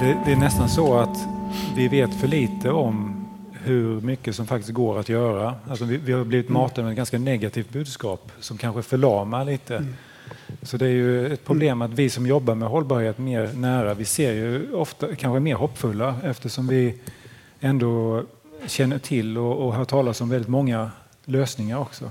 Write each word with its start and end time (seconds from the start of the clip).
Det, 0.00 0.22
det 0.24 0.32
är 0.32 0.36
nästan 0.36 0.68
så 0.68 0.98
att 0.98 1.18
vi 1.76 1.88
vet 1.88 2.14
för 2.14 2.28
lite 2.28 2.70
om 2.70 3.26
hur 3.52 4.00
mycket 4.00 4.36
som 4.36 4.46
faktiskt 4.46 4.72
går 4.72 4.98
att 4.98 5.08
göra. 5.08 5.54
Alltså 5.68 5.84
vi, 5.84 5.96
vi 5.96 6.12
har 6.12 6.24
blivit 6.24 6.48
Mm. 6.50 6.62
matade 6.62 6.82
med 6.82 6.90
ett 6.90 6.96
ganska 6.96 7.18
negativt 7.18 7.70
budskap 7.70 8.32
som 8.40 8.58
kanske 8.58 8.82
förlamar 8.82 9.44
lite. 9.44 9.86
Så 10.62 10.76
det 10.76 10.86
är 10.86 10.90
ju 10.90 11.32
ett 11.32 11.44
problem 11.44 11.82
att 11.82 11.90
vi 11.90 12.10
som 12.10 12.26
jobbar 12.26 12.54
med 12.54 12.68
hållbarhet 12.68 13.18
mer 13.18 13.52
nära, 13.54 13.94
vi 13.94 14.04
ser 14.04 14.32
ju 14.32 14.72
ofta 14.74 15.14
kanske 15.14 15.40
mer 15.40 15.54
hoppfulla 15.54 16.14
eftersom 16.24 16.66
vi 16.66 17.00
ändå 17.60 18.22
känner 18.66 18.98
till 18.98 19.38
och, 19.38 19.66
och 19.66 19.74
hör 19.74 19.84
talas 19.84 20.20
om 20.20 20.28
väldigt 20.28 20.48
många 20.50 20.90
lösningar 21.24 21.78
också. 21.78 22.10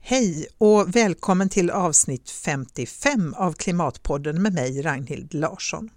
Hej 0.00 0.46
och 0.58 0.96
välkommen 0.96 1.48
till 1.48 1.70
avsnitt 1.70 2.30
55 2.30 3.34
av 3.34 3.52
Klimatpodden 3.52 4.42
med 4.42 4.54
mig 4.54 4.82
Ragnhild 4.82 5.34
Larsson. 5.34 5.90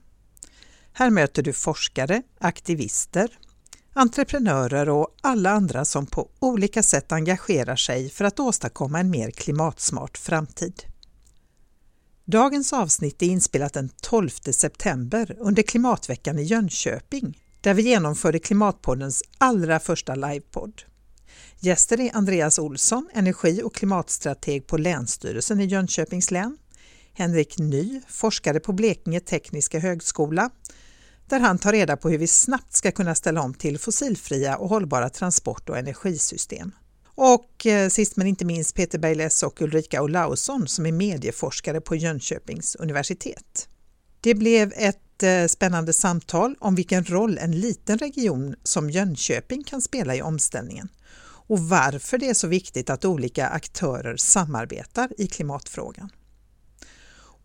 Här 1.00 1.10
möter 1.10 1.44
du 1.44 1.54
forskare, 1.54 2.22
aktivister, 2.40 3.40
entreprenörer 3.94 4.90
och 4.90 5.16
alla 5.22 5.50
andra 5.50 5.86
som 5.86 6.06
på 6.06 6.30
olika 6.40 6.84
sätt 6.84 7.12
engagerar 7.12 7.76
sig 7.76 8.10
för 8.10 8.26
att 8.26 8.40
åstadkomma 8.40 9.00
en 9.00 9.10
mer 9.10 9.32
klimatsmart 9.32 10.18
framtid. 10.18 10.84
Dagens 12.26 12.74
avsnitt 12.74 13.22
är 13.22 13.26
inspelat 13.26 13.74
den 13.74 13.90
12 14.02 14.30
september 14.30 15.36
under 15.40 15.64
Klimatveckan 15.64 16.40
i 16.40 16.44
Jönköping 16.44 17.42
där 17.62 17.74
vi 17.74 17.82
genomförde 17.82 18.40
Klimatpoddens 18.40 19.24
allra 19.38 19.80
första 19.80 20.16
livepodd. 20.16 20.82
Gäster 21.60 22.00
är 22.00 22.16
Andreas 22.16 22.60
Olsson, 22.60 23.10
energi 23.14 23.62
och 23.64 23.76
klimatstrateg 23.76 24.68
på 24.68 24.78
Länsstyrelsen 24.78 25.60
i 25.60 25.66
Jönköpings 25.66 26.32
län, 26.32 26.58
Henrik 27.14 27.58
Ny, 27.58 28.02
forskare 28.08 28.60
på 28.60 28.74
Blekinge 28.74 29.20
Tekniska 29.20 29.80
Högskola, 29.80 30.50
där 31.30 31.40
han 31.40 31.58
tar 31.58 31.72
reda 31.72 31.98
på 31.98 32.10
hur 32.10 32.18
vi 32.18 32.28
snabbt 32.28 32.74
ska 32.74 32.92
kunna 32.92 33.16
ställa 33.16 33.42
om 33.42 33.54
till 33.54 33.80
fossilfria 33.80 34.58
och 34.58 34.70
hållbara 34.70 35.10
transport 35.10 35.70
och 35.70 35.78
energisystem. 35.78 36.72
Och 37.06 37.66
eh, 37.66 37.90
sist 37.90 38.16
men 38.16 38.28
inte 38.28 38.46
minst 38.46 38.76
Peter 38.76 39.00
Bergless 39.00 39.44
och 39.44 39.62
Ulrika 39.62 40.02
Olausson 40.02 40.68
som 40.68 40.86
är 40.86 40.92
medieforskare 40.92 41.82
på 41.82 41.96
Jönköpings 41.96 42.76
universitet. 42.76 43.70
Det 44.22 44.36
blev 44.36 44.74
ett 44.76 45.24
eh, 45.24 45.46
spännande 45.48 45.94
samtal 45.94 46.56
om 46.60 46.76
vilken 46.76 47.04
roll 47.04 47.38
en 47.38 47.60
liten 47.60 47.98
region 47.98 48.56
som 48.64 48.90
Jönköping 48.90 49.64
kan 49.64 49.82
spela 49.82 50.16
i 50.16 50.22
omställningen 50.22 50.90
och 51.48 51.60
varför 51.60 52.18
det 52.18 52.30
är 52.30 52.34
så 52.34 52.48
viktigt 52.48 52.90
att 52.90 53.06
olika 53.06 53.48
aktörer 53.48 54.18
samarbetar 54.18 55.10
i 55.18 55.28
klimatfrågan. 55.28 56.10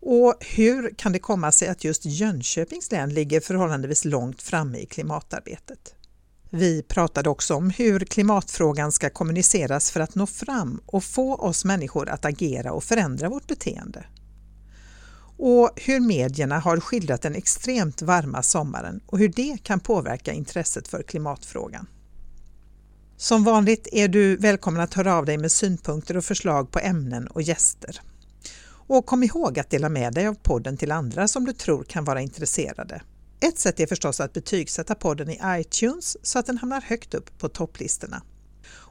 Och 0.05 0.35
hur 0.39 0.89
kan 0.89 1.11
det 1.11 1.19
komma 1.19 1.51
sig 1.51 1.67
att 1.67 1.83
just 1.83 2.05
Jönköpings 2.05 2.91
län 2.91 3.13
ligger 3.13 3.39
förhållandevis 3.39 4.05
långt 4.05 4.41
framme 4.41 4.77
i 4.77 4.85
klimatarbetet? 4.85 5.95
Vi 6.49 6.83
pratade 6.83 7.29
också 7.29 7.55
om 7.55 7.69
hur 7.69 7.99
klimatfrågan 7.99 8.91
ska 8.91 9.09
kommuniceras 9.09 9.91
för 9.91 9.99
att 9.99 10.15
nå 10.15 10.25
fram 10.25 10.81
och 10.85 11.03
få 11.03 11.35
oss 11.35 11.65
människor 11.65 12.09
att 12.09 12.25
agera 12.25 12.71
och 12.71 12.83
förändra 12.83 13.29
vårt 13.29 13.47
beteende. 13.47 14.05
Och 15.37 15.69
hur 15.75 15.99
medierna 15.99 16.59
har 16.59 16.79
skildrat 16.79 17.21
den 17.21 17.35
extremt 17.35 18.01
varma 18.01 18.43
sommaren 18.43 19.01
och 19.05 19.19
hur 19.19 19.29
det 19.29 19.57
kan 19.63 19.79
påverka 19.79 20.33
intresset 20.33 20.87
för 20.87 21.03
klimatfrågan. 21.03 21.87
Som 23.17 23.43
vanligt 23.43 23.87
är 23.91 24.07
du 24.07 24.37
välkommen 24.37 24.81
att 24.81 24.93
höra 24.93 25.15
av 25.15 25.25
dig 25.25 25.37
med 25.37 25.51
synpunkter 25.51 26.17
och 26.17 26.25
förslag 26.25 26.71
på 26.71 26.79
ämnen 26.79 27.27
och 27.27 27.41
gäster. 27.41 28.01
Och 28.87 29.05
kom 29.05 29.23
ihåg 29.23 29.59
att 29.59 29.69
dela 29.69 29.89
med 29.89 30.13
dig 30.13 30.27
av 30.27 30.33
podden 30.33 30.77
till 30.77 30.91
andra 30.91 31.27
som 31.27 31.45
du 31.45 31.53
tror 31.53 31.83
kan 31.83 32.05
vara 32.05 32.21
intresserade. 32.21 33.01
Ett 33.39 33.59
sätt 33.59 33.79
är 33.79 33.87
förstås 33.87 34.19
att 34.19 34.33
betygsätta 34.33 34.95
podden 34.95 35.29
i 35.29 35.39
iTunes 35.45 36.17
så 36.21 36.39
att 36.39 36.45
den 36.45 36.57
hamnar 36.57 36.81
högt 36.81 37.13
upp 37.13 37.37
på 37.39 37.49
topplistorna. 37.49 38.21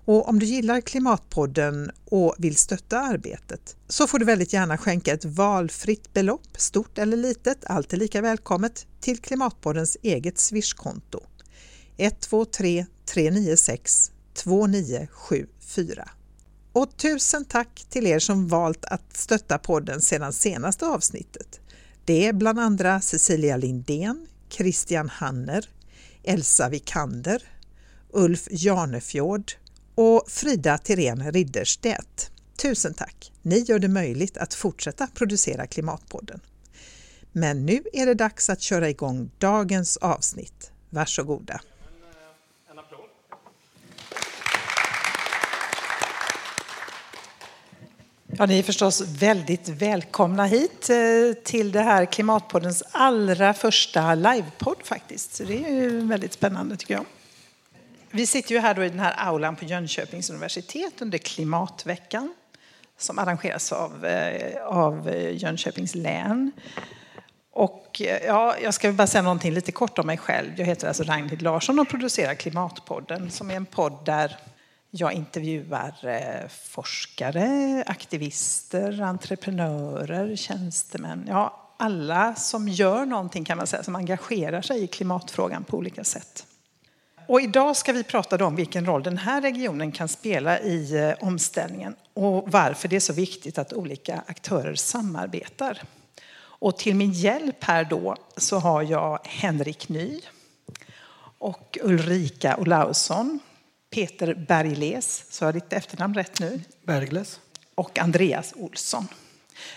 Och 0.04 0.28
om 0.28 0.38
du 0.38 0.46
gillar 0.46 0.80
Klimatpodden 0.80 1.90
och 2.04 2.34
vill 2.38 2.56
stötta 2.56 3.00
arbetet 3.00 3.76
så 3.88 4.06
får 4.06 4.18
du 4.18 4.24
väldigt 4.24 4.52
gärna 4.52 4.78
skänka 4.78 5.12
ett 5.12 5.24
valfritt 5.24 6.12
belopp, 6.12 6.48
stort 6.56 6.98
eller 6.98 7.16
litet, 7.16 7.64
allt 7.66 7.92
är 7.92 7.96
lika 7.96 8.20
välkommet, 8.20 8.86
till 9.00 9.18
Klimatpoddens 9.18 9.96
eget 10.02 10.38
Swishkonto 10.38 11.20
123 11.96 12.86
396 13.06 14.10
2974. 14.34 16.08
Och 16.72 16.96
tusen 16.96 17.44
tack 17.44 17.84
till 17.88 18.06
er 18.06 18.18
som 18.18 18.48
valt 18.48 18.84
att 18.84 19.16
stötta 19.16 19.58
podden 19.58 20.00
sedan 20.00 20.32
senaste 20.32 20.86
avsnittet. 20.86 21.60
Det 22.04 22.26
är 22.26 22.32
bland 22.32 22.60
andra 22.60 23.00
Cecilia 23.00 23.56
Lindén, 23.56 24.26
Christian 24.48 25.08
Hanner, 25.08 25.68
Elsa 26.22 26.68
Vikander, 26.68 27.42
Ulf 28.10 28.48
Janefjord 28.50 29.52
och 29.94 30.24
Frida 30.28 30.78
Tirén 30.78 31.32
Ridderstedt. 31.32 32.30
Tusen 32.62 32.94
tack! 32.94 33.32
Ni 33.42 33.58
gör 33.58 33.78
det 33.78 33.88
möjligt 33.88 34.36
att 34.36 34.54
fortsätta 34.54 35.06
producera 35.06 35.66
Klimatpodden. 35.66 36.40
Men 37.32 37.66
nu 37.66 37.82
är 37.92 38.06
det 38.06 38.14
dags 38.14 38.50
att 38.50 38.62
köra 38.62 38.90
igång 38.90 39.30
dagens 39.38 39.96
avsnitt. 39.96 40.70
Varsågoda! 40.90 41.60
Ja, 48.38 48.46
ni 48.46 48.58
är 48.58 48.62
förstås 48.62 49.00
väldigt 49.00 49.68
välkomna 49.68 50.46
hit 50.46 50.90
eh, 50.90 51.42
till 51.44 51.72
det 51.72 51.80
här 51.80 52.04
Klimatpoddens 52.04 52.82
allra 52.90 53.54
första 53.54 54.14
livepodd 54.14 54.76
faktiskt. 54.84 55.34
Så 55.34 55.44
det 55.44 55.64
är 55.64 55.70
ju 55.70 56.06
väldigt 56.06 56.32
spännande 56.32 56.76
tycker 56.76 56.94
jag. 56.94 57.04
Vi 58.10 58.26
sitter 58.26 58.52
ju 58.54 58.60
här 58.60 58.74
då 58.74 58.84
i 58.84 58.88
den 58.88 59.00
här 59.00 59.14
aulan 59.16 59.56
på 59.56 59.64
Jönköpings 59.64 60.30
universitet 60.30 61.02
under 61.02 61.18
Klimatveckan 61.18 62.34
som 62.98 63.18
arrangeras 63.18 63.72
av, 63.72 64.06
eh, 64.06 64.66
av 64.66 65.08
eh, 65.08 65.36
Jönköpings 65.36 65.94
län. 65.94 66.52
Och 67.50 68.02
ja, 68.26 68.56
jag 68.62 68.74
ska 68.74 68.92
bara 68.92 69.06
säga 69.06 69.22
någonting 69.22 69.52
lite 69.52 69.72
kort 69.72 69.98
om 69.98 70.06
mig 70.06 70.18
själv. 70.18 70.50
Jag 70.56 70.66
heter 70.66 70.88
alltså 70.88 71.02
Ragnhild 71.02 71.42
Larsson 71.42 71.78
och 71.78 71.88
producerar 71.88 72.34
Klimatpodden 72.34 73.30
som 73.30 73.50
är 73.50 73.56
en 73.56 73.66
podd 73.66 74.04
där 74.04 74.36
jag 74.94 75.12
intervjuar 75.12 75.94
eh, 76.02 76.48
forskare, 76.48 77.84
aktivister, 77.86 79.00
entreprenörer, 79.00 80.36
tjänstemän. 80.36 81.24
Ja, 81.28 81.74
alla 81.76 82.34
som 82.34 82.68
gör 82.68 83.06
någonting 83.06 83.44
kan 83.44 83.58
man 83.58 83.66
säga, 83.66 83.82
som 83.82 83.96
engagerar 83.96 84.62
sig 84.62 84.82
i 84.82 84.86
klimatfrågan 84.86 85.64
på 85.64 85.76
olika 85.76 86.04
sätt. 86.04 86.46
Och 87.26 87.40
idag 87.40 87.76
ska 87.76 87.92
vi 87.92 88.04
prata 88.04 88.44
om 88.44 88.56
vilken 88.56 88.86
roll 88.86 89.02
den 89.02 89.18
här 89.18 89.40
regionen 89.40 89.92
kan 89.92 90.08
spela 90.08 90.60
i 90.60 90.96
eh, 90.96 91.28
omställningen 91.28 91.94
och 92.14 92.52
varför 92.52 92.88
det 92.88 92.96
är 92.96 93.00
så 93.00 93.12
viktigt 93.12 93.58
att 93.58 93.72
olika 93.72 94.22
aktörer 94.26 94.74
samarbetar. 94.74 95.82
Och 96.34 96.78
till 96.78 96.96
min 96.96 97.12
hjälp 97.12 97.64
här 97.64 97.84
då 97.84 98.16
så 98.36 98.58
har 98.58 98.82
jag 98.82 99.18
Henrik 99.24 99.88
Ny 99.88 100.20
och 101.38 101.78
Ulrika 101.82 102.56
Olausson 102.56 103.40
Peter 103.92 104.34
Bergles, 104.34 105.24
så 105.30 105.44
jag 105.44 105.54
ditt 105.54 105.72
efternamn 105.72 106.14
rätt 106.14 106.40
nu? 106.40 106.60
Bergles. 106.82 107.40
Och 107.74 107.98
Andreas 107.98 108.54
Olsson. 108.56 109.08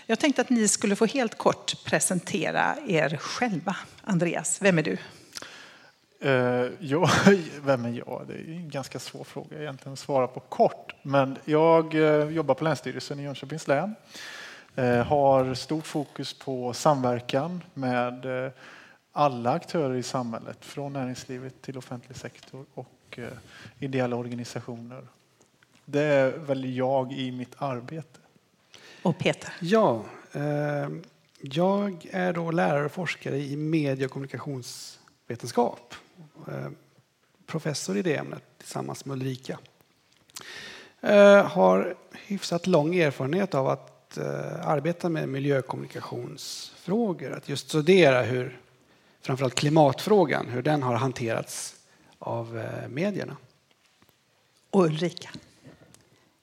Jag 0.06 0.18
tänkte 0.18 0.42
att 0.42 0.50
ni 0.50 0.68
skulle 0.68 0.96
få 0.96 1.06
helt 1.06 1.38
kort 1.38 1.84
presentera 1.84 2.76
er 2.88 3.16
själva. 3.16 3.76
Andreas, 4.02 4.62
vem 4.62 4.78
är 4.78 4.82
du? 4.82 4.98
Uh, 6.24 6.72
ja, 6.80 7.10
vem 7.60 7.84
är 7.84 7.88
jag? 8.06 8.24
Det 8.28 8.34
är 8.34 8.48
en 8.48 8.70
ganska 8.70 8.98
svår 8.98 9.24
fråga 9.24 9.60
egentligen 9.60 9.92
att 9.92 9.98
svara 9.98 10.26
på 10.26 10.40
kort. 10.40 10.94
Men 11.02 11.38
jag 11.44 11.94
uh, 11.94 12.30
jobbar 12.30 12.54
på 12.54 12.64
Länsstyrelsen 12.64 13.20
i 13.20 13.22
Jönköpings 13.22 13.68
län. 13.68 13.94
Uh, 14.78 15.02
har 15.02 15.54
stort 15.54 15.86
fokus 15.86 16.38
på 16.38 16.72
samverkan 16.72 17.62
med 17.74 18.26
alla 19.12 19.50
aktörer 19.50 19.94
i 19.94 20.02
samhället, 20.02 20.64
från 20.64 20.92
näringslivet 20.92 21.62
till 21.62 21.78
offentlig 21.78 22.16
sektor 22.16 22.66
och 22.74 22.95
och 23.18 23.32
ideella 23.78 24.16
organisationer. 24.16 25.06
Det 25.84 26.02
är 26.02 26.30
väl 26.30 26.76
jag 26.76 27.12
i 27.12 27.32
mitt 27.32 27.54
arbete. 27.58 28.18
Och 29.02 29.18
Peter? 29.18 29.52
Ja, 29.60 30.04
eh, 30.32 30.88
jag 31.40 32.06
är 32.10 32.32
då 32.32 32.50
lärare 32.50 32.84
och 32.84 32.92
forskare 32.92 33.38
i 33.38 33.56
medie 33.56 34.06
och 34.06 34.12
kommunikationsvetenskap. 34.12 35.94
Eh, 36.48 36.68
professor 37.46 37.96
i 37.96 38.02
det 38.02 38.16
ämnet 38.16 38.42
tillsammans 38.58 39.04
med 39.04 39.14
Ulrika. 39.14 39.58
Eh, 41.00 41.46
har 41.46 41.94
hyfsat 42.12 42.66
lång 42.66 42.94
erfarenhet 42.94 43.54
av 43.54 43.68
att 43.68 44.18
eh, 44.18 44.68
arbeta 44.68 45.08
med 45.08 45.28
miljökommunikationsfrågor. 45.28 47.32
Att 47.32 47.48
just 47.48 47.68
studera 47.68 48.22
hur 48.22 48.60
framförallt 49.20 49.54
klimatfrågan, 49.54 50.48
hur 50.48 50.62
den 50.62 50.82
har 50.82 50.94
hanterats 50.94 51.75
av 52.26 52.58
eh, 52.58 52.88
medierna. 52.88 53.36
Och 54.70 54.84
Ulrika? 54.84 55.28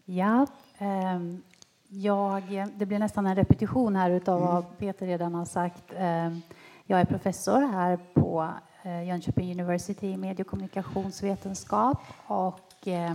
Ja, 0.05 0.47
ehm, 0.77 1.41
jag, 1.87 2.67
det 2.75 2.85
blir 2.85 2.99
nästan 2.99 3.27
en 3.27 3.35
repetition 3.35 3.95
här 3.95 4.09
utav 4.09 4.41
vad 4.41 4.77
Peter 4.77 5.05
redan 5.05 5.33
har 5.35 5.45
sagt. 5.45 5.83
Ehm, 5.97 6.41
Jag 6.85 6.99
är 6.99 7.05
professor 7.05 7.61
här 7.61 7.99
på 8.13 8.49
eh, 8.83 9.03
Jönköping 9.07 9.51
University 9.51 10.07
i 10.07 10.17
medie 10.17 10.43
och 10.43 10.49
kommunikationsvetenskap 10.49 11.97
och 12.27 12.87
eh, 12.87 13.13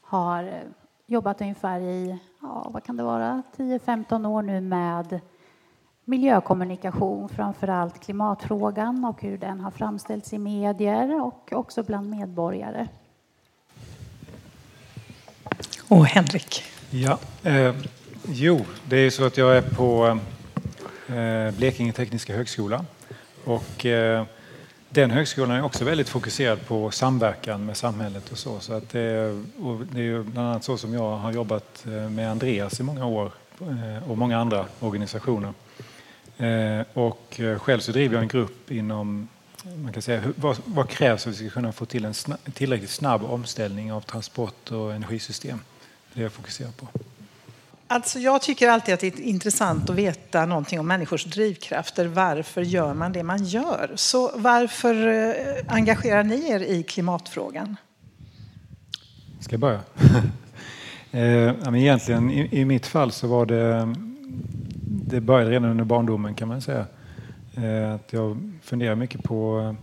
har 0.00 0.62
jobbat 1.06 1.40
ungefär 1.40 1.80
i, 1.80 2.18
ja, 2.42 2.70
vad 2.70 2.84
kan 2.84 2.96
det 2.96 3.02
vara, 3.02 3.42
10-15 3.56 4.26
år 4.28 4.42
nu 4.42 4.60
med 4.60 5.20
miljökommunikation, 6.08 7.28
framför 7.28 7.68
allt 7.68 8.00
klimatfrågan 8.00 9.04
och 9.04 9.22
hur 9.22 9.38
den 9.38 9.60
har 9.60 9.70
framställts 9.70 10.32
i 10.32 10.38
medier 10.38 11.22
och 11.22 11.52
också 11.52 11.82
bland 11.82 12.10
medborgare. 12.10 12.88
Och 15.88 16.06
Henrik? 16.06 16.62
Ja, 16.90 17.18
eh, 17.42 17.74
jo, 18.28 18.60
det 18.84 18.96
är 18.96 19.10
så 19.10 19.24
att 19.24 19.36
jag 19.36 19.56
är 19.56 19.62
på 19.62 20.18
eh, 21.14 21.58
Blekinge 21.58 21.92
Tekniska 21.92 22.36
Högskola 22.36 22.84
och 23.44 23.86
eh, 23.86 24.24
den 24.90 25.10
högskolan 25.10 25.50
är 25.56 25.62
också 25.62 25.84
väldigt 25.84 26.08
fokuserad 26.08 26.66
på 26.66 26.90
samverkan 26.90 27.66
med 27.66 27.76
samhället 27.76 28.32
och 28.32 28.38
så. 28.38 28.60
så 28.60 28.72
att 28.72 28.88
det, 28.88 29.30
och 29.62 29.86
det 29.90 30.00
är 30.00 30.22
bland 30.22 30.48
annat 30.48 30.64
så 30.64 30.76
som 30.76 30.94
jag 30.94 31.16
har 31.16 31.32
jobbat 31.32 31.86
eh, 31.86 32.10
med 32.10 32.30
Andreas 32.30 32.80
i 32.80 32.82
många 32.82 33.06
år 33.06 33.32
eh, 33.60 34.10
och 34.10 34.18
många 34.18 34.38
andra 34.38 34.64
organisationer. 34.80 35.52
Eh, 36.38 36.84
och 36.92 37.40
själv 37.58 37.80
så 37.80 37.92
driver 37.92 38.14
jag 38.14 38.22
en 38.22 38.28
grupp 38.28 38.70
inom 38.70 39.28
man 39.76 39.92
kan 39.92 40.02
säga, 40.02 40.22
vad, 40.36 40.56
vad 40.64 40.88
krävs 40.88 41.22
för 41.22 41.30
att 41.30 41.40
vi 41.40 41.48
ska 41.48 41.54
kunna 41.54 41.72
få 41.72 41.84
till 41.84 42.04
en 42.04 42.14
snabb, 42.14 42.38
tillräckligt 42.54 42.90
snabb 42.90 43.24
omställning 43.24 43.92
av 43.92 44.00
transport 44.00 44.70
och 44.70 44.94
energisystem? 44.94 45.60
Det 46.12 46.20
är 46.20 46.22
jag 46.22 46.32
fokuserar 46.32 46.70
på. 46.70 46.88
Alltså 47.90 48.18
jag 48.18 48.42
tycker 48.42 48.68
alltid 48.68 48.94
att 48.94 49.00
det 49.00 49.06
är 49.06 49.20
intressant 49.20 49.90
att 49.90 49.96
veta 49.96 50.46
någonting 50.46 50.80
om 50.80 50.86
människors 50.86 51.24
drivkrafter. 51.24 52.06
Varför 52.06 52.62
gör 52.62 52.94
man 52.94 53.12
det 53.12 53.22
man 53.22 53.44
gör? 53.44 53.92
Så 53.94 54.32
varför 54.34 55.06
eh, 55.06 55.64
engagerar 55.68 56.24
ni 56.24 56.50
er 56.50 56.60
i 56.60 56.82
klimatfrågan? 56.82 57.76
Ska 59.40 59.52
jag 59.52 59.60
börja? 59.60 59.80
eh, 61.10 61.74
egentligen 61.74 62.30
i, 62.30 62.64
mitt 62.64 62.86
fall 62.86 63.12
så 63.12 63.26
var 63.26 63.46
det, 63.46 63.94
det 65.08 65.20
började 65.20 65.50
redan 65.50 65.70
under 65.70 65.84
barndomen 65.84 66.34
kan 66.34 66.48
man 66.48 66.60
säga. 66.60 66.86
Eh, 67.54 67.94
att 67.94 68.12
jag 68.12 68.52
funderar 68.62 68.94
mycket 68.94 69.22
på 69.22 69.60
eh, 69.60 69.74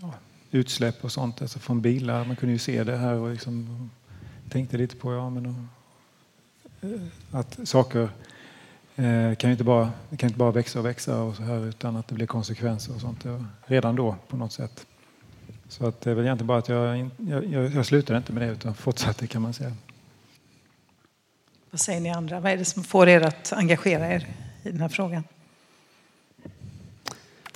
ja, 0.00 0.14
utsläpp 0.50 1.04
och 1.04 1.12
sånt 1.12 1.42
alltså 1.42 1.58
från 1.58 1.80
bilar. 1.80 2.24
Man 2.24 2.36
kunde 2.36 2.52
ju 2.52 2.58
se 2.58 2.84
det 2.84 2.96
här 2.96 3.14
och 3.14 3.30
liksom, 3.30 3.90
tänkte 4.48 4.76
lite 4.76 4.96
på 4.96 5.12
ja, 5.12 5.30
men 5.30 5.68
eh, 6.80 6.88
att 7.30 7.58
saker 7.64 8.08
kan 9.38 9.50
ju 9.50 9.52
inte 9.52 9.64
bara, 9.64 9.90
kan 10.16 10.28
inte 10.28 10.38
bara 10.38 10.50
växa 10.50 10.78
och 10.78 10.86
växa 10.86 11.22
och 11.22 11.36
så 11.36 11.42
här 11.42 11.66
utan 11.66 11.96
att 11.96 12.08
det 12.08 12.14
blir 12.14 12.26
konsekvenser 12.26 12.94
och 12.94 13.00
sånt 13.00 13.24
redan 13.66 13.96
då 13.96 14.16
på 14.28 14.36
något 14.36 14.52
sätt. 14.52 14.86
Så 15.68 15.86
att 15.86 16.00
det 16.00 16.10
är 16.10 16.14
väl 16.14 16.24
egentligen 16.24 16.46
bara 16.46 16.58
att 16.58 16.68
jag, 16.68 17.10
jag, 17.16 17.74
jag 17.74 17.86
slutade 17.86 18.16
inte 18.16 18.32
med 18.32 18.42
det 18.42 18.52
utan 18.52 18.74
fortsatte 18.74 19.26
kan 19.26 19.42
man 19.42 19.52
säga. 19.52 19.72
Vad 21.74 21.80
säger 21.80 22.00
ni 22.00 22.10
andra? 22.10 22.40
Vad 22.40 22.52
är 22.52 22.56
det 22.56 22.64
som 22.64 22.84
får 22.84 23.08
er 23.08 23.20
att 23.20 23.52
engagera 23.52 24.08
er 24.08 24.26
i 24.62 24.70
den 24.70 24.80
här 24.80 24.88
frågan? 24.88 25.24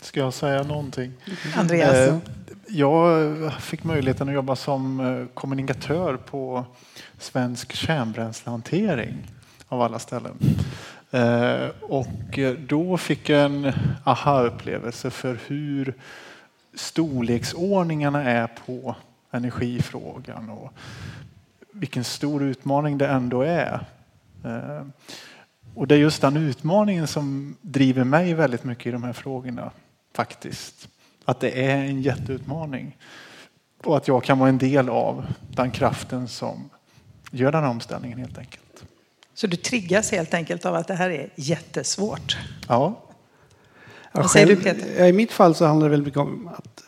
Ska 0.02 0.20
jag 0.20 0.34
säga 0.34 0.62
någonting? 0.62 1.12
Andreas? 1.56 1.94
Eh, 1.94 2.18
jag 2.66 3.52
fick 3.62 3.84
möjligheten 3.84 4.28
att 4.28 4.34
jobba 4.34 4.56
som 4.56 5.28
kommunikatör 5.34 6.16
på 6.16 6.64
svensk 7.18 7.72
kärnbränslehantering 7.72 9.16
av 9.68 9.82
alla 9.82 9.98
ställen. 9.98 10.38
Eh, 11.10 11.68
och 11.82 12.38
då 12.58 12.96
fick 12.96 13.28
jag 13.28 13.44
en 13.44 13.72
aha-upplevelse 14.04 15.10
för 15.10 15.38
hur 15.46 15.94
storleksordningarna 16.74 18.24
är 18.24 18.46
på 18.66 18.96
energifrågan 19.30 20.50
och 20.50 20.72
vilken 21.72 22.04
stor 22.04 22.42
utmaning 22.42 22.98
det 22.98 23.06
ändå 23.08 23.42
är. 23.42 23.86
Eh, 24.44 24.86
och 25.74 25.86
det 25.86 25.94
är 25.94 25.98
just 25.98 26.20
den 26.20 26.36
utmaningen 26.36 27.06
som 27.06 27.56
driver 27.62 28.04
mig 28.04 28.34
väldigt 28.34 28.64
mycket 28.64 28.86
i 28.86 28.90
de 28.90 29.02
här 29.02 29.12
frågorna 29.12 29.70
faktiskt. 30.14 30.88
Att 31.24 31.40
det 31.40 31.66
är 31.66 31.76
en 31.76 32.02
jätteutmaning 32.02 32.96
och 33.84 33.96
att 33.96 34.08
jag 34.08 34.24
kan 34.24 34.38
vara 34.38 34.48
en 34.48 34.58
del 34.58 34.88
av 34.88 35.26
den 35.50 35.70
kraften 35.70 36.28
som 36.28 36.70
gör 37.30 37.52
den 37.52 37.62
här 37.62 37.70
omställningen 37.70 38.18
helt 38.18 38.38
enkelt. 38.38 38.84
Så 39.34 39.46
du 39.46 39.56
triggas 39.56 40.10
helt 40.10 40.34
enkelt 40.34 40.66
av 40.66 40.74
att 40.74 40.88
det 40.88 40.94
här 40.94 41.10
är 41.10 41.30
jättesvårt? 41.36 42.36
Ja. 42.68 43.04
Vad 44.12 44.30
säger 44.30 44.46
du 44.46 44.56
Peter? 44.56 45.04
I 45.04 45.12
mitt 45.12 45.32
fall 45.32 45.54
så 45.54 45.66
handlar 45.66 45.86
det 45.86 45.90
väldigt 45.90 46.06
mycket 46.06 46.20
om 46.20 46.48
att 46.48 46.82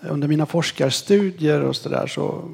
under 0.00 0.28
mina 0.28 0.46
forskarstudier 0.46 1.60
och 1.60 1.76
så 1.76 1.88
där 1.88 2.06
så 2.06 2.50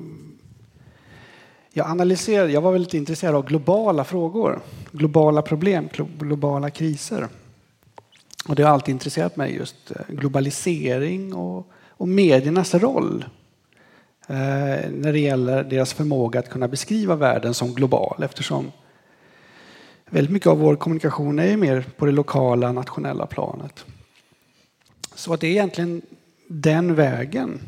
jag 1.72 1.86
analyserade, 1.86 2.52
jag 2.52 2.60
var 2.60 2.72
väldigt 2.72 2.94
intresserad 2.94 3.34
av 3.34 3.46
globala 3.46 4.04
frågor, 4.04 4.60
globala 4.92 5.42
problem, 5.42 5.88
globala 6.18 6.70
kriser. 6.70 7.28
Och 8.48 8.54
det 8.54 8.62
har 8.62 8.70
alltid 8.70 8.92
intresserat 8.92 9.36
mig 9.36 9.54
just 9.54 9.90
eh, 9.90 9.96
globalisering 10.08 11.34
och, 11.34 11.66
och 11.88 12.08
mediernas 12.08 12.74
roll 12.74 13.24
Eh, 14.30 14.90
när 14.90 15.12
det 15.12 15.18
gäller 15.18 15.64
deras 15.64 15.92
förmåga 15.92 16.40
att 16.40 16.48
kunna 16.48 16.68
beskriva 16.68 17.16
världen 17.16 17.54
som 17.54 17.74
global 17.74 18.22
eftersom 18.22 18.72
väldigt 20.10 20.32
mycket 20.32 20.46
av 20.46 20.58
vår 20.58 20.76
kommunikation 20.76 21.38
är 21.38 21.56
mer 21.56 21.84
på 21.96 22.06
det 22.06 22.12
lokala, 22.12 22.72
nationella 22.72 23.26
planet. 23.26 23.84
Så 25.14 25.32
att 25.32 25.40
det 25.40 25.46
är 25.46 25.50
egentligen 25.50 26.02
den 26.46 26.94
vägen. 26.94 27.60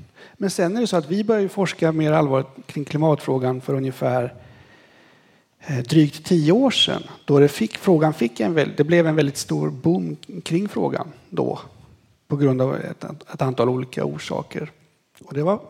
Men 0.43 0.50
sen 0.50 0.77
är 0.77 0.81
det 0.81 0.87
så 0.87 0.97
att 0.97 1.11
vi 1.11 1.25
började 1.25 1.49
forska 1.49 1.93
mer 1.93 2.12
allvarligt 2.12 2.67
kring 2.67 2.85
klimatfrågan 2.85 3.61
för 3.61 3.75
ungefär 3.75 4.35
eh, 5.61 5.79
drygt 5.79 6.27
tio 6.27 6.53
år 6.53 6.71
sedan. 6.71 7.03
Då 7.25 7.39
det 7.39 7.49
fick, 7.49 7.79
frågan 7.79 8.15
fick 8.15 8.41
en, 8.41 8.55
det 8.77 8.85
blev 8.85 9.06
en 9.06 9.17
väldigt 9.17 9.37
stor 9.37 9.71
boom 9.71 10.17
kring 10.44 10.69
frågan 10.69 11.12
då. 11.31 11.59
På 12.29 12.37
grund 12.37 12.62
av 12.62 12.77
ett, 12.77 13.05
ett 13.35 13.43
antal 13.43 13.69
olika 13.69 14.05
orsaker. 14.05 14.71
Och 15.25 15.35
det 15.35 15.43
var 15.43 15.61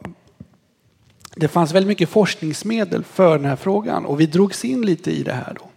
det 1.36 1.48
fanns 1.48 1.72
väldigt 1.72 1.88
mycket 1.88 2.08
forskningsmedel 2.08 3.04
för 3.04 3.38
den 3.38 3.46
här 3.46 3.56
frågan 3.56 4.06
och 4.06 4.20
vi 4.20 4.26
drogs 4.26 4.64
in 4.64 4.86
lite 4.86 5.10
i 5.10 5.22
det 5.22 5.32
här. 5.32 5.56
Då. 5.58 5.70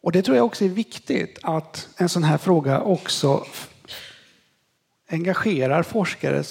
Och 0.00 0.12
det 0.12 0.22
tror 0.22 0.36
jag 0.36 0.46
också 0.46 0.64
är 0.64 0.68
viktigt 0.68 1.38
att 1.42 1.88
en 1.96 2.08
sån 2.08 2.24
här 2.24 2.38
fråga 2.38 2.80
också 2.80 3.44
engagerar 5.10 5.82
forskare 5.82 6.44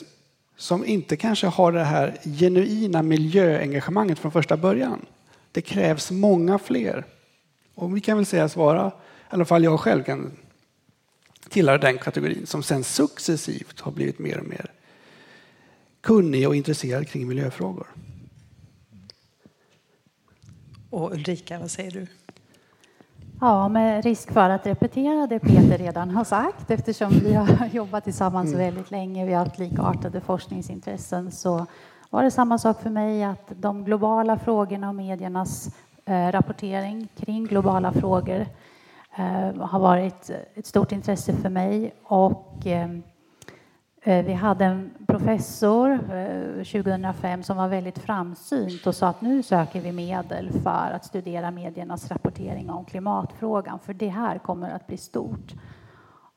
som 0.58 0.86
inte 0.86 1.18
kanske 1.18 1.48
har 1.48 1.72
det 1.72 1.84
här 1.84 2.18
genuina 2.24 3.02
miljöengagemanget 3.02 4.20
från 4.20 4.32
första 4.32 4.58
början. 4.58 5.06
Det 5.52 5.62
krävs 5.62 6.12
många 6.12 6.60
fler. 6.60 7.06
Och 7.76 7.98
vi 7.98 8.02
kan 8.02 8.18
väl 8.18 8.26
säga 8.26 8.50
svara, 8.50 8.88
i 8.88 8.92
alla 9.30 9.46
fall 9.46 9.64
jag 9.64 9.80
själv 9.80 10.04
kan 10.04 10.32
tillhöra 11.50 11.78
den 11.78 11.98
kategorin 11.98 12.46
som 12.46 12.64
sen 12.64 12.84
successivt 12.84 13.80
har 13.80 13.92
blivit 13.92 14.20
mer 14.20 14.40
och 14.40 14.48
mer 14.48 14.72
kunnig 16.02 16.48
och 16.48 16.56
intresserad 16.56 17.08
kring 17.08 17.28
miljöfrågor. 17.28 17.88
Och 20.90 21.12
Ulrika, 21.12 21.60
vad 21.60 21.72
säger 21.72 21.92
du? 21.92 22.08
Ja, 23.42 23.68
med 23.68 24.04
risk 24.04 24.32
för 24.32 24.50
att 24.50 24.68
repetera 24.68 25.28
det 25.28 25.40
Peter 25.40 25.78
redan 25.78 26.10
har 26.10 26.24
sagt 26.24 26.72
eftersom 26.72 27.10
vi 27.10 27.34
har 27.34 27.68
jobbat 27.72 28.04
tillsammans 28.04 28.48
mm. 28.48 28.60
väldigt 28.60 28.92
länge, 28.92 29.26
vi 29.26 29.34
har 29.34 29.46
haft 29.46 29.60
likartade 29.60 30.22
forskningsintressen 30.22 31.32
så 31.32 31.66
var 32.10 32.24
det 32.24 32.32
samma 32.32 32.58
sak 32.58 32.82
för 32.82 32.90
mig 32.90 33.24
att 33.24 33.52
de 33.56 33.84
globala 33.84 34.38
frågorna 34.38 34.90
och 34.90 34.96
mediernas 34.96 35.76
eh, 36.06 36.32
rapportering 36.32 37.08
kring 37.16 37.46
globala 37.46 37.92
frågor 37.92 38.46
eh, 39.18 39.62
har 39.62 39.80
varit 39.80 40.32
ett 40.56 40.66
stort 40.66 40.92
intresse 40.92 41.34
för 41.34 41.50
mig 41.50 41.94
och 42.04 42.68
eh, 42.68 42.90
vi 44.08 44.34
hade 44.34 44.66
en 44.66 44.92
professor 45.08 45.98
2005 46.64 47.40
eh, 47.40 47.44
som 47.44 47.58
var 47.58 47.68
väldigt 47.68 48.00
framsynt 48.00 48.88
och 48.88 48.96
sa 48.96 49.08
att 49.08 49.22
nu 49.22 49.44
söker 49.44 49.82
vi 49.82 49.92
medel 49.92 50.52
för 50.64 50.92
att 50.94 51.06
studera 51.06 51.52
mediernas 51.52 52.12
rapportering 52.12 52.70
om 52.70 52.86
klimatfrågan, 52.86 53.80
för 53.80 53.94
det 53.94 54.08
här 54.08 54.38
kommer 54.38 54.70
att 54.70 54.88
bli 54.88 54.98
stort. 54.98 55.54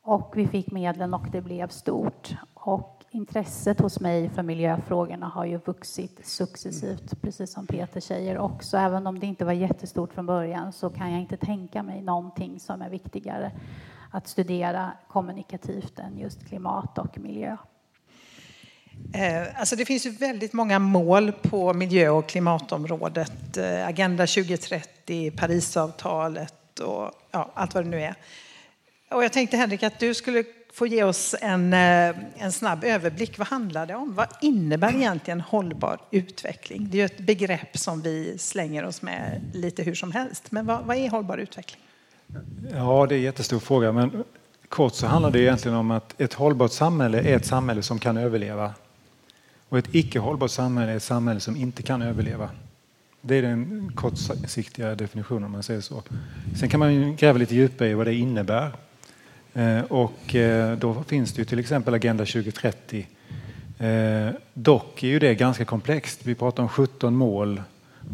Och 0.03 0.33
vi 0.37 0.47
fick 0.47 0.71
medlen 0.71 1.15
och 1.15 1.27
det 1.33 1.41
blev 1.41 1.69
stort. 1.69 2.35
Och 2.55 3.05
intresset 3.11 3.81
hos 3.81 4.01
mig 4.01 4.29
för 4.29 4.43
miljöfrågorna 4.43 5.29
har 5.29 5.45
ju 5.45 5.61
vuxit 5.65 6.27
successivt, 6.27 7.23
precis 7.23 7.53
som 7.53 7.67
Peter 7.67 8.01
säger 8.01 8.39
också. 8.39 8.77
Även 8.77 9.07
om 9.07 9.19
det 9.19 9.27
inte 9.27 9.45
var 9.45 9.53
jättestort 9.53 10.13
från 10.13 10.27
början 10.27 10.73
så 10.73 10.91
kan 10.91 11.11
jag 11.11 11.21
inte 11.21 11.37
tänka 11.37 11.83
mig 11.83 12.03
någonting 12.03 12.61
som 12.61 12.83
är 12.83 12.91
viktigare 12.91 13.53
att 14.11 14.29
studera 14.29 14.93
kommunikativt 15.09 15.99
än 15.99 16.19
just 16.19 16.49
klimat 16.49 16.99
och 16.99 17.19
miljö. 17.19 17.57
Eh, 19.15 19.61
alltså 19.61 19.77
det 19.77 19.85
finns 19.85 20.07
ju 20.07 20.11
väldigt 20.11 20.53
många 20.53 20.79
mål 20.79 21.33
på 21.33 21.75
miljö 21.75 22.09
och 22.09 22.29
klimatområdet. 22.29 23.57
Eh, 23.57 23.87
Agenda 23.87 24.27
2030, 24.27 25.31
Parisavtalet 25.31 26.79
och 26.79 27.11
ja, 27.31 27.51
allt 27.55 27.75
vad 27.75 27.85
det 27.85 27.91
nu 27.91 28.03
är. 28.03 28.15
Och 29.11 29.25
jag 29.25 29.33
tänkte 29.33 29.57
Henrik 29.57 29.83
att 29.83 29.99
du 29.99 30.15
skulle 30.15 30.45
få 30.73 30.87
ge 30.87 31.05
oss 31.05 31.35
en, 31.41 31.73
eh, 31.73 32.17
en 32.39 32.53
snabb 32.53 32.85
överblick. 32.85 33.39
Vad 33.39 33.47
handlar 33.47 33.87
det 33.87 33.95
om? 33.95 34.15
Vad 34.15 34.29
innebär 34.41 34.95
egentligen 34.95 35.41
hållbar 35.41 36.01
utveckling? 36.11 36.89
Det 36.91 36.97
är 36.97 36.99
ju 36.99 37.05
ett 37.05 37.21
begrepp 37.21 37.79
som 37.79 38.03
vi 38.03 38.39
slänger 38.39 38.85
oss 38.85 39.03
med 39.03 39.41
lite 39.55 39.83
hur 39.83 39.95
som 39.95 40.13
helst. 40.13 40.53
Men 40.53 40.67
vad, 40.67 40.85
vad 40.85 40.97
är 40.97 41.11
hållbar 41.11 41.39
utveckling? 41.39 41.83
Ja, 42.73 43.07
det 43.09 43.15
är 43.15 43.17
en 43.17 43.23
jättestor 43.23 43.59
fråga. 43.59 43.93
Men 43.93 44.25
kort 44.69 44.95
så 44.95 45.07
handlar 45.07 45.31
det 45.31 45.41
egentligen 45.41 45.77
om 45.77 45.91
att 45.91 46.21
ett 46.21 46.33
hållbart 46.33 46.73
samhälle 46.73 47.21
är 47.21 47.37
ett 47.37 47.47
samhälle 47.47 47.83
som 47.83 47.99
kan 47.99 48.17
överleva. 48.17 48.75
Och 49.69 49.79
ett 49.79 49.95
icke 49.95 50.19
hållbart 50.19 50.51
samhälle 50.51 50.93
är 50.93 50.97
ett 50.97 51.03
samhälle 51.03 51.41
som 51.41 51.57
inte 51.57 51.83
kan 51.83 52.03
överleva. 52.03 52.49
Det 53.21 53.35
är 53.35 53.43
den 53.43 53.93
kortsiktiga 53.95 54.95
definitionen 54.95 55.45
om 55.45 55.53
man 55.53 55.63
säger 55.63 55.81
så. 55.81 56.03
Sen 56.57 56.69
kan 56.69 56.81
man 56.81 57.17
gräva 57.17 57.39
lite 57.39 57.55
djupare 57.55 57.89
i 57.89 57.95
vad 57.95 58.07
det 58.07 58.15
innebär. 58.15 58.73
Eh, 59.55 59.81
och 59.81 60.35
eh, 60.35 60.79
då 60.79 61.03
finns 61.07 61.33
det 61.33 61.39
ju 61.39 61.45
till 61.45 61.59
exempel 61.59 61.95
Agenda 61.95 62.25
2030. 62.25 63.07
Eh, 63.79 64.29
dock 64.55 65.03
är 65.03 65.09
ju 65.09 65.19
det 65.19 65.35
ganska 65.35 65.65
komplext. 65.65 66.21
Vi 66.23 66.35
pratar 66.35 66.63
om 66.63 66.69
17 66.69 67.17
mål 67.17 67.63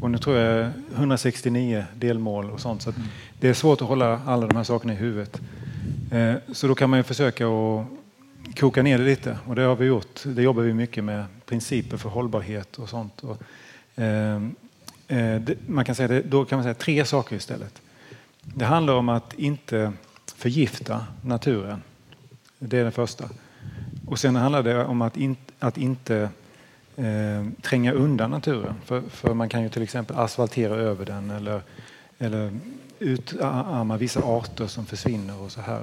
och 0.00 0.10
nu 0.10 0.18
tror 0.18 0.36
jag 0.36 0.70
169 0.94 1.84
delmål 1.94 2.50
och 2.50 2.60
sånt. 2.60 2.82
Så 2.82 2.92
det 3.40 3.48
är 3.48 3.54
svårt 3.54 3.82
att 3.82 3.88
hålla 3.88 4.20
alla 4.26 4.46
de 4.46 4.56
här 4.56 4.64
sakerna 4.64 4.92
i 4.92 4.96
huvudet. 4.96 5.40
Eh, 6.10 6.34
så 6.52 6.66
då 6.66 6.74
kan 6.74 6.90
man 6.90 6.98
ju 6.98 7.02
försöka 7.02 7.46
att 7.46 7.86
koka 8.58 8.82
ner 8.82 8.98
det 8.98 9.04
lite 9.04 9.38
och 9.46 9.54
det 9.54 9.62
har 9.62 9.76
vi 9.76 9.86
gjort. 9.86 10.20
Det 10.24 10.42
jobbar 10.42 10.62
vi 10.62 10.72
mycket 10.74 11.04
med, 11.04 11.24
principer 11.46 11.96
för 11.96 12.08
hållbarhet 12.08 12.78
och 12.78 12.88
sånt. 12.88 13.24
Och, 13.24 13.42
eh, 14.02 14.42
eh, 15.08 15.42
man 15.66 15.84
kan 15.84 15.94
säga 15.94 16.08
det, 16.08 16.22
då 16.22 16.44
kan 16.44 16.56
man 16.56 16.64
säga 16.64 16.74
tre 16.74 17.04
saker 17.04 17.36
istället. 17.36 17.82
Det 18.42 18.64
handlar 18.64 18.94
om 18.94 19.08
att 19.08 19.34
inte 19.34 19.92
förgifta 20.36 21.06
naturen. 21.22 21.82
Det 22.58 22.78
är 22.78 22.84
det 22.84 22.90
första. 22.90 23.24
Och 24.06 24.18
sen 24.18 24.36
handlar 24.36 24.62
det 24.62 24.84
om 24.84 25.02
att, 25.02 25.16
in, 25.16 25.36
att 25.58 25.78
inte 25.78 26.28
eh, 26.96 27.46
tränga 27.62 27.92
undan 27.92 28.30
naturen. 28.30 28.74
För, 28.84 29.00
för, 29.00 29.34
man 29.34 29.48
kan 29.48 29.62
ju 29.62 29.68
till 29.68 29.82
exempel 29.82 30.16
asfaltera 30.16 30.74
över 30.74 31.04
den 31.04 31.30
eller, 31.30 31.62
eller 32.18 32.50
utarma 32.98 33.96
vissa 33.96 34.20
arter 34.20 34.66
som 34.66 34.86
försvinner 34.86 35.42
och 35.42 35.52
så 35.52 35.60
här. 35.60 35.82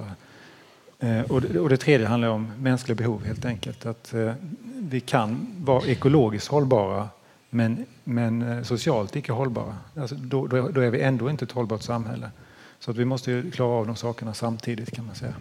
Eh, 1.00 1.22
och, 1.22 1.42
det, 1.42 1.60
och 1.60 1.70
det 1.70 1.78
tredje 1.78 2.08
handlar 2.08 2.28
om 2.30 2.52
mänskliga 2.60 2.96
behov 2.96 3.26
helt 3.26 3.46
enkelt. 3.46 3.86
Att 3.86 4.14
eh, 4.14 4.34
vi 4.80 5.00
kan 5.00 5.48
vara 5.58 5.86
ekologiskt 5.86 6.48
hållbara 6.48 7.10
men, 7.50 7.86
men 8.04 8.42
eh, 8.42 8.64
socialt 8.64 9.16
icke 9.16 9.32
hållbara. 9.32 9.78
Alltså 9.96 10.16
då, 10.16 10.48
då, 10.48 10.70
då 10.70 10.82
är 10.82 10.90
vi 10.90 11.02
ändå 11.02 11.30
inte 11.30 11.46
ett 11.46 11.52
hållbart 11.52 11.82
samhälle. 11.82 12.32
Så 12.80 12.92
att 12.92 12.98
vi 12.98 13.06
måste 13.06 13.44
klara 13.54 13.70
av 13.70 13.88
de 13.88 13.96
sakerna 13.96 14.34
samtidigt 14.34 14.92
kan 14.92 15.06
man 15.06 15.16
säga. 15.16 15.34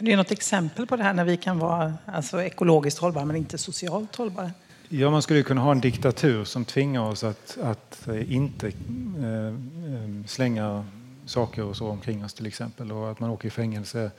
Kan 0.00 0.04
du 0.04 0.10
ge 0.10 0.16
något 0.16 0.30
exempel 0.30 0.86
på 0.86 0.96
det 0.96 1.02
här 1.02 1.14
när 1.14 1.24
vi 1.24 1.36
kan 1.36 1.58
vara 1.58 1.94
alltså, 2.06 2.42
ekologiskt 2.42 2.98
hållbara 2.98 3.24
men 3.24 3.36
inte 3.36 3.58
socialt 3.58 4.16
hållbara? 4.16 4.50
Ja, 4.88 5.10
man 5.10 5.22
skulle 5.22 5.42
kunna 5.42 5.60
ha 5.60 5.72
en 5.72 5.80
diktatur 5.80 6.44
som 6.44 6.64
tvingar 6.64 7.00
oss 7.00 7.24
att, 7.24 7.58
att 7.62 8.08
eh, 8.08 8.32
inte 8.32 8.66
eh, 8.68 9.46
eh, 9.46 10.26
slänga 10.26 10.86
saker 11.24 11.64
och 11.64 11.76
så 11.76 11.88
omkring 11.88 12.24
oss 12.24 12.34
till 12.34 12.46
exempel 12.46 12.92
och 12.92 13.10
att 13.10 13.20
man 13.20 13.30
åker 13.30 13.48
i 13.48 13.50
fängelse. 13.50 14.10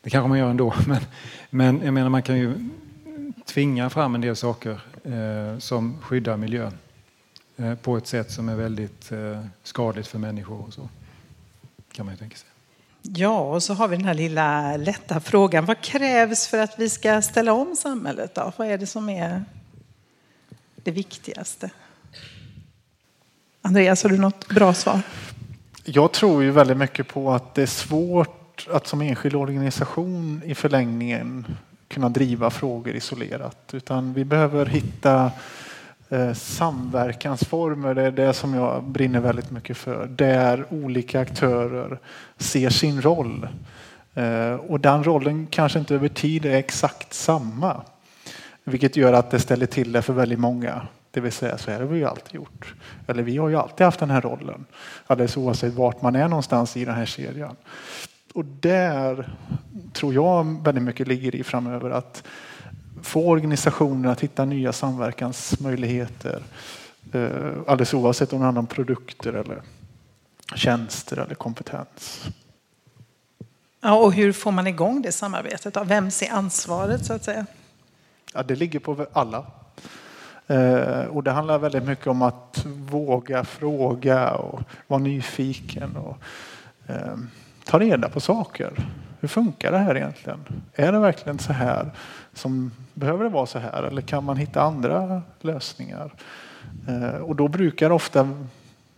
Det 0.00 0.10
kanske 0.10 0.28
man 0.28 0.38
gör 0.38 0.50
ändå, 0.50 0.74
men, 0.86 1.00
men 1.50 1.80
jag 1.84 1.94
menar 1.94 2.08
man 2.08 2.22
kan 2.22 2.38
ju 2.38 2.54
tvinga 3.44 3.90
fram 3.90 4.14
en 4.14 4.20
del 4.20 4.36
saker 4.36 4.80
eh, 5.04 5.58
som 5.58 6.00
skyddar 6.02 6.36
miljön 6.36 6.78
eh, 7.56 7.74
på 7.74 7.96
ett 7.96 8.06
sätt 8.06 8.30
som 8.30 8.48
är 8.48 8.56
väldigt 8.56 9.12
eh, 9.12 9.44
skadligt 9.62 10.08
för 10.08 10.18
människor. 10.18 10.64
Och 10.66 10.74
så 10.74 10.88
kan 11.92 12.06
man 12.06 12.14
ju 12.14 12.18
tänka 12.18 12.36
sig. 12.36 12.48
Ja, 13.06 13.40
och 13.40 13.62
så 13.62 13.74
har 13.74 13.88
vi 13.88 13.96
den 13.96 14.04
här 14.04 14.14
lilla 14.14 14.76
lätta 14.76 15.20
frågan. 15.20 15.64
Vad 15.64 15.80
krävs 15.80 16.48
för 16.48 16.58
att 16.58 16.78
vi 16.78 16.88
ska 16.88 17.22
ställa 17.22 17.52
om 17.52 17.76
samhället? 17.76 18.34
Då? 18.34 18.52
Vad 18.56 18.68
är 18.68 18.78
det 18.78 18.86
som 18.86 19.08
är 19.08 19.44
det 20.76 20.90
viktigaste? 20.90 21.70
Andreas, 23.62 24.02
har 24.02 24.10
du 24.10 24.18
något 24.18 24.48
bra 24.48 24.74
svar? 24.74 25.00
Jag 25.84 26.12
tror 26.12 26.42
ju 26.42 26.50
väldigt 26.50 26.76
mycket 26.76 27.08
på 27.08 27.32
att 27.32 27.54
det 27.54 27.62
är 27.62 27.66
svårt 27.66 28.68
att 28.70 28.86
som 28.86 29.02
enskild 29.02 29.36
organisation 29.36 30.42
i 30.44 30.54
förlängningen 30.54 31.46
kunna 31.88 32.08
driva 32.08 32.50
frågor 32.50 32.94
isolerat. 32.94 33.70
Utan 33.72 34.14
vi 34.14 34.24
behöver 34.24 34.66
hitta 34.66 35.32
Eh, 36.08 36.32
samverkansformer, 36.32 37.94
det 37.94 38.02
är 38.02 38.10
det 38.10 38.32
som 38.32 38.54
jag 38.54 38.84
brinner 38.84 39.20
väldigt 39.20 39.50
mycket 39.50 39.76
för. 39.76 40.06
Där 40.06 40.66
olika 40.70 41.20
aktörer 41.20 41.98
ser 42.36 42.70
sin 42.70 43.02
roll. 43.02 43.48
Eh, 44.14 44.54
och 44.54 44.80
den 44.80 45.04
rollen 45.04 45.46
kanske 45.50 45.78
inte 45.78 45.94
över 45.94 46.08
tid 46.08 46.46
är 46.46 46.54
exakt 46.54 47.14
samma. 47.14 47.82
Vilket 48.64 48.96
gör 48.96 49.12
att 49.12 49.30
det 49.30 49.40
ställer 49.40 49.66
till 49.66 49.92
det 49.92 50.02
för 50.02 50.12
väldigt 50.12 50.38
många. 50.38 50.86
Det 51.10 51.20
vill 51.20 51.32
säga, 51.32 51.58
så 51.58 51.70
här 51.70 51.80
har 51.80 51.86
vi 51.86 51.98
ju 51.98 52.04
alltid 52.04 52.34
gjort. 52.34 52.74
Eller 53.06 53.22
vi 53.22 53.36
har 53.36 53.48
ju 53.48 53.56
alltid 53.56 53.84
haft 53.84 54.00
den 54.00 54.10
här 54.10 54.20
rollen. 54.20 54.64
Alldeles 55.06 55.36
oavsett 55.36 55.74
vart 55.74 56.02
man 56.02 56.16
är 56.16 56.28
någonstans 56.28 56.76
i 56.76 56.84
den 56.84 56.94
här 56.94 57.06
kedjan. 57.06 57.56
Och 58.34 58.44
där 58.44 59.30
tror 59.92 60.14
jag 60.14 60.64
väldigt 60.64 60.84
mycket 60.84 61.08
ligger 61.08 61.34
i 61.34 61.44
framöver 61.44 61.90
att 61.90 62.22
få 63.04 63.28
organisationer 63.28 64.08
att 64.08 64.20
hitta 64.20 64.44
nya 64.44 64.72
samverkansmöjligheter. 64.72 66.42
Eh, 67.12 67.28
alldeles 67.66 67.94
oavsett 67.94 68.32
om 68.32 68.38
det 68.38 68.44
handlar 68.44 68.60
om 68.60 68.66
produkter 68.66 69.32
eller 69.32 69.62
tjänster 70.54 71.16
eller 71.16 71.34
kompetens. 71.34 72.24
Ja, 73.80 73.94
och 73.94 74.12
hur 74.12 74.32
får 74.32 74.52
man 74.52 74.66
igång 74.66 75.02
det 75.02 75.12
samarbetet? 75.12 75.76
Vem 75.84 76.10
ser 76.10 76.32
ansvaret 76.32 77.06
så 77.06 77.12
att 77.12 77.24
säga? 77.24 77.46
Ja, 78.34 78.42
det 78.42 78.56
ligger 78.56 78.78
på 78.78 79.06
alla. 79.12 79.46
Eh, 80.46 81.04
och 81.04 81.22
det 81.22 81.30
handlar 81.30 81.58
väldigt 81.58 81.84
mycket 81.84 82.06
om 82.06 82.22
att 82.22 82.66
våga 82.66 83.44
fråga 83.44 84.34
och 84.34 84.60
vara 84.86 85.00
nyfiken 85.00 85.96
och 85.96 86.18
eh, 86.86 87.16
ta 87.64 87.78
reda 87.78 88.08
på 88.08 88.20
saker. 88.20 88.72
Hur 89.20 89.28
funkar 89.28 89.72
det 89.72 89.78
här 89.78 89.96
egentligen? 89.96 90.44
Är 90.74 90.92
det 90.92 90.98
verkligen 90.98 91.38
så 91.38 91.52
här 91.52 91.90
som 92.34 92.70
Behöver 92.94 93.24
det 93.24 93.30
vara 93.30 93.46
så 93.46 93.58
här 93.58 93.82
eller 93.82 94.02
kan 94.02 94.24
man 94.24 94.36
hitta 94.36 94.62
andra 94.62 95.22
lösningar? 95.40 96.14
Eh, 96.88 97.20
och 97.20 97.36
då 97.36 97.48
brukar 97.48 97.90
ofta 97.90 98.28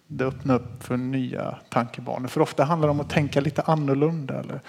det 0.06 0.24
öppna 0.24 0.54
upp 0.54 0.82
för 0.82 0.96
nya 0.96 1.58
tankebanor. 1.68 2.28
För 2.28 2.40
ofta 2.40 2.64
handlar 2.64 2.88
det 2.88 2.90
om 2.90 3.00
att 3.00 3.10
tänka 3.10 3.40
lite 3.40 3.62
annorlunda 3.62 4.40
eller 4.40 4.60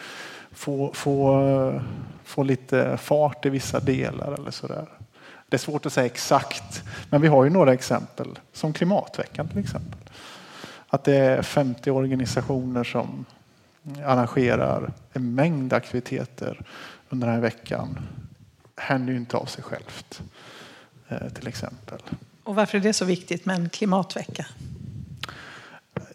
få, 0.52 0.92
få, 0.94 1.82
få 2.24 2.44
lite 2.44 2.98
fart 2.98 3.46
i 3.46 3.50
vissa 3.50 3.80
delar 3.80 4.32
eller 4.32 4.52
sådär. 4.52 4.88
Det 5.50 5.56
är 5.56 5.60
svårt 5.60 5.86
att 5.86 5.94
säga 5.94 6.06
exakt, 6.06 6.84
men 7.10 7.22
vi 7.22 7.28
har 7.28 7.44
ju 7.44 7.50
några 7.50 7.74
exempel 7.74 8.40
som 8.54 8.74
Klimatveckan 8.74 9.48
till 9.48 9.60
exempel. 9.60 10.00
Att 10.88 11.04
det 11.04 11.16
är 11.16 11.42
50 11.42 11.92
organisationer 11.92 12.84
som 12.84 13.26
arrangerar 14.06 14.94
en 15.14 15.36
mängd 15.36 15.74
aktiviteter 15.74 16.62
under 17.10 17.28
den 17.28 17.36
här 17.36 17.42
veckan 17.42 18.00
händer 18.78 19.14
ju 19.14 19.20
inte 19.20 19.38
av 19.38 19.46
sig 19.46 19.64
självt. 19.64 20.22
Eh, 21.10 21.30
till 21.30 21.48
exempel. 21.48 22.00
Och 22.44 22.56
varför 22.56 22.78
är 22.78 22.82
det 22.82 22.94
så 22.94 23.06
viktigt 23.06 23.46
med 23.46 23.56
en 23.56 23.70
klimatvecka? 23.70 24.46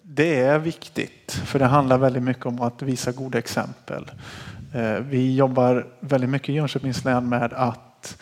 Det 0.02 0.40
är 0.40 0.58
viktigt 0.58 1.32
för 1.32 1.58
det 1.58 1.64
handlar 1.64 1.98
väldigt 1.98 2.22
mycket 2.22 2.46
om 2.46 2.60
att 2.60 2.82
visa 2.82 3.12
goda 3.12 3.38
exempel. 3.38 4.10
Eh, 4.74 4.94
vi 4.94 5.36
jobbar 5.36 5.86
väldigt 6.00 6.30
mycket 6.30 6.48
i 6.48 6.52
Jönköpings 6.52 7.04
län 7.04 7.28
med 7.28 7.52
att 7.52 8.18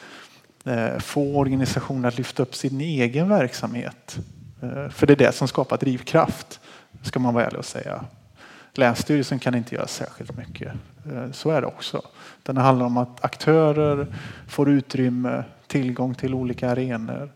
eh, 0.64 0.98
få 0.98 1.36
organisationer 1.36 2.08
att 2.08 2.18
lyfta 2.18 2.42
upp 2.42 2.54
sin 2.54 2.80
egen 2.80 3.28
verksamhet. 3.28 4.18
För 4.90 5.06
det 5.06 5.12
är 5.12 5.16
det 5.16 5.32
som 5.32 5.48
skapar 5.48 5.76
drivkraft, 5.76 6.60
ska 7.02 7.18
man 7.18 7.34
vara 7.34 7.46
ärlig 7.46 7.58
och 7.58 7.64
säga. 7.64 8.04
Länsstyrelsen 8.80 9.38
kan 9.38 9.54
inte 9.54 9.74
göra 9.74 9.86
särskilt 9.86 10.36
mycket. 10.36 10.72
Så 11.32 11.50
är 11.50 11.60
det 11.60 11.66
också. 11.66 12.02
Den 12.42 12.56
handlar 12.56 12.86
om 12.86 12.96
att 12.96 13.24
aktörer 13.24 14.06
får 14.48 14.70
utrymme, 14.70 15.44
tillgång 15.66 16.14
till 16.14 16.34
olika 16.34 16.70
arenor 16.70 17.30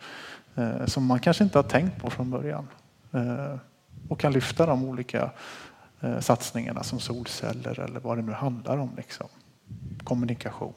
eh, 0.54 0.86
som 0.86 1.06
man 1.06 1.20
kanske 1.20 1.44
inte 1.44 1.58
har 1.58 1.62
tänkt 1.62 2.00
på 2.00 2.10
från 2.10 2.30
början. 2.30 2.68
Eh, 3.12 3.58
och 4.08 4.20
kan 4.20 4.32
lyfta 4.32 4.66
de 4.66 4.84
olika 4.84 5.30
eh, 6.00 6.20
satsningarna 6.20 6.82
som 6.82 7.00
solceller 7.00 7.80
eller 7.80 8.00
vad 8.00 8.18
det 8.18 8.22
nu 8.22 8.32
handlar 8.32 8.78
om. 8.78 8.90
Liksom. 8.96 9.26
Kommunikation. 10.04 10.74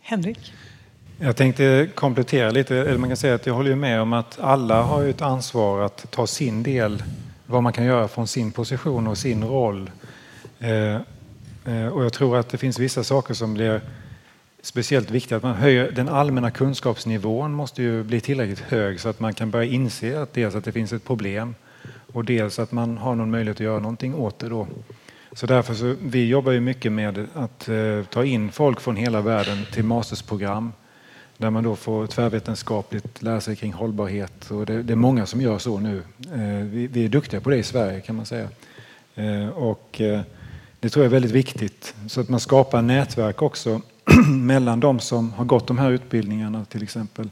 Henrik? 0.00 0.52
Jag 1.18 1.36
tänkte 1.36 1.88
komplettera 1.94 2.50
lite. 2.50 2.76
Eller 2.76 2.98
man 2.98 3.10
kan 3.10 3.16
säga 3.16 3.34
att 3.34 3.46
jag 3.46 3.54
håller 3.54 3.74
med 3.74 4.00
om 4.00 4.12
att 4.12 4.40
alla 4.40 4.82
har 4.82 5.04
ett 5.04 5.22
ansvar 5.22 5.80
att 5.80 6.10
ta 6.10 6.26
sin 6.26 6.62
del, 6.62 7.02
vad 7.50 7.62
man 7.62 7.72
kan 7.72 7.84
göra 7.84 8.08
från 8.08 8.26
sin 8.26 8.52
position 8.52 9.06
och 9.06 9.18
sin 9.18 9.44
roll. 9.44 9.90
Eh, 10.58 10.94
eh, 11.64 11.88
och 11.88 12.04
jag 12.04 12.12
tror 12.12 12.36
att 12.36 12.48
det 12.48 12.58
finns 12.58 12.78
vissa 12.78 13.04
saker 13.04 13.34
som 13.34 13.54
blir 13.54 13.80
speciellt 14.62 15.10
viktiga. 15.10 15.36
Att 15.36 15.42
man 15.42 15.54
höjer 15.54 15.90
den 15.90 16.08
allmänna 16.08 16.50
kunskapsnivån 16.50 17.52
måste 17.52 17.82
ju 17.82 18.02
bli 18.02 18.20
tillräckligt 18.20 18.60
hög 18.60 19.00
så 19.00 19.08
att 19.08 19.20
man 19.20 19.34
kan 19.34 19.50
börja 19.50 19.70
inse 19.70 20.22
att 20.22 20.32
dels 20.32 20.54
att 20.54 20.64
det 20.64 20.72
finns 20.72 20.92
ett 20.92 21.04
problem 21.04 21.54
och 22.12 22.24
dels 22.24 22.58
att 22.58 22.72
man 22.72 22.98
har 22.98 23.14
någon 23.14 23.30
möjlighet 23.30 23.56
att 23.56 23.64
göra 23.64 23.80
någonting 23.80 24.14
åt 24.14 24.38
det 24.38 24.48
då. 24.48 24.66
Så 25.32 25.46
därför 25.46 25.74
så, 25.74 25.94
vi 26.02 26.28
jobbar 26.28 26.52
ju 26.52 26.60
mycket 26.60 26.92
med 26.92 27.26
att 27.34 27.68
eh, 27.68 28.04
ta 28.10 28.24
in 28.24 28.52
folk 28.52 28.80
från 28.80 28.96
hela 28.96 29.20
världen 29.20 29.64
till 29.72 29.84
mastersprogram 29.84 30.72
där 31.38 31.50
man 31.50 31.64
då 31.64 31.76
får 31.76 32.06
tvärvetenskapligt 32.06 33.22
lära 33.22 33.40
sig 33.40 33.56
kring 33.56 33.72
hållbarhet. 33.72 34.50
Och 34.50 34.66
det, 34.66 34.82
det 34.82 34.92
är 34.92 34.96
många 34.96 35.26
som 35.26 35.40
gör 35.40 35.58
så 35.58 35.78
nu. 35.78 36.02
Eh, 36.32 36.64
vi, 36.64 36.86
vi, 36.86 37.04
är 37.04 37.08
duktiga 37.08 37.40
på 37.40 37.50
det 37.50 37.56
i 37.56 37.62
Sverige 37.62 38.00
kan 38.00 38.16
man 38.16 38.26
säga. 38.26 38.48
Eh, 39.14 39.48
och 39.48 40.00
eh, 40.00 40.20
det 40.80 40.88
tror 40.88 41.04
jag 41.04 41.10
är 41.10 41.12
väldigt 41.12 41.30
viktigt 41.30 41.94
så 42.06 42.20
att 42.20 42.28
man 42.28 42.40
skapar 42.40 42.82
nätverk 42.82 43.42
också 43.42 43.80
mellan 44.28 44.80
de 44.80 45.00
som 45.00 45.32
har 45.32 45.44
gått 45.44 45.66
de 45.66 45.78
här 45.78 45.90
utbildningarna 45.90 46.64
till 46.64 46.82
exempel. 46.82 47.30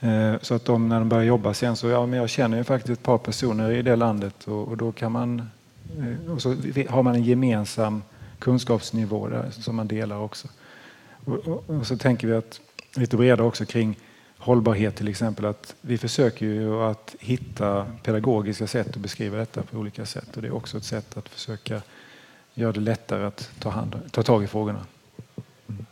Eh, 0.00 0.34
så 0.42 0.54
att 0.54 0.64
de 0.64 0.88
när 0.88 0.98
de 0.98 1.08
börjar 1.08 1.24
jobba 1.24 1.54
sen 1.54 1.76
så, 1.76 1.88
ja 1.88 2.06
men 2.06 2.18
jag 2.18 2.30
känner 2.30 2.56
ju 2.56 2.64
faktiskt 2.64 2.98
ett 2.98 3.04
par 3.04 3.18
personer 3.18 3.70
i 3.70 3.82
det 3.82 3.96
landet 3.96 4.44
och, 4.44 4.68
och 4.68 4.76
då 4.76 4.92
kan 4.92 5.12
man, 5.12 5.50
eh, 5.98 6.32
och 6.32 6.42
så 6.42 6.56
har 6.88 7.02
man 7.02 7.14
en 7.14 7.24
gemensam 7.24 8.02
kunskapsnivå 8.38 9.28
där 9.28 9.50
som 9.50 9.76
man 9.76 9.88
delar 9.88 10.18
också. 10.18 10.48
Och, 11.24 11.48
och, 11.48 11.70
och 11.70 11.86
så 11.86 11.96
tänker 11.96 12.28
vi 12.28 12.34
att 12.34 12.60
lite 12.94 13.16
bredare 13.16 13.46
också 13.46 13.64
kring 13.64 13.98
hållbarhet 14.38 14.96
till 14.96 15.08
exempel. 15.08 15.44
Att 15.44 15.74
vi 15.80 15.98
försöker 15.98 16.46
ju 16.46 16.82
att 16.82 17.16
hitta 17.20 17.86
pedagogiska 18.02 18.66
sätt 18.66 18.88
att 18.88 18.96
beskriva 18.96 19.36
detta 19.36 19.62
på 19.62 19.78
olika 19.78 20.06
sätt. 20.06 20.36
Och 20.36 20.42
det 20.42 20.48
är 20.48 20.54
också 20.54 20.76
ett 20.76 20.84
sätt 20.84 21.16
att 21.16 21.28
försöka 21.28 21.82
göra 22.54 22.72
det 22.72 22.80
lättare 22.80 23.24
att 23.24 23.50
ta, 23.58 23.70
hand, 23.70 24.00
ta 24.10 24.22
tag 24.22 24.44
i 24.44 24.46
frågorna. 24.46 24.80
Mm. 25.68 25.86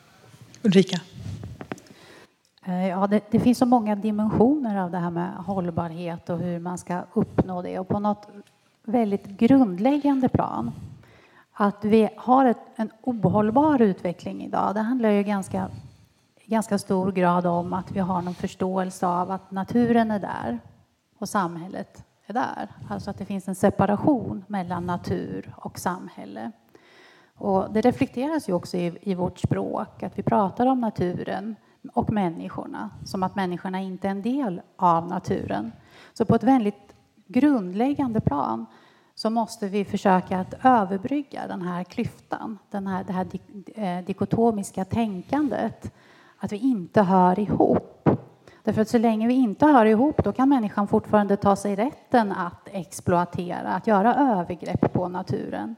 Ulrika? 0.62 1.00
Eh, 2.66 2.88
ja, 2.88 3.06
det, 3.06 3.20
det, 3.30 3.40
finns 3.40 3.58
så 3.58 3.66
många 3.66 3.96
dimensioner 3.96 4.80
av 4.82 4.90
det 4.90 4.98
här 4.98 5.10
med 5.10 5.32
hållbarhet 5.34 6.30
och 6.30 6.38
hur 6.38 6.58
man 6.58 6.78
ska 6.78 7.02
uppnå 7.14 7.62
det. 7.62 7.78
Och 7.78 7.88
på 7.88 7.98
något 7.98 8.28
väldigt 8.84 9.24
grundläggande 9.26 10.28
plan, 10.28 10.70
att 11.52 11.84
vi 11.84 12.08
har 12.16 12.46
ett, 12.46 12.58
en 12.76 12.90
ohållbar 13.02 13.82
utveckling 13.82 14.44
idag, 14.44 14.74
det 14.74 14.80
handlar 14.80 15.10
ju 15.10 15.22
ganska, 15.22 15.68
ganska 16.52 16.78
stor 16.78 17.12
grad 17.12 17.46
om 17.46 17.72
att 17.72 17.90
vi 17.90 18.00
har 18.00 18.22
någon 18.22 18.34
förståelse 18.34 19.06
av 19.06 19.30
att 19.30 19.50
naturen 19.50 20.10
är 20.10 20.18
där 20.18 20.58
och 21.18 21.28
samhället 21.28 22.04
är 22.26 22.34
där. 22.34 22.68
Alltså 22.88 23.10
att 23.10 23.18
det 23.18 23.24
finns 23.24 23.48
en 23.48 23.54
separation 23.54 24.44
mellan 24.48 24.86
natur 24.86 25.54
och 25.56 25.78
samhälle. 25.78 26.52
Och 27.34 27.72
det 27.72 27.80
reflekteras 27.80 28.48
ju 28.48 28.52
också 28.52 28.76
i, 28.76 28.98
i 29.02 29.14
vårt 29.14 29.38
språk, 29.38 30.02
att 30.02 30.18
vi 30.18 30.22
pratar 30.22 30.66
om 30.66 30.80
naturen 30.80 31.56
och 31.92 32.12
människorna, 32.12 32.90
som 33.04 33.22
att 33.22 33.34
människorna 33.34 33.80
inte 33.80 34.06
är 34.08 34.10
en 34.10 34.22
del 34.22 34.60
av 34.76 35.06
naturen. 35.06 35.72
Så 36.12 36.24
på 36.24 36.34
ett 36.34 36.44
väldigt 36.44 36.94
grundläggande 37.26 38.20
plan 38.20 38.66
så 39.14 39.30
måste 39.30 39.68
vi 39.68 39.84
försöka 39.84 40.40
att 40.40 40.54
överbrygga 40.62 41.46
den 41.46 41.62
här 41.62 41.84
klyftan, 41.84 42.58
den 42.70 42.86
här, 42.86 43.04
det 43.04 43.12
här 43.12 43.26
eh, 43.74 44.04
dikotomiska 44.04 44.84
tänkandet, 44.84 45.92
att 46.42 46.52
vi 46.52 46.56
inte 46.56 47.02
hör 47.02 47.38
ihop. 47.38 48.08
Därför 48.62 48.82
att 48.82 48.88
så 48.88 48.98
länge 48.98 49.26
vi 49.26 49.34
inte 49.34 49.66
hör 49.66 49.86
ihop, 49.86 50.24
då 50.24 50.32
kan 50.32 50.48
människan 50.48 50.88
fortfarande 50.88 51.36
ta 51.36 51.56
sig 51.56 51.76
rätten 51.76 52.32
att 52.32 52.68
exploatera, 52.72 53.68
att 53.68 53.86
göra 53.86 54.14
övergrepp 54.14 54.92
på 54.92 55.08
naturen. 55.08 55.76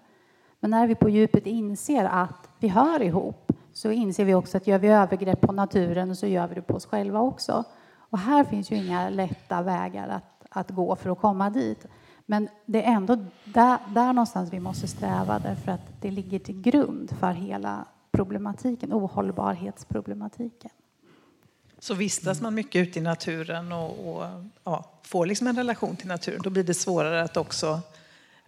Men 0.61 0.71
när 0.71 0.87
vi 0.87 0.95
på 0.95 1.09
djupet 1.09 1.47
inser 1.47 2.05
att 2.05 2.49
vi 2.59 2.69
hör 2.69 3.03
ihop, 3.03 3.53
så 3.73 3.91
inser 3.91 4.25
vi 4.25 4.35
också 4.35 4.57
att 4.57 4.67
gör 4.67 4.79
vi 4.79 4.89
övergrepp 4.89 5.41
på 5.41 5.53
naturen 5.53 6.17
så 6.17 6.27
gör 6.27 6.49
vi 6.49 6.55
det 6.55 6.63
på 6.63 6.75
oss 6.75 6.87
själva 6.87 7.21
också. 7.21 7.65
Och 7.99 8.19
här 8.19 8.45
finns 8.45 8.71
ju 8.71 8.77
inga 8.77 9.09
lätta 9.09 9.63
vägar 9.63 10.09
att, 10.09 10.47
att 10.51 10.71
gå 10.71 10.97
för 10.97 11.11
att 11.11 11.21
komma 11.21 11.51
dit. 11.51 11.87
Men 12.27 12.49
det 12.67 12.85
är 12.85 12.93
ändå 12.93 13.17
där, 13.45 13.79
där 13.95 14.13
någonstans 14.13 14.53
vi 14.53 14.61
måste 14.61 14.89
sträva 14.89 15.39
därför 15.39 15.73
att 15.73 16.01
det 16.01 16.11
ligger 16.11 16.39
till 16.39 16.61
grund 16.61 17.11
för 17.11 17.33
hela 17.33 17.85
problematiken, 18.15 18.93
ohållbarhetsproblematiken. 18.93 20.71
Så 21.79 21.95
vistas 21.95 22.41
man 22.41 22.55
mycket 22.55 22.89
ute 22.89 22.99
i 22.99 23.03
naturen 23.03 23.73
och, 23.73 24.17
och 24.17 24.25
ja, 24.65 24.85
får 25.03 25.27
liksom 25.27 25.47
en 25.47 25.57
relation 25.57 25.97
till 25.97 26.09
naturen, 26.09 26.41
då 26.43 26.51
blir 26.51 26.65
det 26.65 26.75
svårare 26.75 27.23
att 27.23 27.37
också 27.37 27.81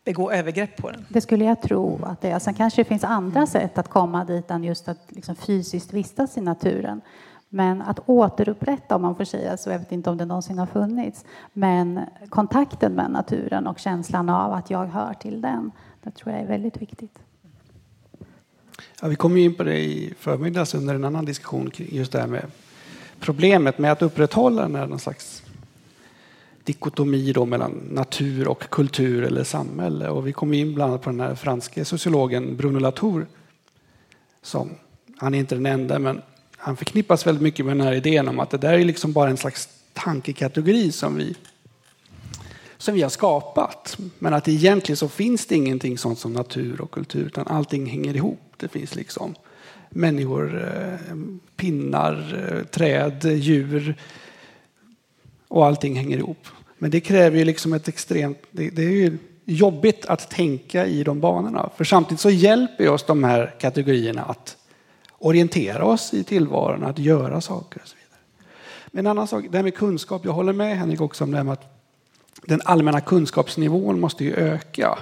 begå 0.05 0.33
övergrepp 0.33 0.77
på 0.77 0.91
den. 0.91 1.07
Det 1.09 1.21
skulle 1.21 1.45
jag 1.45 1.63
tro 1.63 2.05
att 2.05 2.21
det 2.21 2.31
är. 2.31 2.39
Sen 2.39 2.55
kanske 2.55 2.81
det 2.81 2.89
finns 2.89 3.05
andra 3.05 3.47
sätt 3.47 3.79
att 3.79 3.89
komma 3.89 4.25
dit 4.25 4.51
än 4.51 4.65
just 4.65 4.89
att 4.89 4.99
liksom 5.09 5.37
fysiskt 5.37 5.93
vistas 5.93 6.37
i 6.37 6.41
naturen. 6.41 7.01
Men 7.49 7.83
att 7.83 8.01
återupprätta, 8.07 8.97
om 8.97 9.03
man 9.03 9.17
får 9.17 9.25
säga 9.25 9.57
så, 9.57 9.71
jag 9.71 9.79
vet 9.79 9.93
inte 9.93 10.11
om 10.11 10.17
det 10.17 10.25
någonsin 10.25 10.59
har 10.59 10.67
funnits, 10.67 11.25
men 11.53 12.01
kontakten 12.29 12.93
med 12.93 13.11
naturen 13.11 13.67
och 13.67 13.79
känslan 13.79 14.29
av 14.29 14.53
att 14.53 14.71
jag 14.71 14.87
hör 14.87 15.15
till 15.15 15.41
den, 15.41 15.71
det 16.03 16.11
tror 16.11 16.33
jag 16.33 16.43
är 16.43 16.47
väldigt 16.47 16.77
viktigt. 16.77 17.19
Ja, 19.01 19.09
vi 19.09 19.17
kom 19.17 19.37
in 19.37 19.55
på 19.55 19.63
det 19.63 19.79
i 19.79 20.15
förmiddags 20.19 20.75
under 20.75 20.95
en 20.95 21.05
annan 21.05 21.25
diskussion, 21.25 21.71
just 21.77 22.13
det 22.13 22.21
här 22.21 22.27
med 22.27 22.47
problemet 23.21 23.79
med 23.79 23.93
att 23.93 24.03
upprätthålla 24.03 24.63
den 24.63 24.75
här 24.75 24.87
någon 24.87 24.99
slags 24.99 25.43
dikotomi 26.65 27.33
då 27.33 27.45
mellan 27.45 27.73
natur 27.91 28.49
och 28.49 28.71
kultur 28.71 29.25
eller 29.25 29.45
samhälle. 29.45 30.09
Och 30.09 30.27
vi 30.27 30.33
kom 30.33 30.55
in 30.55 30.75
bland 30.75 30.91
annat 30.93 31.03
på 31.03 31.11
den 31.11 31.21
här 31.21 31.35
franske 31.35 31.85
sociologen 31.85 32.57
Bruno 32.57 32.79
Latour. 32.79 33.27
Som, 34.43 34.71
han 35.19 35.35
är 35.35 35.39
inte 35.39 35.55
den 35.55 35.67
enda, 35.67 35.99
men 35.99 36.23
han 36.57 36.77
förknippas 36.77 37.27
väldigt 37.27 37.43
mycket 37.43 37.67
med 37.67 37.77
den 37.77 37.87
här 37.87 37.95
idén 37.95 38.29
om 38.29 38.41
att 38.41 38.51
det 38.51 38.59
där 38.59 38.73
är 38.73 38.85
liksom 38.85 39.13
bara 39.13 39.31
en 39.31 39.37
slags 39.37 39.69
tankekategori 39.93 40.93
som 40.93 41.17
vi, 41.17 41.35
som 42.79 42.95
vi 42.95 43.03
har 43.03 43.11
skapat. 43.11 43.97
Men 44.19 44.35
att 44.35 44.49
egentligen 44.49 44.97
så 44.97 45.09
finns 45.09 45.47
det 45.47 45.55
ingenting 45.55 45.99
sånt 45.99 46.19
som 46.19 46.33
natur 46.33 46.81
och 46.81 46.91
kultur, 46.91 47.27
utan 47.27 47.47
allting 47.47 47.87
hänger 47.87 48.17
ihop. 48.17 48.41
Det 48.57 48.69
finns 48.69 48.95
liksom 48.95 49.35
människor, 49.91 50.65
eh, 50.65 51.17
pinnar, 51.57 52.47
eh, 52.51 52.65
träd, 52.65 53.25
djur 53.25 53.95
och 55.49 55.67
allting 55.67 55.97
hänger 55.97 56.19
ihop. 56.19 56.47
Men 56.79 56.91
det 56.91 57.01
kräver 57.01 57.39
ju 57.39 57.45
liksom 57.45 57.73
ett 57.73 57.89
extremt... 57.89 58.39
Det, 58.51 58.71
det 58.71 58.83
är 58.83 58.91
ju 58.91 59.19
jobbigt 59.45 60.07
att 60.07 60.31
tänka 60.31 60.87
i 60.87 61.05
de 61.05 61.21
banorna. 61.21 61.71
För 61.77 61.85
samtidigt 61.85 62.21
så 62.21 62.31
hjälper 62.31 62.89
oss 62.89 63.05
de 63.07 63.25
här 63.25 63.55
kategorierna 63.61 64.23
att 64.23 64.57
orientera 65.19 65.85
oss 65.85 66.15
i 66.15 66.25
tillvaron, 66.25 66.85
att 66.85 66.99
göra 66.99 67.41
saker 67.41 67.81
och 67.83 67.89
så 67.89 67.97
vidare. 67.97 68.21
Men 68.87 69.07
en 69.07 69.11
annan 69.11 69.29
sak, 69.29 69.45
det 69.51 69.59
här 69.59 69.63
med 69.63 69.75
kunskap. 69.75 70.25
Jag 70.25 70.33
håller 70.33 70.53
med 70.53 70.79
Henrik 70.79 71.01
också 71.01 71.25
om 71.25 71.31
det 71.31 71.37
här 71.37 71.45
med 71.45 71.53
att 71.53 71.76
den 72.43 72.61
allmänna 72.65 73.01
kunskapsnivån 73.01 74.01
måste 74.01 74.25
ju 74.25 74.35
öka. 74.35 74.99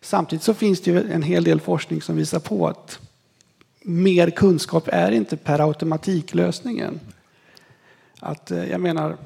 Samtidigt 0.00 0.42
så 0.42 0.54
finns 0.54 0.80
det 0.80 0.90
ju 0.90 1.12
en 1.12 1.22
hel 1.22 1.44
del 1.44 1.60
forskning 1.60 2.02
som 2.02 2.16
visar 2.16 2.40
på 2.40 2.68
att 2.68 2.98
mer 3.82 4.30
kunskap 4.30 4.88
är 4.92 5.12
inte 5.12 5.36
per 5.36 5.68
automatik 5.68 6.34
lösningen. 6.34 7.00
Att, 8.18 8.50
eh, 8.50 8.70
jag 8.70 8.80
menar, 8.80 9.16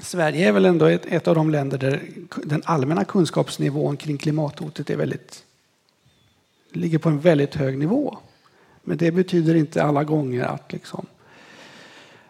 Sverige 0.00 0.48
är 0.48 0.52
väl 0.52 0.64
ändå 0.64 0.86
ett, 0.86 1.06
ett, 1.06 1.28
av 1.28 1.34
de 1.34 1.50
länder 1.50 1.78
där 1.78 2.02
den 2.44 2.62
allmänna 2.64 3.04
kunskapsnivån 3.04 3.96
kring 3.96 4.18
klimathotet 4.18 4.90
är 4.90 4.96
väldigt, 4.96 5.44
ligger 6.70 6.98
på 6.98 7.08
en 7.08 7.20
väldigt 7.20 7.54
hög 7.54 7.78
nivå. 7.78 8.18
Men 8.82 8.96
det 8.96 9.10
betyder 9.10 9.54
inte 9.54 9.82
alla 9.82 10.04
gånger 10.04 10.44
att, 10.44 10.72
liksom, 10.72 11.06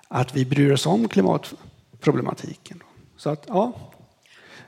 att 0.08 0.36
vi 0.36 0.44
bryr 0.44 0.72
oss 0.72 0.86
om 0.86 1.08
klimatproblematiken. 1.08 2.82
Så 3.18 3.30
att, 3.30 3.44
ja. 3.48 3.72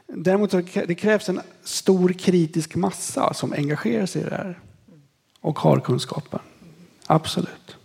Däremot 0.07 0.51
det 0.75 0.95
krävs 0.95 1.29
en 1.29 1.41
stor 1.65 2.13
kritisk 2.13 2.75
massa 2.75 3.35
som 3.35 3.53
engagerar 3.53 4.07
sig 4.07 4.23
i 4.23 4.25
det 4.25 4.35
här 4.35 4.59
och 5.41 5.59
har 5.59 5.81
kunskapen. 5.81 6.41
Absolut. 7.07 7.77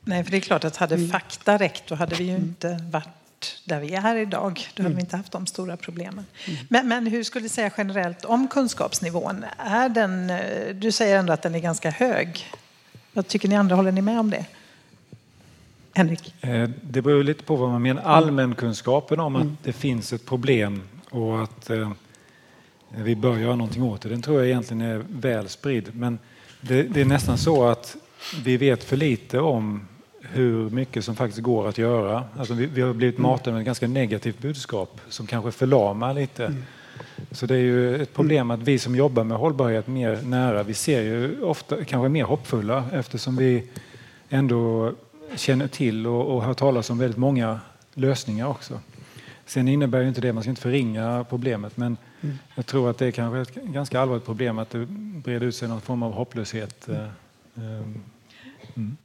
Nej, 0.00 0.24
för 0.24 0.30
det 0.30 0.36
är 0.36 0.40
klart 0.40 0.64
att 0.64 0.76
hade 0.76 0.94
mm. 0.94 1.08
fakta 1.08 1.58
räckt 1.58 1.86
då 1.86 1.94
hade 1.94 2.14
vi 2.16 2.24
ju 2.24 2.36
inte 2.36 2.84
varit 2.90 3.62
där 3.64 3.80
vi 3.80 3.94
är 3.94 4.16
idag. 4.16 4.68
Då 4.74 4.82
hade 4.82 4.94
vi 4.94 5.00
inte 5.00 5.16
haft 5.16 5.32
de 5.32 5.46
stora 5.46 5.76
problemen. 5.76 6.24
Mm. 6.46 6.66
Men, 6.68 6.88
men, 6.88 7.06
hur 7.06 7.24
skulle 7.24 7.44
du 7.44 7.48
säga 7.48 7.70
generellt 7.76 8.24
om 8.24 8.48
kunskapsnivån? 8.48 9.44
Är 9.58 9.88
den, 9.88 10.30
eh, 10.30 10.74
du 10.74 10.92
säger 10.92 11.18
ändå 11.18 11.32
att 11.32 11.42
den 11.42 11.54
är 11.54 11.58
ganska 11.58 11.90
hög. 11.90 12.50
Vad 13.12 13.26
tycker 13.26 13.48
ni 13.48 13.56
andra? 13.56 13.76
Håller 13.76 13.92
ni 13.92 14.02
med 14.02 14.20
om 14.20 14.30
det? 14.30 14.46
Henrik? 15.92 16.34
Eh, 16.40 16.68
det 16.82 17.02
beror 17.02 17.24
lite 17.24 17.44
på 17.44 17.56
vad 17.56 17.70
man 17.70 17.82
menar. 17.82 18.02
Allmänkunskapen 18.02 19.20
om 19.20 19.36
att 19.36 19.42
mm. 19.42 19.56
det 19.62 19.72
finns 19.72 20.12
ett 20.12 20.26
problem 20.26 20.82
och 21.10 21.42
att 21.42 21.70
eh, 21.70 21.90
vi 22.96 23.16
bör 23.16 23.38
göra 23.38 23.56
någonting 23.56 23.82
åt 23.82 24.00
det. 24.00 24.08
Den 24.08 24.22
tror 24.22 24.38
jag 24.38 24.46
egentligen 24.46 24.80
är 24.80 25.04
väl 25.08 25.48
spridd. 25.48 25.88
Men 25.94 26.18
det, 26.60 26.82
det 26.82 27.00
är 27.00 27.04
nästan 27.04 27.38
så 27.38 27.64
att 27.64 27.96
vi 28.44 28.56
vet 28.56 28.84
för 28.84 28.96
lite 28.96 29.40
om 29.40 29.88
hur 30.20 30.70
mycket 30.70 31.04
som 31.04 31.16
faktiskt 31.16 31.42
går 31.42 31.68
att 31.68 31.78
göra. 31.78 32.24
Alltså 32.36 32.54
vi, 32.54 32.66
vi 32.66 32.80
har 32.82 32.94
blivit 32.94 33.18
mm. 33.18 33.30
matade 33.30 33.52
med 33.52 33.60
ett 33.60 33.66
ganska 33.66 33.88
negativt 33.88 34.38
budskap 34.38 35.00
som 35.08 35.26
kanske 35.26 35.50
förlamar 35.52 36.14
lite. 36.14 36.46
Mm. 36.46 36.64
Så 37.30 37.46
det 37.46 37.54
är 37.54 37.58
ju 37.58 38.02
ett 38.02 38.14
problem 38.14 38.50
att 38.50 38.60
vi 38.60 38.78
som 38.78 38.96
jobbar 38.96 39.24
med 39.24 39.38
hållbarhet 39.38 39.86
mer 39.86 40.18
nära, 40.22 40.62
vi 40.62 40.74
ser 40.74 41.02
ju 41.02 41.42
ofta 41.42 41.84
kanske 41.84 42.08
mer 42.08 42.24
hoppfulla 42.24 42.84
eftersom 42.92 43.36
vi 43.36 43.68
ändå 44.28 44.92
känner 45.36 45.68
till 45.68 46.06
och, 46.06 46.34
och 46.36 46.42
hör 46.42 46.54
talas 46.54 46.90
om 46.90 46.98
väldigt 46.98 47.18
många 47.18 47.60
lösningar 47.94 48.46
också. 48.46 48.80
Sen 49.46 49.68
innebär 49.68 50.00
ju 50.00 50.08
inte 50.08 50.20
det, 50.20 50.32
man 50.32 50.42
ska 50.42 50.50
inte 50.50 50.62
förringa 50.62 51.26
problemet, 51.28 51.76
men 51.76 51.96
Mm. 52.22 52.38
jag 52.54 52.66
tror 52.66 52.90
att 52.90 52.98
det 52.98 53.06
är 53.06 53.10
kanske 53.10 53.40
ett 53.40 53.64
ganska 53.64 54.00
allvarligt 54.00 54.24
problem 54.24 54.58
att 54.58 54.70
det 54.70 54.86
breder 55.24 55.46
ut 55.46 55.54
sig 55.56 55.68
någon 55.68 55.80
form 55.80 56.02
av 56.02 56.12
hopplöshet. 56.12 56.88
eh, 56.88 56.96
eh, 57.04 57.86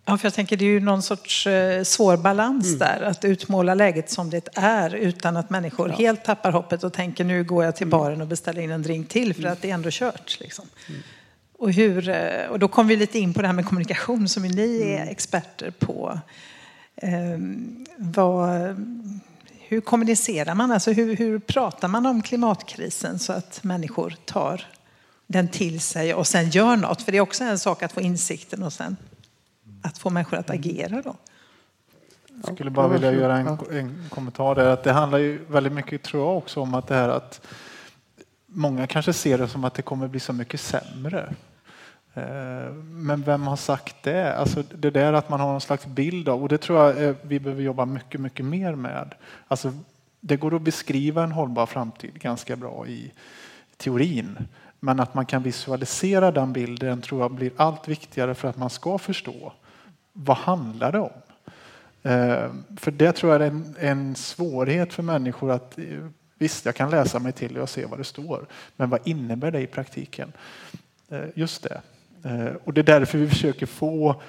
Ja, 0.06 0.18
för 0.18 0.26
jag 0.26 0.34
tänker 0.34 0.58
det 0.58 0.66
är 0.66 0.70
ju 0.70 0.80
någon 0.80 1.02
sorts 1.02 1.48
eh, 1.48 1.84
svår 1.84 2.18
balans 2.18 2.68
Mm. 2.68 2.80
där, 2.80 3.02
att 3.02 3.26
utmåla 3.26 3.74
läget 3.74 4.10
som 4.10 4.30
det 4.30 4.48
är 4.56 4.96
utan 4.96 5.38
att 5.38 5.50
människor 5.50 5.90
helt 5.90 6.24
tappar 6.26 6.52
hoppet 6.52 6.84
och 6.84 6.94
tänker 6.94 7.24
nu 7.24 7.44
går 7.44 7.64
jag 7.64 7.70
Mm. 7.70 7.78
till 7.78 7.88
baren 7.88 8.22
och 8.22 8.28
beställer 8.28 8.62
in 8.62 8.72
en 8.72 8.82
drink 8.82 9.10
till 9.10 9.34
för 9.34 9.44
att 9.46 9.62
det 9.62 9.70
är 9.70 9.74
ändå 9.74 9.90
kört. 9.92 10.38
Liksom. 10.42 10.66
Och, 11.66 11.74
hur, 11.74 12.10
eh, 12.10 12.48
och 12.50 12.60
då 12.60 12.68
kommer 12.68 12.90
vi 12.90 12.96
lite 12.96 13.20
in 13.20 13.34
på 13.34 13.42
det 13.42 13.48
här 13.48 13.54
med 13.54 13.66
kommunikation 13.66 14.28
som 14.28 14.44
ni 14.44 14.82
är 14.82 14.96
Mm. 14.96 15.08
experter 15.08 15.72
på. 15.72 16.20
Eh, 16.96 17.40
vad, 17.98 18.76
hur 19.52 19.82
kommunicerar 19.82 20.56
man? 20.56 20.72
Alltså 20.72 20.92
hur, 20.92 21.16
hur 21.16 21.40
pratar 21.40 21.88
man 21.88 22.06
om 22.06 22.22
klimatkrisen 22.22 23.20
så 23.20 23.34
att 23.34 23.64
människor 23.64 24.16
tar 24.26 24.66
den 25.28 25.48
till 25.48 25.82
sig 25.82 26.14
och 26.14 26.28
sen 26.28 26.50
gör 26.50 26.76
något? 26.76 27.02
För 27.02 27.12
det 27.12 27.18
är 27.18 27.22
också 27.22 27.44
en 27.44 27.60
sak 27.60 27.84
att 27.84 27.92
få 27.92 28.02
insikten 28.02 28.64
och 28.64 28.74
sen 28.74 28.98
att 29.84 29.98
få 29.98 30.10
människor 30.10 30.38
att 30.38 30.50
agera 30.50 31.02
då. 31.02 31.16
Jag 32.46 32.56
skulle 32.56 32.70
bara 32.70 32.88
vilja 32.88 33.12
göra 33.12 33.38
en, 33.38 33.48
en 33.72 34.06
kommentar 34.10 34.56
där. 34.56 34.66
Att 34.66 34.84
det 34.84 34.92
handlar 34.92 35.18
ju 35.18 35.46
väldigt 35.46 35.74
mycket, 35.74 36.04
tror 36.04 36.24
jag, 36.24 36.38
också 36.38 36.62
om 36.62 36.74
att 36.74 36.88
det 36.88 36.96
här 36.96 37.10
att 37.10 37.42
många 38.46 38.88
kanske 38.88 39.14
ser 39.14 39.38
det 39.38 39.48
som 39.48 39.64
att 39.64 39.74
det 39.74 39.82
kommer 39.82 40.08
bli 40.08 40.20
så 40.20 40.34
mycket 40.34 40.62
sämre. 40.62 41.34
Eh, 42.16 42.72
men 42.92 43.22
vem 43.22 43.48
har 43.48 43.56
sagt 43.56 43.96
det? 44.04 44.36
Alltså 44.36 44.64
det 44.76 44.90
där 44.90 45.14
att 45.14 45.30
man 45.30 45.40
har 45.40 45.52
någon 45.52 45.62
slags 45.62 45.86
bild 45.86 46.30
av, 46.30 46.44
och 46.44 46.50
det 46.50 46.58
tror 46.58 46.80
jag 46.80 47.04
eh, 47.04 47.16
vi 47.22 47.40
behöver 47.40 47.64
jobba 47.64 47.86
mycket, 47.86 48.22
mycket 48.22 48.46
mer 48.46 48.76
med. 48.76 49.14
Alltså 49.48 49.74
det 50.20 50.36
går 50.36 50.56
att 50.56 50.62
beskriva 50.62 51.24
en 51.24 51.32
hållbar 51.32 51.66
framtid 51.66 52.20
ganska 52.20 52.56
bra 52.56 52.88
i 52.88 53.12
teorin. 53.78 54.38
Men 54.80 55.00
att 55.00 55.14
man 55.14 55.26
kan 55.26 55.44
visualisera 55.44 56.32
den 56.32 56.54
bilden 56.54 57.02
tror 57.02 57.22
jag 57.22 57.32
blir 57.32 57.52
allt 57.58 57.88
viktigare 57.88 58.36
för 58.36 58.48
att 58.48 58.58
man 58.58 58.70
ska 58.70 58.98
förstå 58.98 59.54
vad 60.14 60.38
handlar 60.38 60.92
det 60.92 61.00
om? 61.00 61.12
Eh, 62.04 62.50
för 62.78 62.92
det 62.92 63.12
tror 63.12 63.34
jag 63.34 63.42
är 63.42 63.48
en, 63.48 63.76
en 63.80 64.16
svårighet 64.16 64.94
för 64.94 65.04
människor 65.04 65.52
att 65.52 65.78
visst, 66.38 66.66
jag 66.66 66.76
kan 66.76 66.90
läsa 66.90 67.20
mig 67.20 67.32
till 67.32 67.58
och 67.58 67.70
se 67.70 67.86
vad 67.86 68.00
det 68.00 68.04
står, 68.04 68.46
men 68.76 68.90
vad 68.90 69.08
innebär 69.08 69.52
det 69.52 69.62
i 69.62 69.68
praktiken? 69.68 70.34
Just 71.36 71.64
det. 71.64 71.82
Eh, 72.26 72.56
och 72.64 72.74
det 72.74 72.82
är 72.82 73.00
därför 73.00 73.18
vi 73.18 73.30
försöker 73.30 73.66
få, 73.66 74.22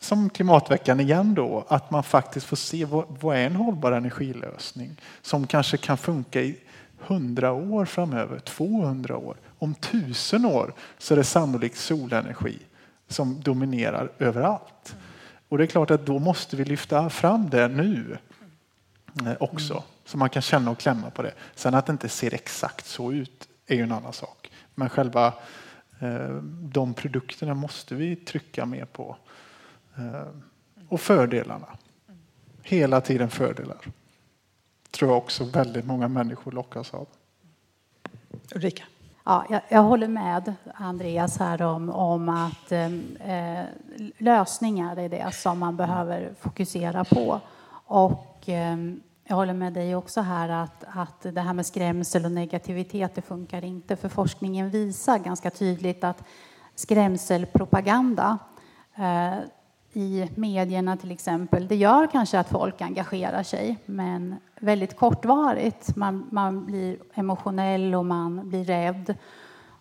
som 0.00 0.30
klimatveckan 0.30 1.00
igen 1.00 1.34
då, 1.34 1.64
att 1.68 1.90
man 1.90 2.02
faktiskt 2.02 2.46
får 2.46 2.56
se 2.56 2.84
vad, 2.84 3.04
vad 3.20 3.36
är 3.36 3.46
en 3.46 3.56
hållbar 3.56 3.92
energilösning 3.92 4.96
som 5.22 5.46
kanske 5.46 5.76
kan 5.76 5.98
funka 5.98 6.40
i 6.40 6.58
100 7.06 7.52
år 7.52 7.84
framöver, 7.84 8.38
200 8.38 9.16
år, 9.16 9.36
om 9.58 9.74
tusen 9.74 10.44
år 10.44 10.74
så 10.98 11.14
är 11.14 11.16
det 11.16 11.24
sannolikt 11.24 11.78
solenergi 11.78 12.58
som 13.08 13.40
dominerar 13.40 14.10
överallt. 14.18 14.96
Och 15.48 15.58
det 15.58 15.64
är 15.64 15.66
klart 15.66 15.90
att 15.90 16.06
då 16.06 16.18
måste 16.18 16.56
vi 16.56 16.64
lyfta 16.64 17.10
fram 17.10 17.50
det 17.50 17.68
nu 17.68 18.18
eh, 19.26 19.32
också. 19.40 19.82
Så 20.04 20.18
man 20.18 20.30
kan 20.30 20.42
känna 20.42 20.70
och 20.70 20.78
klämma 20.78 21.10
på 21.10 21.22
det. 21.22 21.32
Sen 21.54 21.74
att 21.74 21.86
det 21.86 21.92
inte 21.92 22.08
ser 22.08 22.34
exakt 22.34 22.86
så 22.86 23.12
ut 23.12 23.48
är 23.66 23.76
ju 23.76 23.82
en 23.82 23.92
annan 23.92 24.12
sak. 24.12 24.50
Men 24.74 24.88
själva 24.88 25.34
de 26.60 26.94
produkterna 26.94 27.54
måste 27.54 27.94
vi 27.94 28.16
trycka 28.16 28.66
mer 28.66 28.84
på. 28.84 29.16
Eh, 29.96 30.28
och 30.88 31.00
fördelarna. 31.00 31.68
Hela 32.62 33.00
tiden 33.00 33.30
fördelar. 33.30 33.78
Tror 34.90 35.10
jag 35.10 35.18
också 35.18 35.44
väldigt 35.44 35.84
många 35.84 36.08
människor 36.08 36.52
lockas 36.52 36.94
av. 36.94 37.06
Ulrika? 38.54 38.84
Ja, 39.24 39.46
jag, 39.50 39.60
jag 39.68 39.82
håller 39.82 40.08
med 40.08 40.54
Andreas 40.74 41.38
här 41.38 41.62
om, 41.62 41.90
om 41.90 42.28
att 42.28 42.72
eh, 42.72 43.64
lösningar 44.18 44.96
är 44.96 45.08
det 45.08 45.34
som 45.34 45.58
man 45.58 45.76
behöver 45.76 46.34
fokusera 46.40 47.04
på. 47.04 47.40
Och 47.86 48.48
eh, 48.48 48.76
jag 49.32 49.36
håller 49.36 49.54
med 49.54 49.72
dig 49.72 49.96
också 49.96 50.20
här 50.20 50.48
att, 50.48 50.84
att 50.88 51.22
det 51.34 51.40
här 51.40 51.52
med 51.52 51.66
skrämsel 51.66 52.24
och 52.24 52.32
negativitet, 52.32 53.14
det 53.14 53.22
funkar 53.22 53.64
inte. 53.64 53.96
För 53.96 54.08
forskningen 54.08 54.70
visar 54.70 55.18
ganska 55.18 55.50
tydligt 55.50 56.04
att 56.04 56.24
skrämselpropaganda 56.74 58.38
eh, 58.94 59.34
i 59.92 60.28
medierna 60.34 60.96
till 60.96 61.10
exempel, 61.10 61.68
det 61.68 61.76
gör 61.76 62.06
kanske 62.06 62.38
att 62.38 62.48
folk 62.48 62.80
engagerar 62.80 63.42
sig, 63.42 63.78
men 63.86 64.36
väldigt 64.60 64.96
kortvarigt. 64.96 65.96
Man, 65.96 66.28
man 66.30 66.66
blir 66.66 66.96
emotionell 67.14 67.94
och 67.94 68.06
man 68.06 68.48
blir 68.48 68.64
rädd. 68.64 69.14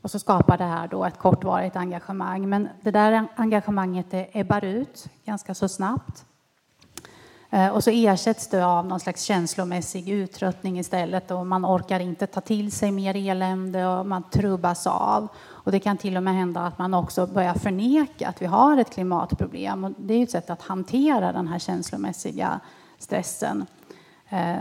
Och 0.02 0.12
så 0.12 0.20
skapar 0.20 0.58
det 0.58 0.64
här 0.64 0.88
då 0.88 1.06
ett 1.06 1.18
kortvarigt 1.18 1.76
engagemang. 1.76 2.50
Men 2.50 2.70
det 2.82 2.92
där 2.92 3.28
engagemanget 3.36 4.12
det 4.12 4.40
ebbar 4.40 4.66
ut 4.66 5.08
ganska 5.26 5.54
så 5.54 5.68
snabbt. 5.68 6.26
Eh, 7.54 7.68
och 7.68 7.84
så 7.84 7.90
ersätts 7.90 8.48
det 8.48 8.66
av 8.66 8.86
någon 8.86 9.00
slags 9.00 9.24
känslomässig 9.24 10.10
uttröttning 10.10 10.80
istället 10.80 11.32
och 11.32 11.48
man 11.48 11.66
orkar 11.66 12.00
inte 12.00 12.28
ta 12.28 12.42
till 12.42 12.72
sig 12.72 12.92
mer 12.92 13.16
elände 13.16 13.88
och 13.88 14.06
man 14.06 14.24
trubbas 14.24 14.88
av. 14.88 15.28
Och 15.44 15.72
det 15.72 15.80
kan 15.80 15.98
till 15.98 16.18
och 16.18 16.24
med 16.24 16.34
hända 16.34 16.62
att 16.62 16.78
man 16.78 16.94
också 16.94 17.28
börjar 17.28 17.54
förneka 17.54 18.30
att 18.30 18.42
vi 18.42 18.46
har 18.46 18.78
ett 18.78 18.90
klimatproblem. 18.90 19.84
Och 19.84 19.92
det 19.98 20.14
är 20.14 20.18
ju 20.18 20.24
ett 20.24 20.32
sätt 20.32 20.50
att 20.50 20.62
hantera 20.62 21.32
den 21.32 21.48
här 21.48 21.60
känslomässiga 21.60 22.60
stressen. 23.00 23.66
Eh, 24.30 24.56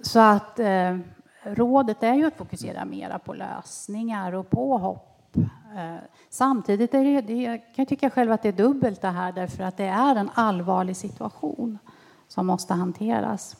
så 0.00 0.20
att 0.20 0.58
eh, 0.58 0.98
rådet 1.42 2.02
är 2.02 2.14
ju 2.14 2.26
att 2.26 2.36
fokusera 2.36 2.84
mera 2.84 3.18
på 3.18 3.34
lösningar 3.34 4.32
och 4.32 4.50
på 4.50 4.78
hopp. 4.78 5.08
Samtidigt 6.30 6.94
är 6.94 7.04
det, 7.04 7.20
det, 7.20 7.42
jag 7.42 7.74
kan 7.74 7.86
tycka 7.86 8.10
själv 8.10 8.32
att 8.32 8.42
det 8.42 8.48
är 8.48 8.52
dubbelt 8.52 9.00
det 9.00 9.08
här 9.08 9.32
därför 9.32 9.64
att 9.64 9.76
det 9.76 9.84
är 9.84 10.16
en 10.16 10.30
allvarlig 10.34 10.96
situation 10.96 11.78
som 12.32 12.46
måste 12.46 12.74
hanteras. 12.74 13.56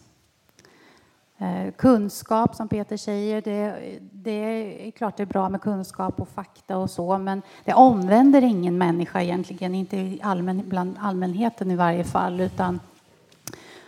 Eh, 1.39 1.73
kunskap, 1.73 2.55
som 2.55 2.69
Peter 2.69 2.97
säger, 2.97 3.43
det, 3.43 3.99
det 4.13 4.87
är 4.89 4.91
klart 4.91 5.17
det 5.17 5.23
är 5.23 5.27
bra 5.27 5.49
med 5.49 5.61
kunskap 5.61 6.21
och 6.21 6.29
fakta 6.29 6.77
och 6.77 6.91
så, 6.91 7.19
men 7.19 7.43
det 7.65 7.75
omvänder 7.75 8.43
ingen 8.43 8.79
människa 8.79 9.23
egentligen, 9.23 9.75
inte 9.75 10.19
allmän, 10.23 10.63
bland 10.69 10.97
allmänheten 11.01 11.71
i 11.71 11.77
varje 11.77 12.05
fall, 12.05 12.41
utan 12.41 12.81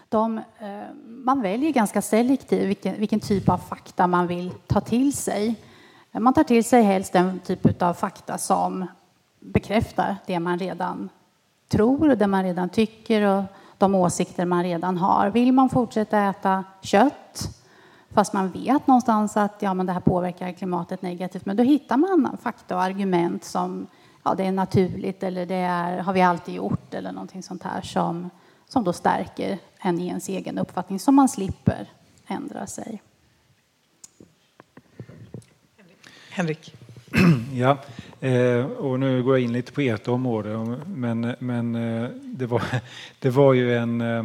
de, 0.09 0.39
eh, 0.39 0.95
man 1.07 1.43
väljer 1.43 1.71
ganska 1.71 2.03
selektivt 2.03 2.69
vilken, 2.69 3.01
vilken 3.01 3.21
typ 3.21 3.49
av 3.49 3.59
fakta 3.59 4.07
man 4.07 4.27
vill 4.27 4.51
ta 4.67 4.81
till 4.81 5.13
sig. 5.13 5.55
Man 6.13 6.35
tar 6.35 6.45
till 6.45 6.65
sig 6.65 6.83
helst 6.83 7.13
den 7.13 7.41
typ 7.41 7.83
av 7.83 7.95
fakta 7.95 8.39
som 8.39 8.87
bekräftar 9.41 10.17
det 10.27 10.41
man 10.41 10.59
redan 10.59 11.09
tror, 11.69 12.11
och 12.11 12.19
det 12.19 12.27
man 12.27 12.45
redan 12.45 12.69
tycker 12.69 13.23
och 13.23 13.45
de 13.85 13.95
åsikter 13.95 14.45
man 14.45 14.63
redan 14.63 14.97
har. 14.97 15.31
Vill 15.31 15.53
man 15.53 15.71
fortsätta 15.71 16.19
äta 16.19 16.65
kött 16.83 17.49
fast 18.15 18.33
man 18.33 18.51
vet 18.51 18.87
någonstans 18.87 19.37
att 19.37 19.63
ja, 19.63 19.75
men 19.75 19.87
det 19.87 19.93
här 19.93 20.01
påverkar 20.01 20.53
klimatet 20.53 21.03
negativt, 21.03 21.47
men 21.47 21.57
då 21.57 21.63
hittar 21.63 21.97
man 21.97 22.39
fakta 22.43 22.77
och 22.77 22.83
argument 22.83 23.45
som 23.45 23.87
ja, 24.23 24.35
det 24.35 24.45
är 24.45 24.53
naturligt 24.53 25.23
eller 25.23 25.47
det 25.47 25.55
är, 25.55 25.99
har 25.99 26.13
vi 26.13 26.23
alltid 26.23 26.55
gjort 26.55 26.95
eller 26.95 27.13
någonting 27.13 27.43
sånt 27.43 27.63
här 27.63 27.81
som, 27.81 28.31
som 28.69 28.85
då 28.85 28.93
stärker 28.93 29.59
en 29.79 30.01
i 30.01 30.07
ens 30.07 30.29
egen 30.29 30.59
uppfattning 30.59 30.99
så 30.99 31.13
man 31.13 31.29
slipper 31.29 31.87
ändra 32.27 32.67
sig. 32.67 33.03
Henrik? 36.31 36.75
Ja, 37.53 37.79
eh, 38.25 38.67
och 38.67 39.01
nu 39.01 39.23
går 39.23 39.39
jag 39.39 39.45
in 39.45 39.53
lite 39.53 39.73
på 39.73 39.81
ert 39.81 40.09
område, 40.09 40.79
men, 40.87 41.35
men 41.39 41.75
eh, 41.75 42.11
det, 42.23 42.47
var, 42.47 42.63
det 43.19 43.31
var 43.31 43.53
ju 43.53 43.77
en, 43.77 44.01
eh, 44.01 44.25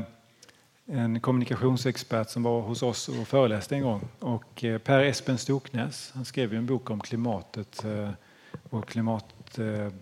en 0.86 1.20
kommunikationsexpert 1.20 2.30
som 2.30 2.44
var 2.44 2.62
hos 2.62 2.84
oss 2.84 3.10
och 3.10 3.28
föreläste 3.28 3.76
en 3.76 3.82
gång. 3.82 4.08
Och 4.20 4.64
eh, 4.64 4.78
Per 4.78 5.00
Espen 5.00 5.38
Stoknäs, 5.38 6.12
han 6.16 6.26
skrev 6.26 6.52
ju 6.52 6.58
en 6.58 6.66
bok 6.66 6.90
om 6.90 7.00
klimatet 7.00 7.86
eh, 7.86 8.10
och 8.70 8.88
klimat 8.88 9.58
eh, 9.58 9.94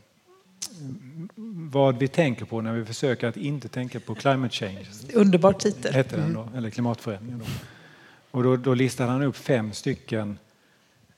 vad 1.72 1.98
vi 1.98 2.08
tänker 2.08 2.46
på 2.46 2.62
när 2.62 2.74
vi 2.74 2.86
försöker 2.86 3.28
att 3.28 3.38
inte 3.38 3.68
tänka 3.68 4.00
på 4.00 4.16
climate 4.16 4.56
change. 4.56 4.86
Underbar 5.14 5.54
titel. 5.54 5.94
Hette 5.94 6.18
den 6.18 6.34
då, 6.34 6.50
eller 6.56 6.70
klimatförändringen. 6.70 7.40
Då. 7.40 7.46
Och 8.32 8.44
då, 8.44 8.56
då 8.56 8.74
listade 8.74 9.12
han 9.12 9.24
upp 9.24 9.36
fem 9.36 9.74
stycken 9.74 10.38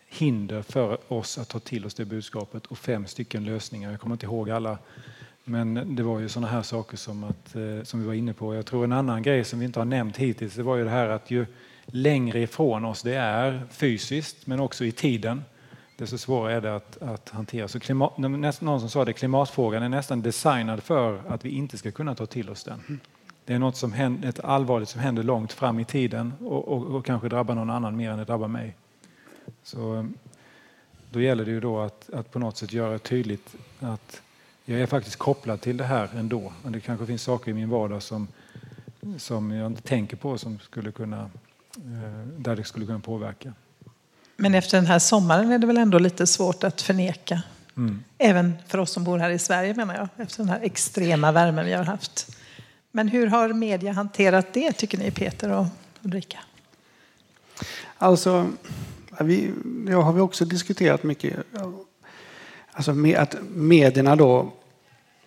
hinder 0.09 0.61
för 0.61 1.13
oss 1.13 1.37
att 1.37 1.49
ta 1.49 1.59
till 1.59 1.85
oss 1.85 1.93
det 1.93 2.05
budskapet 2.05 2.65
och 2.65 2.77
fem 2.77 3.07
stycken 3.07 3.45
lösningar. 3.45 3.91
Jag 3.91 3.99
kommer 3.99 4.15
inte 4.15 4.25
ihåg 4.25 4.49
alla. 4.49 4.77
Men 5.43 5.95
det 5.95 6.03
var 6.03 6.19
ju 6.19 6.29
sådana 6.29 6.47
här 6.47 6.61
saker 6.61 6.97
som, 6.97 7.23
att, 7.23 7.55
eh, 7.55 7.83
som 7.83 7.99
vi 7.99 8.07
var 8.07 8.13
inne 8.13 8.33
på. 8.33 8.55
Jag 8.55 8.65
tror 8.65 8.83
en 8.83 8.91
annan 8.91 9.23
grej 9.23 9.43
som 9.43 9.59
vi 9.59 9.65
inte 9.65 9.79
har 9.79 9.85
nämnt 9.85 10.17
hittills 10.17 10.55
det 10.55 10.63
var 10.63 10.75
ju 10.75 10.83
det 10.83 10.89
här 10.89 11.09
att 11.09 11.31
ju 11.31 11.45
längre 11.85 12.39
ifrån 12.39 12.85
oss 12.85 13.01
det 13.01 13.15
är 13.15 13.61
fysiskt 13.71 14.47
men 14.47 14.59
också 14.59 14.85
i 14.85 14.91
tiden 14.91 15.43
desto 15.97 16.17
svårare 16.17 16.53
är 16.53 16.61
det 16.61 16.75
att, 16.75 17.01
att 17.01 17.29
hantera. 17.29 17.67
Så 17.67 17.79
klimat, 17.79 18.17
någon 18.17 18.79
som 18.79 18.89
sa 18.89 19.05
det, 19.05 19.13
klimatfrågan 19.13 19.83
är 19.83 19.89
nästan 19.89 20.21
designad 20.21 20.83
för 20.83 21.21
att 21.27 21.45
vi 21.45 21.49
inte 21.49 21.77
ska 21.77 21.91
kunna 21.91 22.15
ta 22.15 22.25
till 22.25 22.49
oss 22.49 22.63
den. 22.63 22.99
det 23.45 23.53
är 23.53 23.59
något 23.59 23.75
som 23.75 23.93
händer, 23.93 24.29
ett 24.29 24.39
allvarligt 24.39 24.89
som 24.89 25.01
händer 25.01 25.23
långt 25.23 25.53
fram 25.53 25.79
i 25.79 25.85
tiden 25.85 26.33
och, 26.39 26.67
och, 26.67 26.83
och 26.83 27.05
kanske 27.05 27.29
drabbar 27.29 27.55
någon 27.55 27.69
annan 27.69 27.97
mer 27.97 28.11
än 28.11 28.17
det 28.17 28.25
drabbar 28.25 28.47
mig. 28.47 28.75
Så 29.63 30.09
då 31.11 31.21
gäller 31.21 31.45
det 31.45 31.51
ju 31.51 31.59
då 31.59 31.79
att, 31.79 32.09
att 32.13 32.31
på 32.31 32.39
något 32.39 32.57
sätt 32.57 32.73
göra 32.73 32.99
tydligt 32.99 33.55
att 33.79 34.21
jag 34.65 34.79
är 34.79 34.85
faktiskt 34.85 35.15
kopplad 35.15 35.61
till 35.61 35.77
det 35.77 35.83
här 35.83 36.09
ändå. 36.15 36.53
Men 36.63 36.71
det 36.71 36.79
kanske 36.79 37.05
finns 37.05 37.21
saker 37.21 37.51
i 37.51 37.53
min 37.53 37.69
vardag 37.69 38.03
som, 38.03 38.27
som 39.17 39.51
jag 39.51 39.67
inte 39.67 39.81
tänker 39.81 40.17
på 40.17 40.37
som 40.37 40.59
skulle 40.59 40.91
kunna, 40.91 41.29
eh, 41.75 42.27
där 42.37 42.55
det 42.55 42.63
skulle 42.63 42.85
kunna 42.85 42.99
påverka. 42.99 43.53
Men 44.37 44.55
efter 44.55 44.77
den 44.77 44.85
här 44.85 44.99
sommaren 44.99 45.51
är 45.51 45.59
det 45.59 45.67
väl 45.67 45.77
ändå 45.77 45.99
lite 45.99 46.27
svårt 46.27 46.63
att 46.63 46.81
förneka? 46.81 47.41
Mm. 47.77 48.03
Även 48.17 48.53
för 48.67 48.77
oss 48.77 48.91
som 48.91 49.03
bor 49.03 49.17
här 49.17 49.29
i 49.29 49.39
Sverige 49.39 49.73
menar 49.73 49.95
jag, 49.95 50.07
efter 50.17 50.37
den 50.37 50.49
här 50.49 50.59
extrema 50.61 51.31
värmen 51.31 51.65
vi 51.65 51.73
har 51.73 51.83
haft. 51.83 52.35
Men 52.91 53.07
hur 53.07 53.27
har 53.27 53.53
media 53.53 53.91
hanterat 53.91 54.53
det 54.53 54.71
tycker 54.71 54.97
ni 54.97 55.11
Peter 55.11 55.51
och 55.51 55.65
Ulrika? 56.01 56.39
Alltså, 57.97 58.47
vi, 59.23 59.51
det 59.65 59.93
har 59.93 60.13
vi 60.13 60.21
också 60.21 60.45
diskuterat 60.45 61.03
mycket. 61.03 61.39
Alltså 62.71 62.95
att 63.17 63.35
medierna 63.49 64.15
då, 64.15 64.51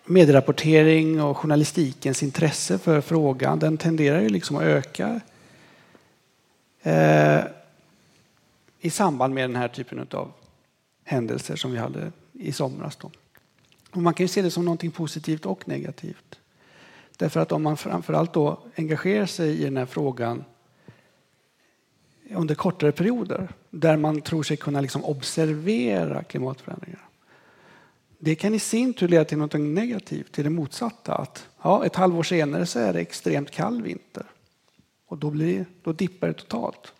medierapportering 0.05 1.21
och 1.21 1.37
journalistikens 1.37 2.23
intresse 2.23 2.77
för 2.77 3.01
frågan, 3.01 3.59
den 3.59 3.77
tenderar 3.77 4.21
ju 4.21 4.29
liksom 4.29 4.55
att 4.55 4.63
öka. 4.63 5.19
Eh, 6.81 7.39
I 8.79 8.89
samband 8.89 9.33
med 9.33 9.43
den 9.49 9.55
här 9.55 9.67
typen 9.67 10.07
av 10.11 10.31
händelser 11.03 11.55
som 11.55 11.71
vi 11.71 11.77
hade 11.77 12.11
i 12.33 12.51
somras. 12.51 12.95
Då. 12.95 13.11
Och 13.91 14.01
man 14.01 14.13
kan 14.13 14.23
ju 14.23 14.27
se 14.27 14.41
det 14.41 14.51
som 14.51 14.65
någonting 14.65 14.91
positivt 14.91 15.45
och 15.45 15.67
negativt. 15.67 16.39
Därför 17.17 17.39
att 17.39 17.51
om 17.51 17.63
man 17.63 17.77
framförallt 17.77 18.33
då 18.33 18.59
engagerar 18.75 19.25
sig 19.25 19.61
i 19.61 19.63
den 19.63 19.77
här 19.77 19.85
frågan 19.85 20.43
under 22.35 22.55
kortare 22.55 22.91
perioder 22.91 23.49
där 23.69 23.97
man 23.97 24.21
tror 24.21 24.43
sig 24.43 24.57
kunna 24.57 24.81
liksom 24.81 25.05
observera 25.05 26.23
klimatförändringar. 26.23 27.09
Det 28.19 28.35
kan 28.35 28.53
i 28.53 28.59
sin 28.59 28.93
tur 28.93 29.07
leda 29.07 29.25
till 29.25 29.37
något 29.37 29.53
negativt, 29.53 30.31
till 30.31 30.43
det 30.43 30.49
motsatta. 30.49 31.15
Att 31.15 31.47
ja, 31.61 31.85
ett 31.85 31.95
halvår 31.95 32.23
senare 32.23 32.65
så 32.65 32.79
är 32.79 32.93
det 32.93 32.99
extremt 32.99 33.51
kall 33.51 33.81
vinter 33.81 34.25
och 35.07 35.17
då, 35.17 35.29
blir, 35.29 35.65
då 35.83 35.93
dippar 35.93 36.27
det 36.27 36.33
totalt. 36.33 36.93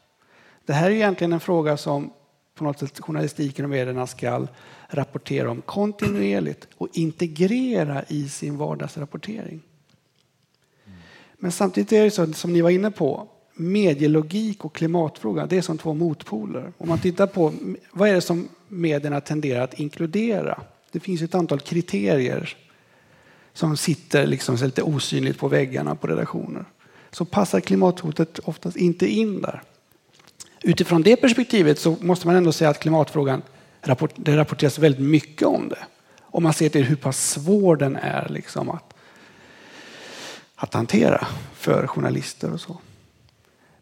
Det 0.66 0.74
här 0.74 0.90
är 0.90 0.96
egentligen 0.96 1.34
en 1.34 1.40
fråga 1.40 1.78
som 1.78 2.14
på 2.56 2.64
något 2.64 2.80
sätt 2.80 3.00
journalistiken 3.00 3.66
och 3.66 3.70
medierna 3.70 4.08
ska 4.08 4.48
rapportera 4.88 5.52
om 5.52 5.62
kontinuerligt 5.62 6.68
och 6.78 6.88
integrera 6.94 8.04
i 8.08 8.30
sin 8.30 8.58
vardagsrapportering. 8.58 9.62
Men 11.34 11.52
samtidigt 11.52 11.92
är 11.92 12.04
det 12.04 12.12
så, 12.12 12.34
som 12.34 12.54
ni 12.54 12.62
var 12.62 12.70
inne 12.70 12.92
på, 12.92 13.28
medielogik 13.54 14.66
och 14.66 14.76
klimatfråga, 14.76 15.46
det 15.46 15.58
är 15.58 15.62
som 15.62 15.78
två 15.78 15.94
motpoler. 15.94 16.74
Om 16.78 16.90
man 16.90 17.00
tittar 17.00 17.28
på 17.28 17.54
vad 17.92 18.10
är 18.10 18.14
det 18.14 18.22
som 18.22 18.48
medierna 18.68 19.22
tenderar 19.22 19.64
att 19.64 19.80
inkludera? 19.80 20.62
Det 20.92 21.00
finns 21.00 21.22
ett 21.22 21.36
antal 21.36 21.60
kriterier 21.60 22.58
som 23.54 23.78
sitter 23.78 24.28
liksom 24.28 24.56
lite 24.56 24.84
osynligt 24.84 25.40
på 25.40 25.48
väggarna 25.48 25.96
på 25.96 26.08
redaktioner. 26.08 26.66
Så 27.12 27.26
passar 27.26 27.60
klimathotet 27.60 28.40
oftast 28.40 28.78
inte 28.78 29.08
in 29.08 29.42
där. 29.42 29.62
Utifrån 30.62 31.02
det 31.02 31.16
perspektivet 31.16 31.80
så 31.80 31.98
måste 32.02 32.28
man 32.28 32.36
ändå 32.36 32.52
säga 32.52 32.70
att 32.70 32.80
klimatfrågan, 32.80 33.42
det 34.16 34.38
rapporteras 34.38 34.80
väldigt 34.80 35.02
mycket 35.02 35.48
om 35.48 35.70
det. 35.70 35.80
Om 36.22 36.44
man 36.44 36.54
ser 36.54 36.70
till 36.70 36.84
hur 36.84 36.96
pass 36.96 37.30
svår 37.30 37.76
den 37.76 37.96
är 37.96 38.28
liksom 38.30 38.70
att, 38.70 38.94
att 40.56 40.74
hantera 40.74 41.28
för 41.54 41.88
journalister 41.88 42.54
och 42.54 42.62
så. 42.62 42.78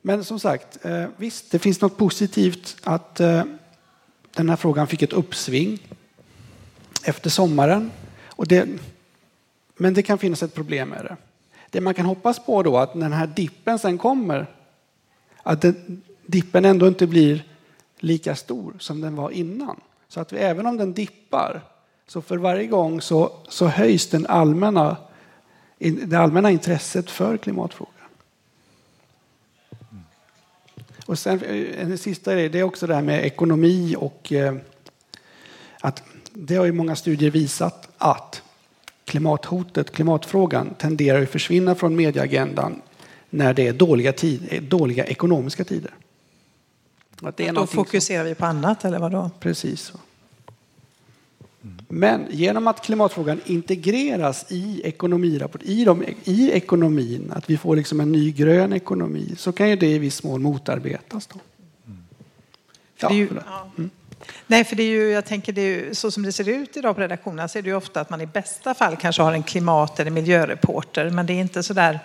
Men 0.02 0.24
som 0.24 0.40
sagt, 0.40 0.86
eh, 0.86 1.06
visst, 1.18 1.52
det 1.52 1.60
finns 1.60 1.82
något 1.82 1.98
positivt 1.98 2.78
att 2.84 3.20
eh, 3.20 3.44
den 4.36 4.50
här 4.50 4.56
frågan 4.56 4.88
fick 4.88 5.02
ett 5.02 5.14
uppsving 5.14 5.88
efter 7.04 7.30
sommaren. 7.30 7.92
Och 8.26 8.48
det, 8.48 8.68
men 9.78 9.94
det 9.94 10.04
kan 10.04 10.18
finnas 10.18 10.44
ett 10.44 10.54
problem 10.54 10.90
med 10.90 11.06
det. 11.06 11.18
Det 11.70 11.82
man 11.82 11.94
kan 11.94 12.06
hoppas 12.06 12.46
på 12.46 12.64
då 12.64 12.78
att 12.78 12.96
när 12.96 13.10
den 13.10 13.20
här 13.20 13.28
dippen 13.28 13.80
sen 13.80 13.98
kommer, 13.98 14.48
att 15.44 15.62
den, 15.62 16.02
dippen 16.26 16.66
ändå 16.66 16.88
inte 16.88 17.08
blir 17.08 17.44
lika 18.00 18.36
stor 18.36 18.74
som 18.80 19.02
den 19.02 19.16
var 19.16 19.30
innan. 19.32 19.80
Så 20.08 20.20
att 20.20 20.34
vi, 20.34 20.38
även 20.38 20.66
om 20.66 20.78
den 20.78 20.94
dippar, 20.94 21.62
så 22.08 22.22
för 22.22 22.38
varje 22.38 22.68
gång 22.68 23.02
så, 23.02 23.32
så 23.48 23.68
höjs 23.68 24.08
den 24.08 24.28
allmänna, 24.28 24.98
det 25.80 26.16
allmänna 26.16 26.52
intresset 26.52 27.12
för 27.12 27.38
klimatfrågan. 27.38 28.01
Och 31.12 31.20
sen, 31.20 31.44
eh, 31.44 31.82
en 31.82 31.98
sista 31.98 32.34
grej, 32.34 32.50
det 32.50 32.60
är 32.60 32.64
också 32.64 32.88
det 32.88 32.96
här 32.96 33.02
med 33.02 33.26
ekonomi 33.26 33.96
och 33.98 34.32
eh, 34.34 34.56
att 35.82 36.04
det 36.34 36.56
har 36.56 36.66
ju 36.66 36.72
många 36.72 36.96
studier 36.96 37.32
visat 37.32 37.90
att 37.98 38.42
klimathotet, 39.06 39.92
klimatfrågan 39.92 40.74
tenderar 40.74 41.22
att 41.22 41.30
försvinna 41.30 41.76
från 41.76 41.96
medieagendan 41.96 42.82
när 43.30 43.54
det 43.54 43.68
är 43.68 43.74
dåliga, 43.74 44.14
tid, 44.14 44.64
dåliga 44.64 45.06
ekonomiska 45.06 45.64
tider. 45.64 45.92
Att 47.22 47.38
det 47.38 47.48
är 47.48 47.54
då 47.54 47.68
fokuserar 47.68 48.24
som... 48.24 48.30
vi 48.30 48.36
på 48.36 48.46
annat 48.46 48.86
eller 48.86 49.00
vadå? 49.00 49.32
Precis. 49.40 49.82
Så. 49.82 49.98
Men 51.88 52.28
genom 52.30 52.68
att 52.68 52.82
klimatfrågan 52.86 53.42
integreras 53.46 54.46
i, 54.50 54.82
ekonomirapport, 54.84 55.62
i, 55.64 55.86
de, 55.86 56.04
i 56.24 56.52
ekonomin, 56.52 57.32
att 57.36 57.50
vi 57.50 57.58
får 57.58 57.76
liksom 57.76 58.00
en 58.00 58.12
ny 58.12 58.32
grön 58.32 58.74
ekonomi, 58.74 59.36
så 59.38 59.52
kan 59.52 59.70
ju 59.70 59.76
det 59.76 59.92
i 59.92 60.00
viss 60.00 60.24
mån 60.24 60.42
motarbetas. 60.42 61.28
Då. 61.28 61.40
Ja, 63.02 63.14
ju, 63.14 63.28
mm. 63.78 63.90
Nej, 64.48 64.64
för 64.64 64.76
det 64.76 64.84
är 64.84 64.90
ju, 64.90 65.10
jag 65.10 65.26
tänker 65.26 65.54
det 65.54 65.62
är 65.62 65.66
ju, 65.66 65.96
så 65.96 66.12
som 66.12 66.24
det 66.24 66.32
ser 66.32 66.50
ut 66.50 66.78
idag 66.78 66.96
på 66.96 67.02
redaktionerna 67.02 67.48
så 67.48 67.58
är 67.58 67.62
det 67.62 67.70
ju 67.70 67.76
ofta 67.76 68.02
att 68.02 68.10
man 68.10 68.22
i 68.22 68.26
bästa 68.26 68.74
fall 68.74 68.96
kanske 68.96 69.22
har 69.22 69.34
en 69.34 69.44
klimat 69.44 70.00
eller 70.00 70.12
miljöreporter, 70.12 71.10
men 71.10 71.26
det 71.26 71.34
är 71.34 71.42
inte 71.42 71.64
så 71.64 71.74
där 71.74 72.00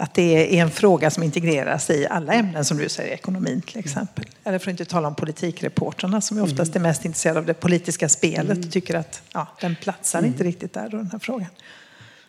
att 0.00 0.14
det 0.14 0.58
är 0.58 0.62
en 0.62 0.70
fråga 0.70 1.10
som 1.10 1.22
integreras 1.22 1.90
i 1.90 2.06
alla 2.10 2.32
ämnen 2.32 2.64
som 2.64 2.76
du 2.76 2.88
säger, 2.88 3.14
ekonomin 3.14 3.60
till 3.60 3.78
exempel. 3.78 4.24
Eller 4.44 4.58
för 4.58 4.70
att 4.70 4.80
inte 4.80 4.84
tala 4.84 5.08
om 5.08 5.14
politikreportrarna 5.14 6.20
som 6.20 6.38
är 6.38 6.42
oftast 6.42 6.76
är 6.76 6.80
mest 6.80 7.04
intresserade 7.04 7.38
av 7.38 7.46
det 7.46 7.54
politiska 7.54 8.08
spelet 8.08 8.64
och 8.64 8.72
tycker 8.72 8.94
att 8.94 9.22
ja, 9.32 9.46
den 9.60 9.76
platsar 9.76 10.24
inte 10.24 10.44
riktigt 10.44 10.72
där, 10.72 10.88
då, 10.88 10.96
den 10.96 11.10
här 11.12 11.18
frågan. 11.18 11.48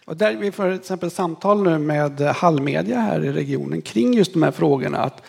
Och 0.05 0.17
där 0.17 0.35
vi 0.35 0.51
får 0.51 0.63
till 0.63 0.79
exempel 0.79 1.11
samtal 1.11 1.63
nu 1.63 1.77
med 1.77 2.21
Hallmedia 2.21 2.99
här 2.99 3.25
i 3.25 3.31
regionen 3.31 3.81
kring 3.81 4.13
just 4.13 4.33
de 4.33 4.43
här 4.43 4.51
frågorna. 4.51 4.97
Att 4.97 5.21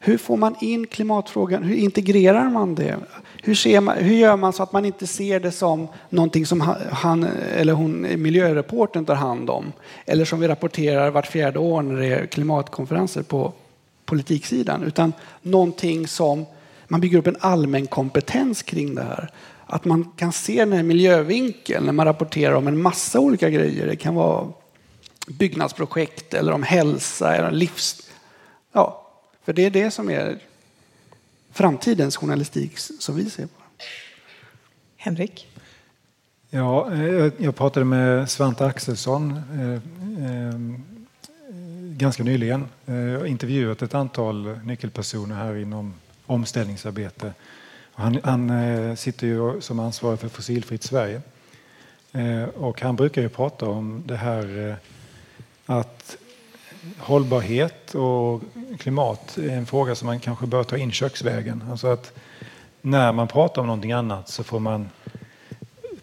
hur 0.00 0.18
får 0.18 0.36
man 0.36 0.56
in 0.60 0.86
klimatfrågan? 0.86 1.62
Hur 1.62 1.76
integrerar 1.76 2.50
man 2.50 2.74
det? 2.74 2.96
Hur, 3.42 3.54
ser 3.54 3.80
man, 3.80 3.96
hur 3.96 4.14
gör 4.14 4.36
man 4.36 4.52
så 4.52 4.62
att 4.62 4.72
man 4.72 4.84
inte 4.84 5.06
ser 5.06 5.40
det 5.40 5.52
som 5.52 5.88
någonting 6.08 6.46
som 6.46 6.60
han 6.92 7.24
eller 7.56 7.72
hon, 7.72 8.22
miljöreporten 8.22 9.04
tar 9.04 9.14
hand 9.14 9.50
om? 9.50 9.72
Eller 10.06 10.24
som 10.24 10.40
vi 10.40 10.48
rapporterar 10.48 11.10
vart 11.10 11.26
fjärde 11.26 11.58
år 11.58 11.82
när 11.82 12.00
det 12.00 12.06
är 12.06 12.26
klimatkonferenser 12.26 13.22
på 13.22 13.52
politiksidan. 14.04 14.82
Utan 14.82 15.12
någonting 15.42 16.06
som 16.06 16.46
man 16.88 17.00
bygger 17.00 17.18
upp 17.18 17.26
en 17.26 17.36
allmän 17.40 17.86
kompetens 17.86 18.62
kring 18.62 18.94
det 18.94 19.02
här. 19.02 19.30
Att 19.66 19.84
man 19.84 20.12
kan 20.16 20.32
se 20.32 20.58
den 20.58 20.72
här 20.72 20.82
miljövinkeln 20.82 21.84
när 21.84 21.92
man 21.92 22.06
rapporterar 22.06 22.54
om 22.54 22.66
en 22.66 22.82
massa 22.82 23.20
olika 23.20 23.50
grejer. 23.50 23.86
Det 23.86 23.96
kan 23.96 24.14
vara 24.14 24.48
byggnadsprojekt 25.26 26.34
eller 26.34 26.52
om 26.52 26.62
hälsa 26.62 27.36
eller 27.36 27.50
livs... 27.50 28.02
Ja, 28.72 29.06
för 29.44 29.52
det 29.52 29.64
är 29.64 29.70
det 29.70 29.90
som 29.90 30.10
är 30.10 30.38
framtidens 31.58 32.16
journalistik 32.16 32.78
som 32.78 33.16
vi 33.16 33.30
ser 33.30 33.46
på. 33.46 33.62
Henrik? 34.96 35.48
Ja, 36.50 36.92
eh, 36.92 37.32
jag 37.38 37.56
pratade 37.56 37.84
med 37.84 38.30
Svante 38.30 38.66
Axelsson 38.66 39.32
eh, 39.52 39.72
eh, 40.26 40.60
ganska 41.96 42.22
nyligen. 42.22 42.66
Jag 42.84 43.18
har 43.18 43.26
intervjuat 43.26 43.82
ett 43.82 43.94
antal 43.94 44.58
nyckelpersoner 44.64 45.34
här 45.34 45.56
inom 45.56 45.94
omställningsarbete. 46.26 47.32
Han, 47.92 48.18
han 48.24 48.96
sitter 48.96 49.26
ju 49.26 49.60
som 49.60 49.78
ansvarig 49.78 50.20
för 50.20 50.28
Fossilfritt 50.28 50.82
Sverige. 50.82 51.22
Och 52.54 52.80
han 52.80 52.96
brukar 52.96 53.22
ju 53.22 53.28
prata 53.28 53.66
om 53.66 54.02
det 54.06 54.16
här 54.16 54.76
att 55.66 56.16
hållbarhet 56.98 57.94
och 57.94 58.42
klimat 58.78 59.38
är 59.38 59.50
en 59.50 59.66
fråga 59.66 59.94
som 59.94 60.06
man 60.06 60.20
kanske 60.20 60.46
bör 60.46 60.64
ta 60.64 60.76
in 60.76 60.92
köksvägen. 60.92 61.64
Alltså 61.70 61.86
att 61.86 62.12
när 62.80 63.12
man 63.12 63.28
pratar 63.28 63.62
om 63.62 63.66
någonting 63.66 63.92
annat 63.92 64.28
så 64.28 64.44
får 64.44 64.60
man 64.60 64.88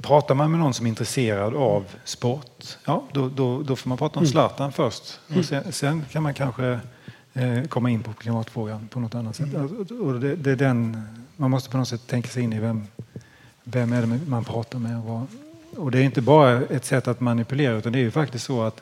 Pratar 0.06 0.36
man 0.36 0.52
med 0.52 0.60
någon 0.60 0.74
som 0.74 0.86
är 0.86 0.90
intresserad 0.90 1.56
av 1.56 1.86
sport, 2.04 2.78
ja, 2.86 3.04
då, 3.12 3.30
då, 3.30 3.64
då 3.64 3.76
får 3.76 3.90
man 3.90 3.98
prata 3.98 4.20
om 4.20 4.24
mm. 4.24 4.32
Zlatan 4.32 4.64
mm. 4.66 4.72
först. 4.72 5.20
Och 5.38 5.46
sen, 5.46 5.72
sen, 5.72 6.06
kan 6.12 6.24
man 6.24 6.34
kanske 6.34 6.80
eh, 7.34 7.64
komma 7.64 7.90
in 7.90 8.04
på 8.04 8.14
klimatfrågan 8.14 8.88
på 8.88 9.00
något 9.00 9.16
annat 9.16 9.36
sätt. 9.36 9.54
Mm. 9.54 9.62
Alltså, 9.62 9.96
och 9.96 10.20
det, 10.20 10.36
det, 10.36 10.52
är 10.52 10.56
den, 10.56 11.08
man 11.36 11.52
måste 11.52 11.70
på 11.70 11.78
något 11.78 11.88
sätt 11.88 12.08
tänka 12.08 12.30
sig 12.30 12.44
in 12.44 12.54
i 12.54 12.60
vem, 12.60 12.88
vem 13.64 13.94
är 13.94 14.02
det 14.02 14.20
man 14.28 14.44
pratar 14.44 14.80
med. 14.80 15.02
Och, 15.10 15.22
och 15.78 15.92
det 15.92 16.00
är 16.00 16.04
inte 16.04 16.22
bara 16.22 16.62
ett 16.62 16.86
sätt 16.86 17.08
att 17.08 17.20
manipulera 17.20 17.74
utan 17.74 17.92
det 17.92 18.00
är 18.00 18.04
ju 18.04 18.12
faktiskt 18.12 18.46
så 18.46 18.62
att 18.62 18.82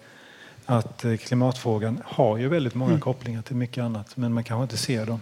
att 0.65 1.06
eh, 1.06 1.15
klimatfrågan 1.17 2.02
har 2.06 2.38
ju 2.38 2.47
väldigt 2.47 2.76
många 2.76 2.91
Mm. 2.91 3.02
kopplingar 3.02 3.41
till 3.41 3.56
mycket 3.56 3.84
annat, 3.84 4.17
men 4.17 4.34
man 4.34 4.43
kanske 4.43 4.63
inte 4.63 4.78
ser 4.78 5.06
dem. 5.06 5.21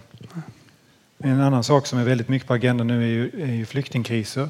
En 1.18 1.40
annan 1.40 1.64
sak 1.64 1.86
som 1.86 1.98
är 1.98 2.04
väldigt 2.04 2.28
mycket 2.28 2.48
på 2.48 2.54
agendan 2.54 2.86
nu 2.86 3.02
är 3.02 3.06
ju, 3.08 3.42
är 3.42 3.52
ju 3.54 3.66
flyktingkriser. 3.66 4.48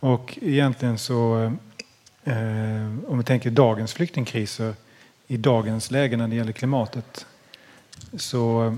Och 0.00 0.38
egentligen 0.42 0.98
så, 0.98 1.52
eh, 2.24 2.34
om 3.08 3.18
vi 3.18 3.24
tänker 3.24 3.50
dagens 3.50 3.92
flyktingkriser 3.92 4.74
i 5.26 5.36
dagens 5.36 5.90
läge 5.90 6.16
när 6.16 6.28
det 6.28 6.36
gäller 6.36 6.52
klimatet, 6.52 7.26
så, 8.16 8.76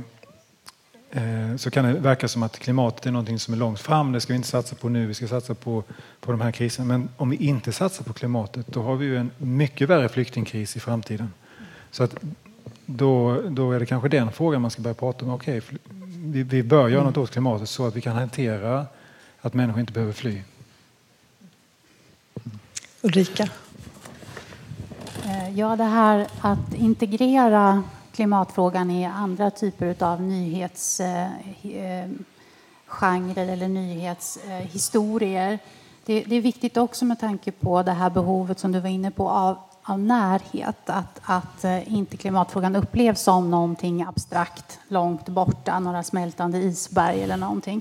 så 1.57 1.71
kan 1.71 1.85
det 1.85 1.93
verka 1.93 2.29
som 2.29 2.43
att 2.43 2.59
klimatet 2.59 3.07
är 3.07 3.11
någonting 3.11 3.39
som 3.39 3.55
är 3.55 3.59
långt 3.59 3.81
fram. 3.81 4.13
Det 4.13 4.21
ska 4.21 4.33
vi 4.33 4.37
inte 4.37 4.49
satsa 4.49 4.77
på 4.77 4.89
nu, 4.89 5.07
vi 5.07 5.15
ska 5.15 5.29
satsa 5.29 5.55
på, 5.55 5.85
på 6.21 6.31
de 6.31 6.41
här 6.41 6.53
kriserna. 6.53 6.87
Men 6.87 7.09
om 7.17 7.31
vi 7.31 7.37
inte 7.37 7.73
satsar 7.73 8.05
på 8.05 8.13
klimatet, 8.13 8.67
då 8.67 8.83
har 8.83 8.97
vi 8.97 9.07
ju 9.07 9.17
en 9.17 9.31
mycket 9.39 9.89
värre 9.89 10.09
flyktingkris 10.09 10.77
i 10.77 10.81
framtiden. 10.81 11.33
Så 11.91 12.05
att 12.05 12.15
då, 12.87 13.43
då 13.49 13.73
är 13.73 13.81
det 13.81 13.87
kanske 13.87 14.09
den 14.09 14.33
frågan 14.33 14.63
man 14.63 14.71
ska 14.71 14.83
börja 14.83 14.95
prata 14.95 15.25
om. 15.25 15.31
Okej, 15.31 15.61
vi, 16.25 16.43
vi 16.43 16.63
bör 16.63 16.89
göra 16.89 17.05
något 17.05 17.17
åt 17.17 17.31
klimatet 17.31 17.69
så 17.69 17.87
att 17.87 17.97
vi 17.97 18.01
kan 18.01 18.17
hantera 18.17 18.87
att 19.41 19.55
människor 19.55 19.81
inte 19.81 19.93
behöver 19.93 20.13
fly. 20.13 20.43
Ulrika? 23.03 23.49
Eh, 25.25 25.59
Ja, 25.59 25.77
det 25.77 25.85
här 25.85 26.27
att 26.41 26.75
integrera 26.75 27.83
klimatfrågan 28.19 28.91
i 28.91 29.05
andra 29.05 29.51
typer 29.51 30.03
av 30.03 30.23
nyhetsgenrer 30.23 31.39
eh, 33.39 33.43
eh, 33.43 33.53
eller 33.53 33.69
nyhetshistorier. 33.69 35.59
Det, 36.07 36.21
det 36.21 36.37
är 36.37 36.41
viktigt 36.41 36.77
också 36.77 37.05
med 37.05 37.21
tanke 37.21 37.53
på 37.53 37.83
det 37.83 37.93
här 37.93 38.11
behovet 38.11 38.59
som 38.59 38.73
du 38.73 38.81
var 38.81 38.89
inne 38.89 39.11
på 39.11 39.29
av, 39.29 39.59
av 39.83 39.99
närhet. 39.99 40.91
Att, 40.91 41.21
att 41.23 41.65
eh, 41.65 41.95
inte 41.95 42.17
klimatfrågan 42.17 42.77
upplevs 42.77 43.21
som 43.23 43.51
någonting 43.51 44.03
abstrakt 44.03 44.79
långt 44.89 45.29
borta, 45.29 45.79
några 45.79 46.03
smältande 46.03 46.59
isberg 46.59 47.23
eller 47.23 47.37
någonting. 47.37 47.81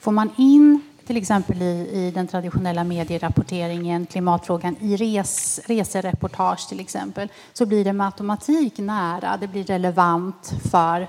Får 0.00 0.12
man 0.12 0.30
in 0.36 0.80
till 1.08 1.16
exempel 1.16 1.62
i, 1.62 1.88
i 1.92 2.10
den 2.10 2.26
traditionella 2.26 2.84
medierapporteringen, 2.84 4.06
klimatfrågan 4.06 4.76
i 4.80 4.96
res, 4.96 5.60
resereportage 5.64 6.68
till 6.68 6.80
exempel, 6.80 7.28
så 7.52 7.66
blir 7.66 7.84
det 7.84 7.92
med 7.92 8.06
automatik 8.06 8.78
nära, 8.78 9.36
det 9.36 9.48
blir 9.48 9.64
relevant 9.64 10.54
för, 10.70 11.08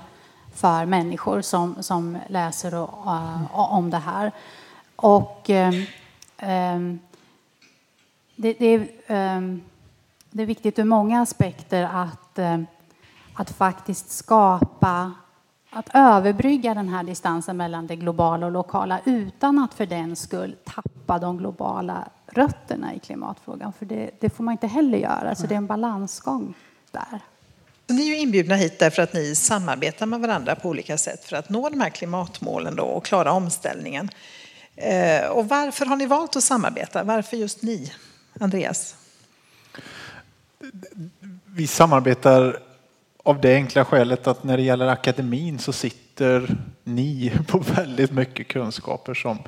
för 0.54 0.86
människor 0.86 1.40
som, 1.40 1.82
som 1.82 2.18
läser 2.28 2.74
och, 2.74 3.06
uh, 3.06 3.58
om 3.58 3.90
det 3.90 3.98
här. 3.98 4.32
Och 4.96 5.50
um, 5.50 5.84
um, 6.48 7.00
det, 8.36 8.52
det, 8.52 8.66
är, 8.66 9.36
um, 9.36 9.62
det 10.30 10.42
är 10.42 10.46
viktigt 10.46 10.78
ur 10.78 10.84
många 10.84 11.22
aspekter 11.22 11.88
att, 11.92 12.38
um, 12.38 12.66
att 13.34 13.50
faktiskt 13.50 14.10
skapa 14.10 15.12
att 15.70 15.90
överbrygga 15.94 16.74
den 16.74 16.88
här 16.88 17.02
distansen 17.04 17.56
mellan 17.56 17.86
det 17.86 17.96
globala 17.96 18.46
och 18.46 18.52
lokala 18.52 19.00
utan 19.04 19.58
att 19.58 19.74
för 19.74 19.86
den 19.86 20.16
skull 20.16 20.56
tappa 20.64 21.18
de 21.18 21.38
globala 21.38 22.08
rötterna 22.26 22.94
i 22.94 22.98
klimatfrågan. 22.98 23.72
För 23.72 23.86
det, 23.86 24.10
det 24.20 24.30
får 24.30 24.44
man 24.44 24.52
inte 24.52 24.66
heller 24.66 24.98
göra, 24.98 25.34
så 25.34 25.46
det 25.46 25.54
är 25.54 25.56
en 25.56 25.66
balansgång 25.66 26.54
där. 26.90 27.20
Ni 27.86 28.02
är 28.02 28.06
ju 28.06 28.18
inbjudna 28.18 28.54
hit 28.54 28.78
därför 28.78 29.02
att 29.02 29.12
ni 29.12 29.34
samarbetar 29.34 30.06
med 30.06 30.20
varandra 30.20 30.54
på 30.54 30.68
olika 30.68 30.98
sätt 30.98 31.24
för 31.24 31.36
att 31.36 31.48
nå 31.48 31.68
de 31.68 31.80
här 31.80 31.90
klimatmålen 31.90 32.76
då 32.76 32.84
och 32.84 33.04
klara 33.04 33.32
omställningen. 33.32 34.10
Eh, 34.76 35.26
Och 35.30 35.48
varför 35.48 35.86
har 35.86 35.96
ni 35.96 36.06
valt 36.06 36.36
att 36.36 36.44
samarbeta? 36.44 37.02
Varför 37.04 37.36
just 37.36 37.62
ni? 37.62 37.92
Andreas? 38.40 38.94
Vi 41.46 41.66
samarbetar 41.66 42.58
av 43.22 43.40
det 43.40 43.54
enkla 43.54 43.84
skälet 43.84 44.26
att 44.26 44.44
när 44.44 44.56
det 44.56 44.62
gäller 44.62 44.86
akademin 44.86 45.58
så 45.58 45.72
sitter 45.72 46.56
ni 46.84 47.32
på 47.48 47.58
väldigt 47.58 48.12
mycket 48.12 48.48
kunskaper 48.48 49.14
som 49.14 49.38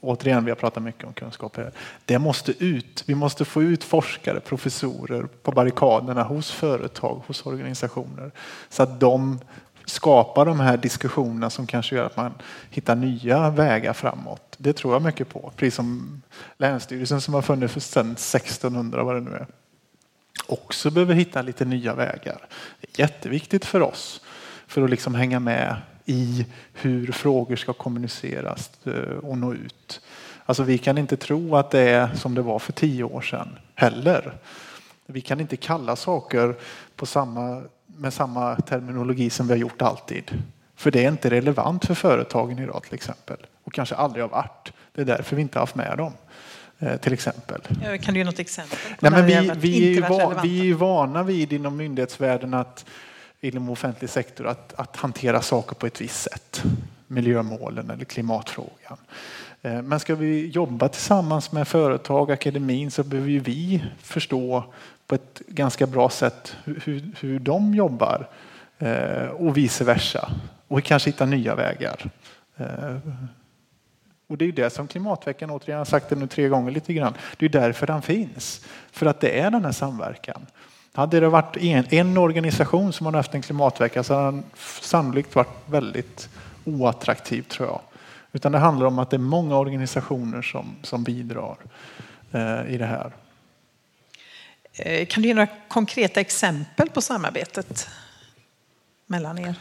Återigen, 0.00 0.44
vi 0.44 0.50
har 0.50 0.56
pratat 0.56 0.82
mycket 0.82 1.04
om 1.04 1.12
kunskaper 1.12 1.62
här. 1.62 1.72
Det 2.04 2.18
måste 2.18 2.64
ut. 2.64 3.04
Vi 3.06 3.14
måste 3.14 3.44
få 3.44 3.62
ut 3.62 3.84
forskare, 3.84 4.40
professorer 4.40 5.22
på 5.42 5.52
barrikaderna 5.52 6.22
hos 6.22 6.50
företag, 6.50 7.22
hos 7.26 7.46
organisationer. 7.46 8.30
Så 8.68 8.82
att 8.82 9.00
de 9.00 9.38
skapar 9.84 10.46
de 10.46 10.60
här 10.60 10.76
diskussionerna 10.76 11.50
som 11.50 11.66
kanske 11.66 11.96
gör 11.96 12.04
att 12.04 12.16
man 12.16 12.32
hittar 12.70 12.96
nya 12.96 13.50
vägar 13.50 13.92
framåt. 13.92 14.54
Det 14.58 14.72
tror 14.72 14.92
jag 14.92 15.02
mycket 15.02 15.28
på. 15.28 15.52
Precis 15.56 15.74
som 15.74 16.22
Länsstyrelsen 16.56 17.20
som 17.20 17.34
har 17.34 17.42
funnits 17.42 17.90
sedan 17.90 18.12
1600 18.12 19.02
vad 19.02 19.14
det 19.14 19.20
nu 19.20 19.30
är 19.30 19.46
också 20.46 20.90
behöver 20.90 21.14
hitta 21.14 21.42
lite 21.42 21.64
nya 21.64 21.94
vägar. 21.94 22.38
Det 22.80 23.00
är 23.00 23.00
jätteviktigt 23.00 23.64
för 23.64 23.80
oss 23.80 24.20
för 24.66 24.82
att 24.82 24.90
liksom 24.90 25.14
hänga 25.14 25.40
med 25.40 25.76
i 26.04 26.46
hur 26.72 27.12
frågor 27.12 27.56
ska 27.56 27.72
kommuniceras 27.72 28.70
eh, 28.84 29.18
och 29.22 29.38
nå 29.38 29.54
ut. 29.54 30.00
Alltså 30.46 30.62
vi 30.62 30.78
kan 30.78 30.98
inte 30.98 31.16
tro 31.16 31.56
att 31.56 31.70
det 31.70 31.80
är 31.80 32.14
som 32.14 32.34
det 32.34 32.42
var 32.42 32.58
för 32.58 32.72
tio 32.72 33.04
år 33.04 33.20
sedan 33.20 33.58
heller. 33.74 34.32
Vi 35.06 35.20
kan 35.20 35.40
inte 35.40 35.56
kalla 35.56 35.96
saker 35.96 36.54
på 36.96 37.06
samma, 37.06 37.62
med 37.86 38.12
samma 38.12 38.56
terminologi 38.56 39.30
som 39.30 39.46
vi 39.46 39.52
har 39.52 39.58
gjort 39.58 39.82
alltid. 39.82 40.42
För 40.76 40.90
det 40.90 41.04
är 41.04 41.08
inte 41.08 41.30
relevant 41.30 41.84
för 41.84 41.94
företagen 41.94 42.58
idag 42.58 42.82
till 42.82 42.94
exempel. 42.94 43.36
Och 43.64 43.72
kanske 43.74 43.94
aldrig 43.94 44.24
har 44.24 44.28
varit. 44.28 44.72
Det 44.92 45.00
är 45.00 45.04
därför 45.04 45.36
vi 45.36 45.42
inte 45.42 45.58
har 45.58 45.62
haft 45.62 45.74
med 45.74 45.98
dem 45.98 46.12
eh, 46.78 46.96
Till 46.96 47.12
exempel. 47.12 47.60
Kan 48.02 48.14
du 48.14 48.20
ge 48.20 48.24
något 48.24 48.38
exempel? 48.38 48.78
Nej, 49.00 49.10
men 49.10 49.26
vi, 49.26 49.52
vi, 49.56 49.98
är 49.98 50.08
va, 50.08 50.40
vi 50.42 50.70
är 50.70 50.74
vana 50.74 51.22
vid 51.22 51.52
inom 51.52 51.76
myndighetsvärlden 51.76 52.54
att 52.54 52.84
inom 53.40 53.70
offentlig 53.70 54.10
sektor 54.10 54.46
att, 54.46 54.74
att 54.76 54.96
hantera 54.96 55.42
saker 55.42 55.74
på 55.74 55.86
ett 55.86 56.00
visst 56.00 56.22
sätt. 56.22 56.62
Miljömålen 57.06 57.90
eller 57.90 58.04
klimatfrågan. 58.04 58.98
Eh, 59.62 59.82
Men 59.82 60.00
ska 60.00 60.14
vi 60.14 60.48
jobba 60.48 60.88
tillsammans 60.88 61.52
med 61.52 61.68
företag, 61.68 62.30
akademin 62.30 62.90
så 62.90 63.02
behöver 63.02 63.30
ju 63.30 63.40
vi 63.40 63.84
förstå 64.02 64.64
på 65.06 65.14
ett 65.14 65.42
ganska 65.46 65.86
bra 65.86 66.10
sätt 66.10 66.56
hur, 66.64 66.80
hur, 66.84 67.02
hur 67.20 67.38
de 67.38 67.74
jobbar 67.74 68.28
eh, 68.78 69.26
och 69.26 69.56
vice 69.56 69.84
versa. 69.84 70.30
Och 70.68 70.84
kanske 70.84 71.10
hitta 71.10 71.26
nya 71.26 71.54
vägar. 71.54 72.10
Och 74.26 74.38
det 74.38 74.44
är 74.44 74.46
ju 74.46 74.52
det 74.52 74.70
som 74.70 74.88
klimatveckan, 74.88 75.50
återigen, 75.50 75.78
har 75.78 75.84
sagt 75.84 76.08
det 76.08 76.16
nu 76.16 76.26
tre 76.26 76.48
gånger 76.48 76.70
lite 76.70 76.92
grann, 76.92 77.14
det 77.36 77.44
är 77.44 77.50
därför 77.50 77.86
den 77.86 78.02
finns. 78.02 78.64
För 78.92 79.06
att 79.06 79.20
det 79.20 79.40
är 79.40 79.50
den 79.50 79.64
här 79.64 79.72
samverkan. 79.72 80.46
Hade 80.92 81.20
det 81.20 81.28
varit 81.28 81.56
en, 81.56 81.84
en 81.90 82.18
organisation 82.18 82.92
som 82.92 83.06
har 83.06 83.12
haft 83.12 83.34
en 83.34 83.42
klimatvecka 83.42 84.02
så 84.02 84.14
hade 84.14 84.24
den 84.24 84.44
sannolikt 84.80 85.34
varit 85.34 85.56
väldigt 85.66 86.28
oattraktiv 86.64 87.42
tror 87.42 87.68
jag. 87.68 87.80
Utan 88.32 88.52
det 88.52 88.58
handlar 88.58 88.86
om 88.86 88.98
att 88.98 89.10
det 89.10 89.16
är 89.16 89.18
många 89.18 89.56
organisationer 89.56 90.42
som, 90.42 90.76
som 90.82 91.04
bidrar 91.04 91.56
eh, 92.32 92.74
i 92.74 92.78
det 92.78 92.86
här. 92.86 93.12
Eh, 94.72 95.06
kan 95.06 95.22
du 95.22 95.28
ge 95.28 95.34
några 95.34 95.48
konkreta 95.68 96.20
exempel 96.20 96.90
på 96.90 97.00
samarbetet 97.00 97.88
mellan 99.06 99.38
er? 99.38 99.54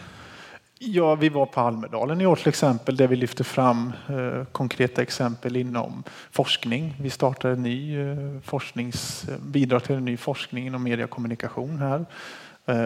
Ja, 0.88 1.15
vi 1.15 1.30
var 1.30 1.45
på 1.45 1.62
Almedalen 1.62 2.21
i 2.21 2.26
år 2.26 2.36
till 2.36 2.50
exempel 2.50 2.98
där 2.98 3.08
vi 3.08 3.15
lyfte 3.15 3.43
fram 3.43 3.93
eh, 4.10 4.45
konkreta 4.52 5.02
exempel 5.02 5.56
inom 5.56 6.04
forskning. 6.32 6.95
Vi 7.00 7.10
startar 7.10 7.50
en 7.50 7.63
ny 7.63 8.00
eh, 8.00 8.41
forsknings, 8.43 9.26
eh, 9.30 9.38
bidrar 9.39 9.80
till 9.80 9.95
en 9.95 10.06
ny 10.06 10.17
forskning 10.17 10.67
inom 10.67 10.84
media 10.84 11.06
och 11.06 11.12
kommunikation 11.12 11.80
här. 11.80 12.06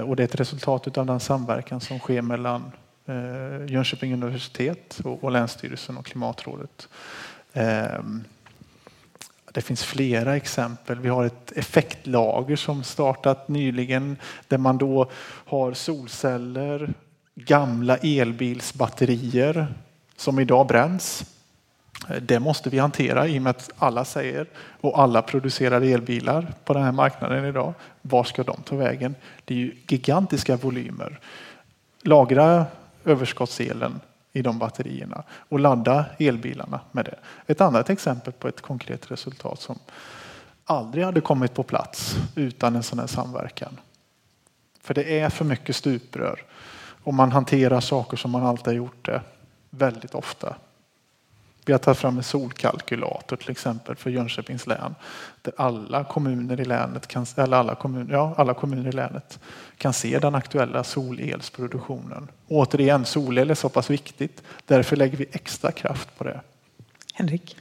Och 0.03 0.15
det 0.15 0.23
är 0.23 0.25
ett 0.25 0.39
resultat 0.39 0.97
av 0.97 1.05
den 1.05 1.19
samverkan 1.19 1.81
som 1.81 1.99
sker 1.99 2.21
mellan 2.21 2.71
Jönköping 3.67 4.13
universitet 4.13 5.01
och, 5.03 5.31
Länsstyrelsen 5.31 5.97
och 5.97 6.05
Klimatrådet. 6.05 6.89
Ehm, 7.53 8.23
det 9.53 9.61
finns 9.61 9.83
flera 9.83 10.35
exempel. 10.35 10.99
Vi 10.99 11.09
har 11.09 11.25
ett 11.25 11.51
effektlager 11.51 12.55
som 12.55 12.83
startat 12.83 13.47
nyligen 13.47 14.17
där 14.47 14.57
man 14.57 14.77
då 14.77 15.11
har 15.45 15.73
solceller, 15.73 16.93
gamla 17.45 17.97
elbilsbatterier 17.97 19.73
som 20.15 20.39
idag 20.39 20.67
bränns. 20.67 21.25
Eh, 22.09 22.15
det 22.21 22.39
måste 22.39 22.69
vi 22.69 22.79
hantera 22.79 23.27
i 23.27 23.37
och 23.37 23.41
med 23.41 23.49
att 23.49 23.69
alla 23.77 24.05
säger 24.05 24.47
och 24.81 24.99
alla 24.99 25.21
producerar 25.21 25.81
elbilar 25.81 26.53
på 26.65 26.73
den 26.73 26.83
här 26.83 26.91
marknaden 26.91 27.45
idag. 27.45 27.73
Var 28.01 28.23
ska 28.23 28.43
de 28.43 28.61
ta 28.61 28.75
vägen? 28.75 29.15
Det 29.45 29.53
är 29.53 29.57
ju 29.57 29.75
gigantiska 29.87 30.55
volymer. 30.55 31.19
Lagra 32.01 32.65
överskottselen 33.05 33.99
i 34.33 34.41
de 34.41 34.59
batterierna 34.59 35.23
och 35.29 35.59
ladda 35.59 36.05
elbilarna 36.19 36.79
med 36.91 37.05
det. 37.05 37.15
Ett 37.47 37.61
annat 37.61 37.89
exempel 37.89 38.33
på 38.33 38.47
ett 38.47 38.61
konkret 38.61 39.11
resultat 39.11 39.61
som 39.61 39.79
aldrig 40.65 41.05
hade 41.05 41.21
kommit 41.21 41.53
på 41.53 41.63
plats 41.63 42.15
utan 42.35 42.75
en 42.75 42.83
sån 42.83 42.99
här 42.99 43.07
samverkan. 43.07 43.79
För 44.81 44.93
det 44.93 45.19
är 45.19 45.29
för 45.29 45.45
mycket 45.45 45.75
stuprör 45.75 46.43
och 47.09 47.15
man 47.15 47.31
hanterar 47.31 47.79
saker 47.79 48.17
som 48.17 48.31
man 48.31 48.45
alltid 48.45 48.67
har 48.67 48.73
gjort 48.73 49.05
det 49.05 49.21
väldigt 49.69 50.15
ofta. 50.15 50.55
Vi 51.65 51.73
har 51.73 51.79
tagit 51.79 51.97
fram 51.97 52.17
en 52.17 52.23
solkalkylator 52.23 53.35
till 53.35 53.51
exempel 53.51 53.95
för 53.95 54.09
Jönköpings 54.09 54.67
län 54.67 54.95
där 55.41 55.53
alla 55.57 56.03
kommuner 56.03 56.61
i 56.61 56.65
länet 56.65 57.07
kan, 57.07 57.25
eller 57.35 57.57
alla 57.57 57.75
kommuner, 57.75 58.13
ja, 58.13 58.33
alla 58.37 58.53
kommuner 58.53 58.89
i 58.89 58.91
länet 58.91 59.39
kan 59.77 59.93
se 59.93 60.19
den 60.19 60.35
aktuella 60.35 60.83
solelsproduktionen. 60.83 62.27
Återigen, 62.47 63.05
solel 63.05 63.49
är 63.49 63.55
så 63.55 63.69
pass 63.69 63.89
viktigt. 63.89 64.43
Därför 64.65 64.95
lägger 64.95 65.17
vi 65.17 65.25
extra 65.31 65.71
kraft 65.71 66.17
på 66.17 66.23
det. 66.23 66.41
Henrik? 67.13 67.57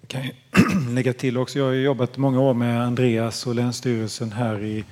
Jag 0.00 0.10
kan 0.10 0.30
lägga 0.94 1.12
till 1.12 1.38
också. 1.38 1.58
Jag 1.58 1.66
har 1.66 1.72
jobbat 1.72 2.16
många 2.16 2.40
år 2.40 2.54
med 2.54 2.82
Andreas 2.82 3.46
och 3.46 3.54
Länsstyrelsen 3.54 4.32
här 4.32 4.64
i 4.64 4.84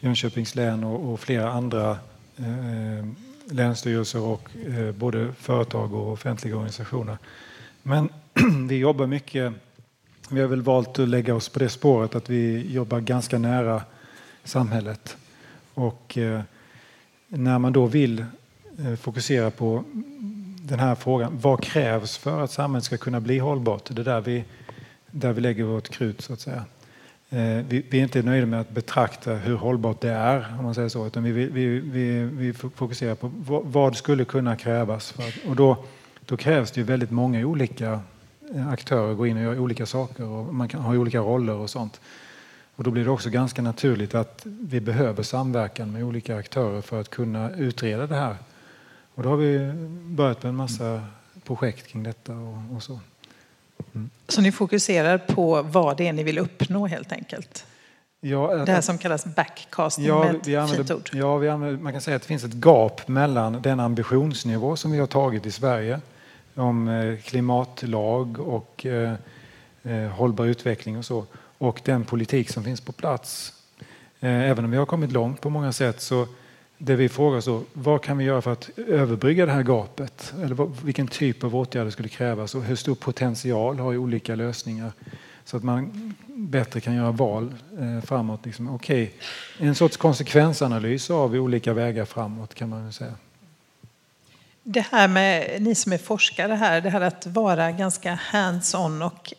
Jönköpings 0.00 0.54
län 0.54 0.84
och, 0.84 1.12
och 1.12 1.20
flera 1.20 1.50
andra 1.50 1.90
eh, 2.36 3.23
länsstyrelser 3.50 4.20
och 4.20 4.48
eh, 4.66 4.92
både 4.92 5.32
företag 5.32 5.94
och 5.94 6.12
offentliga 6.12 6.54
organisationer. 6.54 7.18
Men 7.82 8.08
vi 8.68 8.76
jobbar 8.76 9.06
mycket, 9.06 9.52
vi 10.28 10.40
har 10.40 10.48
väl 10.48 10.62
valt 10.62 10.98
att 10.98 11.08
lägga 11.08 11.34
oss 11.34 11.48
på 11.48 11.58
det 11.58 11.68
spåret 11.68 12.14
att 12.14 12.30
vi 12.30 12.72
jobbar 12.72 13.00
ganska 13.00 13.38
nära 13.38 13.82
samhället. 14.44 15.16
Och 15.74 16.18
eh, 16.18 16.40
när 17.28 17.58
man 17.58 17.72
då 17.72 17.86
vill 17.86 18.24
eh, 18.78 18.94
fokusera 18.96 19.50
på 19.50 19.84
den 20.62 20.78
här 20.78 20.94
frågan, 20.94 21.38
vad 21.38 21.62
krävs 21.62 22.16
för 22.16 22.40
att 22.40 22.50
samhället 22.50 22.84
ska 22.84 22.96
kunna 22.96 23.20
bli 23.20 23.38
hållbart? 23.38 23.90
Det 23.90 24.02
är 24.02 24.04
där 24.04 24.20
vi, 24.20 24.44
där 25.10 25.32
vi 25.32 25.40
lägger 25.40 25.64
vårt 25.64 25.88
krut 25.88 26.20
så 26.20 26.32
att 26.32 26.40
säga. 26.40 26.64
Eh, 27.30 27.64
vi, 27.68 27.86
är 27.90 27.94
inte 28.02 28.22
nöjda 28.22 28.46
med 28.46 28.60
att 28.60 28.70
betrakta 28.70 29.34
hur 29.34 29.56
hållbart 29.56 30.00
det 30.00 30.10
är, 30.10 30.54
om 30.58 30.64
man 30.64 30.74
säger 30.74 30.88
så, 30.88 31.06
utan 31.06 31.22
vi, 31.22 31.32
vi, 31.32 31.80
vi, 31.80 32.24
vi 32.24 32.52
fokuserar 32.52 33.14
på 33.14 33.30
vad, 33.64 33.96
skulle 33.96 34.24
kunna 34.24 34.56
krävas. 34.56 35.12
För 35.12 35.22
att, 35.22 35.34
och 35.48 35.56
då, 35.56 35.84
då 36.26 36.36
krävs 36.36 36.70
det 36.70 36.80
ju 36.80 36.84
väldigt 36.84 37.10
många 37.10 37.46
olika 37.46 38.00
eh, 38.54 38.68
aktörer 38.68 39.14
går 39.14 39.26
in 39.26 39.36
och 39.36 39.42
gör 39.42 39.58
olika 39.58 39.86
saker 39.86 40.24
och 40.24 40.54
man 40.54 40.68
kan 40.68 40.80
ha 40.80 40.96
olika 40.96 41.18
roller 41.18 41.54
och 41.54 41.70
sånt. 41.70 42.00
Och 42.76 42.84
då 42.84 42.90
blir 42.90 43.04
det 43.04 43.10
också 43.10 43.30
ganska 43.30 43.62
naturligt 43.62 44.14
att 44.14 44.42
vi 44.44 44.80
behöver 44.80 45.22
samverkan 45.22 45.92
med 45.92 46.04
olika 46.04 46.36
aktörer 46.36 46.80
för 46.80 47.00
att 47.00 47.10
kunna 47.10 47.50
utreda 47.50 48.06
det 48.06 48.16
här. 48.16 48.36
Och 49.14 49.22
då 49.22 49.28
har 49.28 49.36
vi 49.36 49.72
börjat 50.04 50.42
med 50.42 50.50
en 50.50 50.56
massa 50.56 51.02
projekt 51.44 51.86
kring 51.86 52.02
detta 52.02 52.32
och, 52.32 52.76
och 52.76 52.82
så. 52.82 53.00
Så 54.28 54.40
ni 54.40 54.52
fokuserar 54.52 55.18
på 55.18 55.62
vad 55.62 55.96
det 55.96 56.08
är 56.08 56.12
ni 56.12 56.22
vill 56.22 56.38
uppnå 56.38 56.86
helt 56.86 57.12
enkelt? 57.12 57.66
Ja, 58.20 58.54
det 58.54 58.72
här 58.72 58.80
som 58.80 58.98
kallas 58.98 59.24
backcasting 59.24 60.04
ja, 60.04 60.24
med 60.24 60.40
vi 60.44 60.56
använder, 60.56 60.94
ord. 60.94 61.10
Ja, 61.12 61.36
vi 61.36 61.48
använder, 61.48 61.82
man 61.82 61.92
kan 61.92 62.00
säga 62.00 62.16
att 62.16 62.22
det 62.22 62.28
finns 62.28 62.44
ett 62.44 62.54
gap 62.54 63.08
mellan 63.08 63.62
den 63.62 63.80
ambitionsnivå 63.80 64.76
som 64.76 64.92
vi 64.92 64.98
har 64.98 65.06
tagit 65.06 65.46
i 65.46 65.50
Sverige 65.50 66.00
om 66.54 66.88
eh, 66.88 67.18
klimatlag 67.18 68.38
och 68.40 68.86
eh, 68.86 69.14
eh, 69.82 70.08
hållbar 70.10 70.44
utveckling 70.44 70.98
och 70.98 71.04
så 71.04 71.24
och 71.58 71.80
den 71.84 72.04
politik 72.04 72.50
som 72.50 72.64
finns 72.64 72.80
på 72.80 72.92
plats. 72.92 73.52
Även 74.20 74.64
om 74.64 74.70
vi 74.70 74.76
har 74.76 74.86
kommit 74.86 75.12
långt 75.12 75.40
på 75.40 75.50
många 75.50 75.72
sätt 75.72 76.00
så 76.00 76.26
det 76.84 76.96
vi 76.96 77.08
frågar 77.08 77.38
oss 77.38 77.44
då, 77.44 77.62
vad 77.72 78.02
kan 78.02 78.18
vi 78.18 78.24
göra 78.24 78.42
för 78.42 78.52
att 78.52 78.70
överbrygga 78.76 79.46
det 79.46 79.52
här 79.52 79.62
gapet? 79.62 80.34
Eller 80.42 80.84
vilken 80.84 81.08
typ 81.08 81.44
av 81.44 81.56
åtgärder 81.56 81.90
skulle 81.90 82.08
krävas 82.08 82.54
och 82.54 82.62
hur 82.64 82.76
stor 82.76 82.94
potential 82.94 83.78
har 83.78 83.96
olika 83.96 84.34
lösningar? 84.34 84.92
Så 85.44 85.56
att 85.56 85.62
man 85.62 86.14
bättre 86.26 86.80
kan 86.80 86.94
göra 86.94 87.10
val 87.10 87.54
eh, 87.80 88.04
framåt. 88.04 88.46
Liksom, 88.46 88.74
okay. 88.74 89.08
En 89.58 89.74
sorts 89.74 89.96
konsekvensanalys 89.96 91.10
av 91.10 91.34
olika 91.34 91.72
vägar 91.72 92.04
framåt 92.04 92.54
kan 92.54 92.68
man 92.68 92.92
säga. 92.92 93.14
Det 94.62 94.86
här 94.92 95.08
med, 95.08 95.62
ni 95.62 95.74
som 95.74 95.92
är 95.92 95.98
forskare 95.98 96.52
här, 96.52 96.80
det 96.80 96.90
här 96.90 97.00
att 97.00 97.26
vara 97.26 97.72
ganska 97.72 98.14
hands-on 98.14 99.02
och 99.02 99.32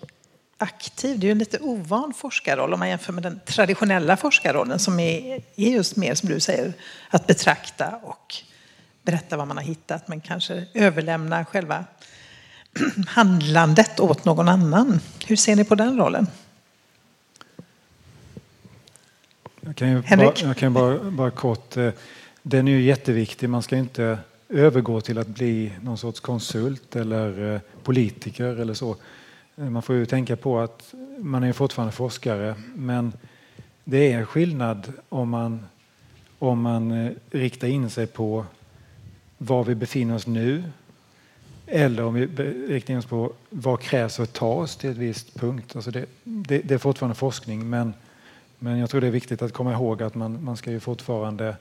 aktiv. 0.57 1.19
Det 1.19 1.25
är 1.25 1.27
ju 1.27 1.31
en 1.31 1.37
lite 1.37 1.59
ovan 1.59 2.13
forskarroll 2.13 2.73
om 2.73 2.79
man 2.79 2.89
jämför 2.89 3.13
med 3.13 3.23
den 3.23 3.39
traditionella 3.45 4.17
forskarrollen 4.17 4.79
som 4.79 4.99
är, 4.99 5.41
just 5.55 5.95
mer 5.95 6.15
som 6.15 6.29
du 6.29 6.39
säger 6.39 6.73
att 7.09 7.27
betrakta 7.27 7.99
och 8.03 8.35
berätta 9.03 9.37
vad 9.37 9.47
man 9.47 9.57
har 9.57 9.63
hittat 9.63 10.07
men 10.07 10.21
kanske 10.21 10.65
överlämna 10.73 11.45
själva 11.45 11.85
handlandet 13.07 13.99
åt 13.99 14.25
någon 14.25 14.49
annan. 14.49 14.99
Hur 15.27 15.35
ser 15.35 15.55
ni 15.55 15.63
på 15.63 15.75
den 15.75 15.97
rollen? 15.97 16.27
Jag 19.61 19.75
kan 19.75 19.89
ju 19.89 20.01
Henrik? 20.01 20.41
Bara, 20.41 20.47
jag 20.47 20.57
kan 20.57 20.73
bara, 20.73 21.11
bara 21.11 21.31
kort. 21.31 21.77
Eh, 21.77 21.91
den 22.41 22.67
är 22.67 22.71
ju 22.71 22.81
jätteviktig. 22.81 23.49
Man 23.49 23.63
ska 23.63 23.77
inte 23.77 24.17
övergå 24.49 25.01
till 25.01 25.17
att 25.17 25.27
bli 25.27 25.71
någon 25.81 25.97
sorts 25.97 26.19
konsult 26.19 26.95
eller 26.95 27.53
eh, 27.53 27.61
politiker 27.83 28.61
eller 28.61 28.73
så. 28.73 28.95
Eh, 29.57 29.69
man 29.69 29.81
får 29.81 29.95
ju 29.95 30.05
tänka 30.05 30.35
på 30.35 30.59
att 30.59 30.93
man 31.19 31.43
är 31.43 31.53
fortfarande 31.53 31.91
forskare 31.91 32.55
men 32.75 33.13
det 33.83 34.13
är 34.13 34.25
skillnad 34.25 34.93
om 35.09 35.29
man, 35.29 35.65
om 36.39 36.61
man 36.61 36.91
eh, 36.91 37.11
riktar 37.31 37.67
in 37.67 37.89
sig 37.89 38.07
på 38.07 38.45
var 39.37 39.63
vi 39.63 39.75
befinner 39.75 40.15
oss 40.15 40.27
nu 40.27 40.63
eller 41.67 42.03
om 42.03 42.13
vi 42.13 42.25
riktar 42.67 42.93
in 42.93 42.99
oss 42.99 43.05
på 43.05 43.33
vad 43.49 43.81
krävs 43.81 44.15
för 44.15 44.23
att 44.23 44.33
ta 44.33 44.53
oss 44.53 44.77
till 44.77 44.89
ett 44.89 44.97
visst 44.97 45.39
punkt. 45.39 45.75
Alltså 45.75 45.91
det, 45.91 46.05
det, 46.23 46.57
det, 46.59 46.73
är 46.73 46.77
fortfarande 46.77 47.15
forskning 47.15 47.69
men, 47.69 47.93
men 48.59 48.77
jag 48.77 48.89
tror 48.89 49.01
det 49.01 49.07
är 49.07 49.11
viktigt 49.11 49.41
att 49.41 49.53
komma 49.53 49.73
ihåg 49.73 50.03
att 50.03 50.15
man, 50.15 50.43
man 50.43 50.57
ska 50.57 50.71
ju 50.71 50.79
fortfarande 50.79 51.55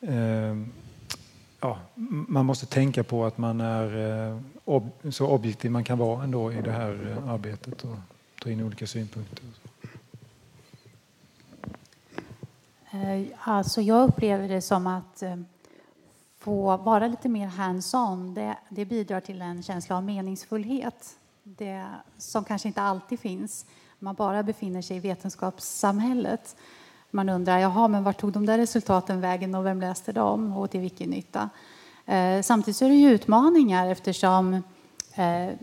eh, 0.00 0.56
ja, 1.60 1.78
man 2.28 2.46
måste 2.46 2.66
tänka 2.66 3.04
på 3.04 3.24
att 3.24 3.38
man 3.38 3.60
är 3.60 3.96
eh, 4.30 4.40
ob 4.68 4.90
så 5.10 5.26
objektiv 5.26 5.70
man 5.70 5.84
kan 5.84 5.98
vara 5.98 6.24
ändå 6.24 6.52
i 6.52 6.60
det 6.60 6.70
här 6.70 7.16
eh, 7.16 7.28
arbetet 7.28 7.84
och 7.84 7.96
ta 8.42 8.50
in 8.50 8.62
olika 8.62 8.86
synpunkter. 8.86 9.44
Eh, 12.90 13.26
alltså 13.40 13.80
jag 13.80 14.08
upplever 14.08 14.48
det 14.48 14.62
som 14.62 14.86
att 14.86 15.22
eh, 15.22 15.36
få 16.38 16.76
vara 16.76 17.06
lite 17.06 17.28
mer 17.28 17.46
hands-on, 17.46 18.34
det, 18.34 18.56
det, 18.68 18.84
bidrar 18.84 19.20
till 19.20 19.42
en 19.42 19.62
känsla 19.62 19.96
av 19.96 20.04
meningsfullhet. 20.04 21.16
Det 21.42 21.86
som 22.18 22.44
kanske 22.44 22.68
inte 22.68 22.82
alltid 22.82 23.20
finns 23.20 23.66
om 24.00 24.04
man 24.04 24.14
bara 24.14 24.42
befinner 24.42 24.82
sig 24.82 24.96
i 24.96 25.00
vetenskapssamhället. 25.00 26.56
Man 27.10 27.28
undrar, 27.28 27.58
jaha, 27.58 27.88
men 27.88 28.04
vart 28.04 28.20
tog 28.20 28.32
de 28.32 28.46
där 28.46 28.58
resultaten 28.58 29.20
vägen 29.20 29.54
och 29.54 29.66
vem 29.66 29.80
läste 29.80 30.12
dem 30.12 30.56
och 30.56 30.70
till 30.70 30.80
vilken 30.80 31.10
nytta? 31.10 31.50
Eh, 32.06 32.42
samtidigt 32.42 32.82
är 32.82 32.88
det 32.88 32.94
ju 32.94 33.10
utmaningar 33.10 33.88
eftersom 33.88 34.54
eh, 35.14 35.54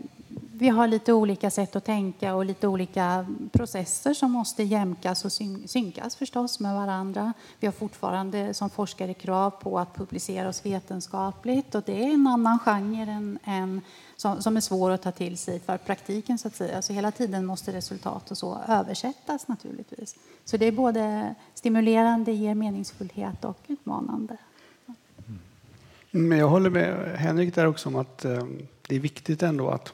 vi 0.56 0.68
har 0.68 0.86
lite 0.86 1.12
olika 1.12 1.50
sätt 1.50 1.76
att 1.76 1.84
tänka 1.84 2.34
och 2.34 2.44
lite 2.44 2.68
olika 2.68 3.26
processer 3.52 4.14
som 4.14 4.32
måste 4.32 4.62
jämkas 4.62 5.24
och 5.24 5.32
synkas 5.70 6.16
förstås 6.16 6.60
med 6.60 6.74
varandra. 6.74 7.32
Vi 7.60 7.66
har 7.66 7.72
fortfarande 7.72 8.54
som 8.54 8.70
forskare 8.70 9.14
krav 9.14 9.50
på 9.50 9.78
att 9.78 9.94
publicera 9.94 10.48
oss 10.48 10.66
vetenskapligt 10.66 11.74
och 11.74 11.82
det 11.86 12.04
är 12.04 12.14
en 12.14 12.26
annan 12.26 12.58
genre 12.58 13.12
än, 13.12 13.38
än 13.44 13.80
som, 14.16 14.42
som, 14.42 14.56
är 14.56 14.60
svår 14.60 14.90
att 14.90 15.02
ta 15.02 15.12
till 15.12 15.38
sig 15.38 15.60
för 15.60 15.76
praktiken 15.76 16.38
så 16.38 16.48
att 16.48 16.56
säga. 16.56 16.82
Så 16.82 16.92
hela 16.92 17.10
tiden 17.10 17.46
måste 17.46 17.72
resultat 17.72 18.30
och 18.30 18.38
så 18.38 18.58
översättas 18.68 19.48
naturligtvis. 19.48 20.16
Så 20.44 20.56
det 20.56 20.66
är 20.66 20.72
både 20.72 21.34
stimulerande, 21.54 22.32
ger 22.32 22.54
meningsfullhet 22.54 23.44
och 23.44 23.58
utmanande. 23.66 24.36
Men 26.16 26.38
jag 26.38 26.48
håller 26.48 26.70
med 26.70 27.18
Henrik 27.18 27.54
där 27.54 27.66
också 27.66 27.88
om 27.88 27.96
att 27.96 28.24
eh, 28.24 28.46
det 28.86 28.96
är 28.96 29.00
viktigt 29.00 29.42
ändå 29.42 29.70
att, 29.70 29.92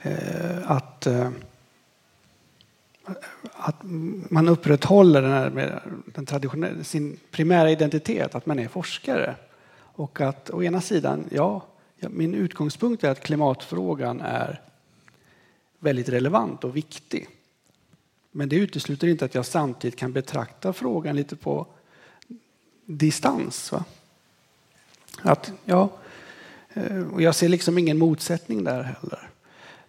eh, 0.00 0.70
att, 0.70 1.06
eh, 1.06 1.30
att 3.52 3.76
man 4.30 4.48
upprätthåller 4.48 5.22
den, 5.22 5.30
här 5.30 5.50
med 5.50 5.80
den 6.06 6.26
traditionella, 6.26 6.84
sin 6.84 7.18
primära 7.30 7.70
identitet, 7.70 8.34
att 8.34 8.46
man 8.46 8.58
är 8.58 8.68
forskare. 8.68 9.34
Och 9.76 10.20
att 10.20 10.50
å 10.50 10.62
ena 10.62 10.80
sidan, 10.80 11.24
ja, 11.30 11.66
min 11.96 12.34
utgångspunkt 12.34 13.04
är 13.04 13.10
att 13.10 13.20
klimatfrågan 13.20 14.20
är 14.20 14.60
väldigt 15.78 16.08
relevant 16.08 16.64
och 16.64 16.76
viktig. 16.76 17.28
Men 18.30 18.48
det 18.48 18.56
utesluter 18.56 19.08
inte 19.08 19.24
att 19.24 19.34
jag 19.34 19.46
samtidigt 19.46 19.98
kan 19.98 20.12
betrakta 20.12 20.72
frågan 20.72 21.16
lite 21.16 21.36
på 21.36 21.66
distans. 22.84 23.72
Va? 23.72 23.84
Att, 25.22 25.52
ja, 25.64 25.90
eh, 26.74 27.02
och 27.12 27.22
jag 27.22 27.34
ser 27.34 27.48
liksom 27.48 27.78
ingen 27.78 27.98
motsättning 27.98 28.64
där 28.64 28.82
heller. 28.82 29.28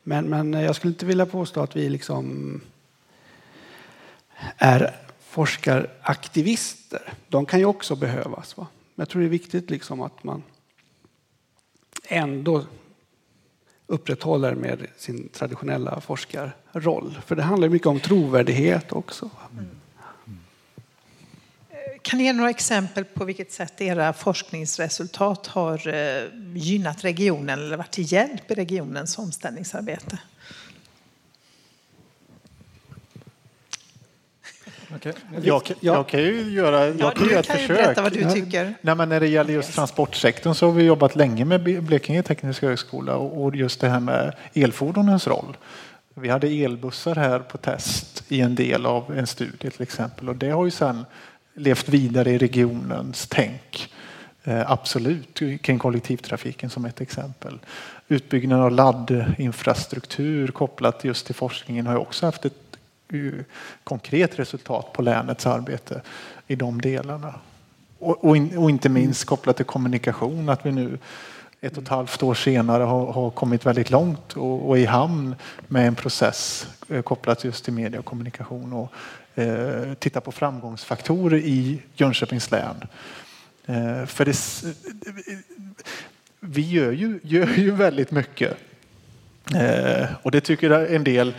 Men, 0.04 0.26
men 0.26 0.54
jag 0.54 0.76
skulle 0.76 0.92
inte 0.94 1.06
vilja 1.06 1.26
påstå 1.26 1.62
att 1.62 1.76
vi 1.76 1.90
liksom 1.90 2.62
är 4.58 4.96
forskaraktivister. 5.20 7.14
De 7.28 7.46
kan 7.46 7.60
ju 7.60 7.66
också 7.66 7.96
behövas. 7.96 8.58
Va? 8.58 8.68
Men 8.96 9.04
jag 9.04 9.10
tror 9.10 9.22
det 9.22 9.28
är 9.28 9.30
viktigt 9.30 9.70
liksom 9.70 10.02
att 10.02 10.24
man 10.24 10.44
ändå 12.08 12.66
upprätthåller 13.88 14.56
med 14.56 14.88
sin 14.98 15.30
traditionella 15.30 16.02
forskarroll. 16.02 17.18
För 17.26 17.36
det 17.36 17.44
handlar 17.44 17.70
mycket 17.70 17.88
om 17.88 18.00
trovärdighet 18.00 18.92
också. 18.92 19.30
Mm 19.52 19.66
kan 22.06 22.18
ni 22.18 22.24
ge 22.24 22.34
några 22.34 22.50
exempel 22.50 23.06
på 23.06 23.26
vilket 23.26 23.52
sätt 23.52 23.82
era 23.82 24.14
forskningsresultat 24.14 25.48
har 25.48 25.88
eh, 25.88 26.24
gynnat 26.54 27.04
regionen 27.04 27.60
eller 27.60 27.78
varit 27.78 27.92
till 27.92 28.12
hjälp 28.14 28.52
i 28.52 28.56
regionens 28.56 29.18
omställningsarbete? 29.18 30.20
Okay. 34.96 35.14
Jag, 35.44 35.64
kan, 35.64 35.76
jag 35.80 36.08
kan 36.08 36.20
ju 36.20 36.52
göra 36.52 36.86
jag 36.86 36.96
ja, 37.00 37.12
kan 37.12 37.28
du 37.28 37.36
ett 37.36 37.48
kan 37.48 37.58
försök. 37.58 37.78
berätta 37.78 38.02
vad 38.02 38.14
du 38.14 38.32
tycker. 38.32 38.74
Nej, 38.82 38.96
men 38.96 39.10
när 39.10 39.20
det 39.20 39.28
gäller 39.28 39.54
just 39.54 39.74
transportsektorn 39.74 40.54
så 40.54 40.66
har 40.66 40.74
vi 40.74 40.84
jobbat 40.84 41.16
länge 41.16 41.46
med 41.46 41.84
Blekinge 41.84 42.24
tekniska 42.24 42.68
högskola 42.68 43.16
och 43.16 43.56
just 43.56 43.82
det 43.82 43.90
här 43.90 44.00
med 44.00 44.36
elfordonens 44.54 45.28
roll. 45.28 45.58
Vi 46.14 46.30
hade 46.30 46.48
elbussar 46.48 47.16
här 47.16 47.40
på 47.40 47.58
test 47.58 48.24
i 48.28 48.42
en 48.42 48.56
del 48.56 48.86
av 48.86 49.18
en 49.18 49.28
studie 49.28 49.70
till 49.70 49.82
exempel 49.82 50.30
och 50.30 50.36
det 50.36 50.50
har 50.50 50.66
ju 50.66 50.72
sedan 50.72 51.06
levt 51.56 51.90
vidare 51.90 52.32
i 52.32 52.38
regionens 52.38 53.28
tänk. 53.28 53.94
Eh, 54.44 54.72
absolut, 54.72 55.42
kring 55.62 55.80
kollektivtrafiken 55.80 56.70
som 56.70 56.86
ett 56.86 57.02
exempel. 57.02 57.60
Utbyggnaden 58.08 58.66
av 58.66 58.72
laddinfrastruktur 58.72 60.48
kopplat 60.48 61.04
just 61.04 61.26
till 61.26 61.36
forskningen 61.36 61.88
har 61.88 61.96
också 61.96 62.26
haft 62.26 62.46
ett 62.46 62.78
eh, 63.14 63.20
konkret 63.84 64.40
resultat 64.40 64.94
på 64.94 65.02
länets 65.02 65.46
arbete 65.46 66.02
i 66.48 66.56
de 66.56 66.82
delarna. 66.82 67.34
Och, 68.00 68.26
och, 68.26 68.38
in, 68.38 68.58
och, 68.58 68.70
inte 68.70 68.90
minst 68.90 69.26
kopplat 69.26 69.56
till 69.56 69.66
kommunikation, 69.66 70.50
att 70.50 70.66
vi 70.66 70.72
nu 70.72 70.98
ett 71.62 71.78
och 71.78 71.84
ett 71.84 71.90
halvt 71.90 72.24
år 72.24 72.34
senare 72.34 72.84
har, 72.84 73.12
har 73.12 73.30
kommit 73.30 73.66
väldigt 73.66 73.90
långt 73.90 74.34
och, 74.34 74.70
och 74.70 74.78
i 74.78 74.86
hamn 74.86 75.36
med 75.68 75.88
en 75.88 75.96
process 75.96 76.68
eh, 76.90 77.02
kopplat 77.02 77.44
just 77.44 77.66
till 77.66 77.74
media 77.74 78.00
och 78.00 78.06
kommunikation 78.06 78.74
och 78.74 78.92
eh, 79.36 79.94
titta 80.00 80.22
på 80.22 80.32
framgångsfaktorer 80.32 81.38
i 81.38 81.82
Jönköpings 81.96 82.52
län. 82.52 82.88
Eh, 83.66 84.06
för 84.06 84.26
det, 84.26 84.36
vi 86.40 86.62
gör 86.62 86.92
ju, 86.92 87.20
gör 87.24 87.48
ju 87.48 87.72
väldigt 87.72 88.12
mycket. 88.12 88.58
Eh, 89.56 90.06
och 90.22 90.32
det 90.32 90.42
tycker 90.42 90.70
en 90.72 91.04
del 91.04 91.34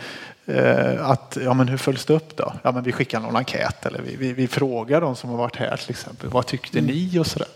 att, 0.99 1.37
ja 1.43 1.53
men 1.53 1.67
hur 1.67 1.77
följs 1.77 2.05
det 2.05 2.13
upp 2.13 2.37
då? 2.37 2.53
Ja 2.63 2.71
men 2.71 2.83
vi 2.83 2.91
skickar 2.91 3.19
någon 3.19 3.35
enkät 3.35 3.85
eller 3.85 4.01
vi, 4.01 4.15
vi, 4.15 4.33
vi 4.33 4.47
frågar 4.47 5.01
de 5.01 5.15
som 5.15 5.29
har 5.29 5.37
varit 5.37 5.55
här 5.55 5.77
till 5.77 5.89
exempel. 5.89 6.29
Vad 6.29 6.45
tyckte 6.45 6.79
mm. 6.79 6.91
ni 6.91 7.19
och 7.19 7.27
sådär. 7.27 7.47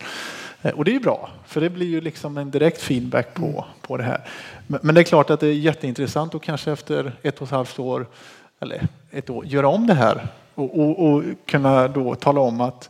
Och 0.74 0.86
det 0.86 0.96
är 0.96 1.00
bra, 1.00 1.30
för 1.48 1.62
det 1.62 1.70
blir 1.70 1.88
ju 1.88 2.02
liksom 2.02 2.38
en 2.38 2.52
direkt 2.52 2.82
feedback 2.82 3.34
på, 3.34 3.46
mm. 3.46 3.64
på 3.82 3.98
det 3.98 4.04
här. 4.04 4.28
Men, 4.68 4.96
det 4.96 5.02
är 5.02 5.04
klart 5.04 5.30
att 5.30 5.40
det 5.40 5.48
är 5.48 5.54
jätteintressant 5.54 6.36
att 6.36 6.42
kanske 6.42 6.72
efter 6.72 7.12
ett 7.22 7.42
och 7.42 7.48
ett 7.48 7.52
halvt 7.52 7.80
år, 7.80 8.06
eller 8.62 8.88
ett 9.12 9.30
år, 9.30 9.46
göra 9.46 9.68
om 9.68 9.88
det 9.88 9.94
här 9.94 10.28
och, 10.56 10.80
och, 10.80 11.06
och 11.06 11.24
kunna 11.46 11.88
då 11.88 12.16
tala 12.16 12.42
om 12.42 12.62
att 12.62 12.90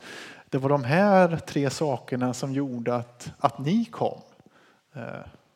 det 0.50 0.58
var 0.58 0.70
de 0.70 0.84
här 0.84 1.38
tre 1.38 1.70
sakerna 1.70 2.34
som 2.34 2.54
gjorde 2.54 2.96
att, 2.96 3.32
att 3.38 3.60
ni 3.60 3.86
kom. 3.86 4.22
Eh, 4.96 5.02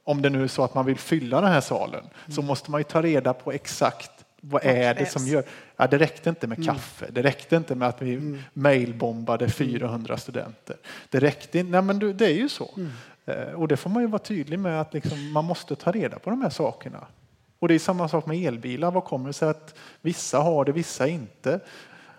om 0.03 0.21
det 0.21 0.29
nu 0.29 0.43
är 0.43 0.47
så 0.47 0.63
att 0.63 0.75
man 0.75 0.85
vill 0.85 0.97
fylla 0.97 1.41
den 1.41 1.51
här 1.51 1.61
salen 1.61 2.03
så 2.27 2.41
mm. 2.41 2.45
måste 2.45 2.71
man 2.71 2.79
ju 2.79 2.83
ta 2.83 3.01
reda 3.01 3.33
på 3.33 3.51
exakt 3.51 4.11
vad 4.41 4.65
är 4.65 4.93
det 4.93 5.05
som 5.05 5.27
gör... 5.27 5.43
Ja, 5.77 5.87
det 5.87 5.97
räckte 5.97 6.29
inte 6.29 6.47
med 6.47 6.57
mm. 6.57 6.67
kaffe, 6.67 7.05
det 7.11 7.21
räckte 7.21 7.55
inte 7.55 7.75
med 7.75 7.87
att 7.87 8.01
vi 8.01 8.13
mm. 8.13 8.41
mailbombade 8.53 9.49
400 9.49 10.13
mm. 10.13 10.17
studenter. 10.17 10.75
Det 11.09 11.19
räckte 11.19 11.59
inte, 11.59 11.71
nej 11.71 11.81
men 11.81 12.17
det 12.17 12.25
är 12.25 12.33
ju 12.33 12.49
så. 12.49 12.69
Eh, 13.25 13.53
och 13.53 13.67
det 13.67 13.77
får 13.77 13.89
man 13.89 14.03
ju 14.03 14.07
vara 14.07 14.19
tydlig 14.19 14.59
med 14.59 14.81
att 14.81 14.93
liksom, 14.93 15.31
man 15.31 15.45
måste 15.45 15.75
ta 15.75 15.91
reda 15.91 16.19
på 16.19 16.29
de 16.29 16.41
här 16.41 16.49
sakerna. 16.49 17.07
Och 17.65 17.69
det 17.69 17.75
är 17.75 17.79
samma 17.79 18.07
sak 18.07 18.25
med 18.25 18.47
elbilar. 18.47 18.91
Vad 18.91 19.03
kommer 19.03 19.27
det 19.27 19.33
sig 19.33 19.49
att 19.49 19.75
vissa 20.01 20.39
har 20.39 20.65
det, 20.65 20.71
vissa 20.71 21.07
inte? 21.07 21.59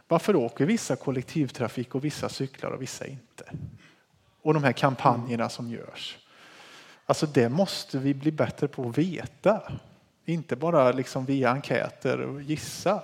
Varför 0.09 0.36
åker 0.36 0.66
vissa 0.66 0.97
kollektivtrafik 0.97 1.94
och 1.94 2.05
vissa 2.05 2.28
cyklar 2.28 2.70
och 2.70 2.82
vissa 2.82 3.07
inte? 3.07 3.44
Och 4.42 4.55
de 4.55 4.64
här 4.64 4.72
kampanjerna 4.72 5.49
som 5.49 5.70
görs. 5.70 6.18
Alltså 7.07 7.26
det 7.26 7.49
måste 7.49 7.99
vi 7.99 8.14
bli 8.14 8.32
bättre 8.32 8.68
på 8.68 8.88
att 8.88 8.99
veta. 8.99 9.72
Inte 10.24 10.57
bara 10.57 10.92
liksom 10.92 11.24
via 11.24 11.51
enkäter 11.51 12.20
och 12.20 12.42
gissa. 12.42 13.03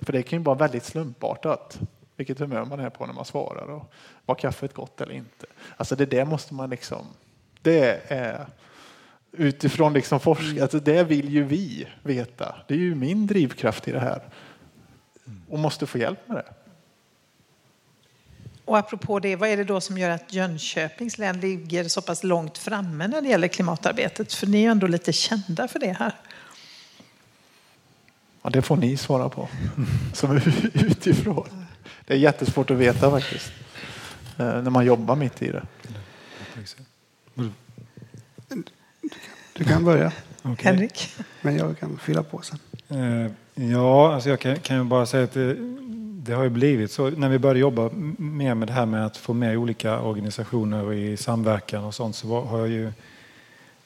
För 0.00 0.12
det 0.12 0.22
kan 0.22 0.38
ju 0.38 0.44
vara 0.44 0.58
väldigt 0.58 0.84
slumpartat 0.84 1.78
vilket 2.16 2.38
humör 2.38 2.64
man 2.64 2.80
är 2.80 2.90
på 2.90 3.06
när 3.06 3.14
man 3.14 3.24
svarar 3.24 3.70
och 3.70 3.92
var 4.26 4.34
kaffet 4.34 4.74
gott 4.74 5.00
eller 5.00 5.14
inte. 5.14 5.46
Alltså 5.76 5.96
det 5.96 6.06
där 6.06 6.24
måste 6.24 6.54
man 6.54 6.70
liksom, 6.70 7.06
det 7.62 8.12
är 8.12 8.46
utifrån 9.36 9.92
liksom 9.92 10.20
forskning, 10.20 10.60
alltså 10.60 10.80
det 10.80 11.04
vill 11.04 11.28
ju 11.28 11.44
vi 11.44 11.86
veta. 12.02 12.54
Det 12.68 12.74
är 12.74 12.78
ju 12.78 12.94
min 12.94 13.26
drivkraft 13.26 13.88
i 13.88 13.92
det 13.92 14.00
här 14.00 14.22
och 15.48 15.58
måste 15.58 15.86
få 15.86 15.98
hjälp 15.98 16.28
med 16.28 16.36
det. 16.36 16.44
Och 18.64 18.78
apropå 18.78 19.18
det, 19.18 19.36
vad 19.36 19.48
är 19.48 19.56
det 19.56 19.64
då 19.64 19.80
som 19.80 19.98
gör 19.98 20.10
att 20.10 20.32
Jönköpings 20.32 21.18
län 21.18 21.40
ligger 21.40 21.88
så 21.88 22.02
pass 22.02 22.24
långt 22.24 22.58
framme 22.58 23.08
när 23.08 23.20
det 23.22 23.28
gäller 23.28 23.48
klimatarbetet? 23.48 24.32
För 24.32 24.46
ni 24.46 24.58
är 24.58 24.62
ju 24.62 24.68
ändå 24.68 24.86
lite 24.86 25.12
kända 25.12 25.68
för 25.68 25.78
det 25.78 25.92
här. 25.92 26.14
Ja, 28.42 28.50
det 28.50 28.62
får 28.62 28.76
ni 28.76 28.96
svara 28.96 29.28
på, 29.28 29.48
som 30.12 30.30
är 30.30 30.70
utifrån. 30.84 31.66
Det 32.06 32.14
är 32.14 32.18
jättesvårt 32.18 32.70
att 32.70 32.76
veta 32.76 33.10
faktiskt, 33.10 33.52
eh, 34.38 34.62
när 34.62 34.70
man 34.70 34.86
jobbar 34.86 35.16
mitt 35.16 35.42
i 35.42 35.52
det. 35.52 35.66
Du 39.54 39.64
kan 39.64 39.84
börja. 39.84 40.12
Okay. 40.42 40.72
Henrik. 40.72 41.08
Men 41.42 41.56
jag 41.56 41.78
kan 41.78 41.98
fylla 41.98 42.22
på 42.22 42.40
sen. 42.42 42.58
Eh, 42.88 43.32
ja, 43.70 44.14
alltså 44.14 44.28
jag 44.28 44.40
kan, 44.40 44.56
kan 44.56 44.76
ju 44.76 44.84
bara 44.84 45.06
säga 45.06 45.24
att 45.24 45.32
det, 45.32 45.56
det, 46.24 46.32
har 46.32 46.44
ju 46.44 46.50
blivit 46.50 46.90
så. 46.90 47.10
När 47.10 47.28
vi 47.28 47.38
började 47.38 47.60
jobba 47.60 47.90
mer 48.18 48.54
med 48.54 48.68
det 48.68 48.74
här 48.74 48.86
med 48.86 49.06
att 49.06 49.16
få 49.16 49.32
med 49.32 49.56
olika 49.56 50.00
organisationer 50.00 50.92
i 50.92 51.16
samverkan 51.16 51.84
och 51.84 51.94
sånt 51.94 52.16
så 52.16 52.40
har, 52.40 52.58
jag 52.58 52.68
ju, 52.68 52.86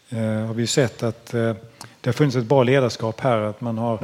eh, 0.08 0.46
har 0.46 0.54
vi 0.54 0.62
ju 0.62 0.66
sett 0.66 1.02
att 1.02 1.26
det 1.26 1.56
har 2.04 2.12
funnits 2.12 2.36
ett 2.36 2.44
bra 2.44 2.62
ledarskap 2.62 3.20
här. 3.20 3.38
Att 3.38 3.60
man 3.60 3.78
har 3.78 4.00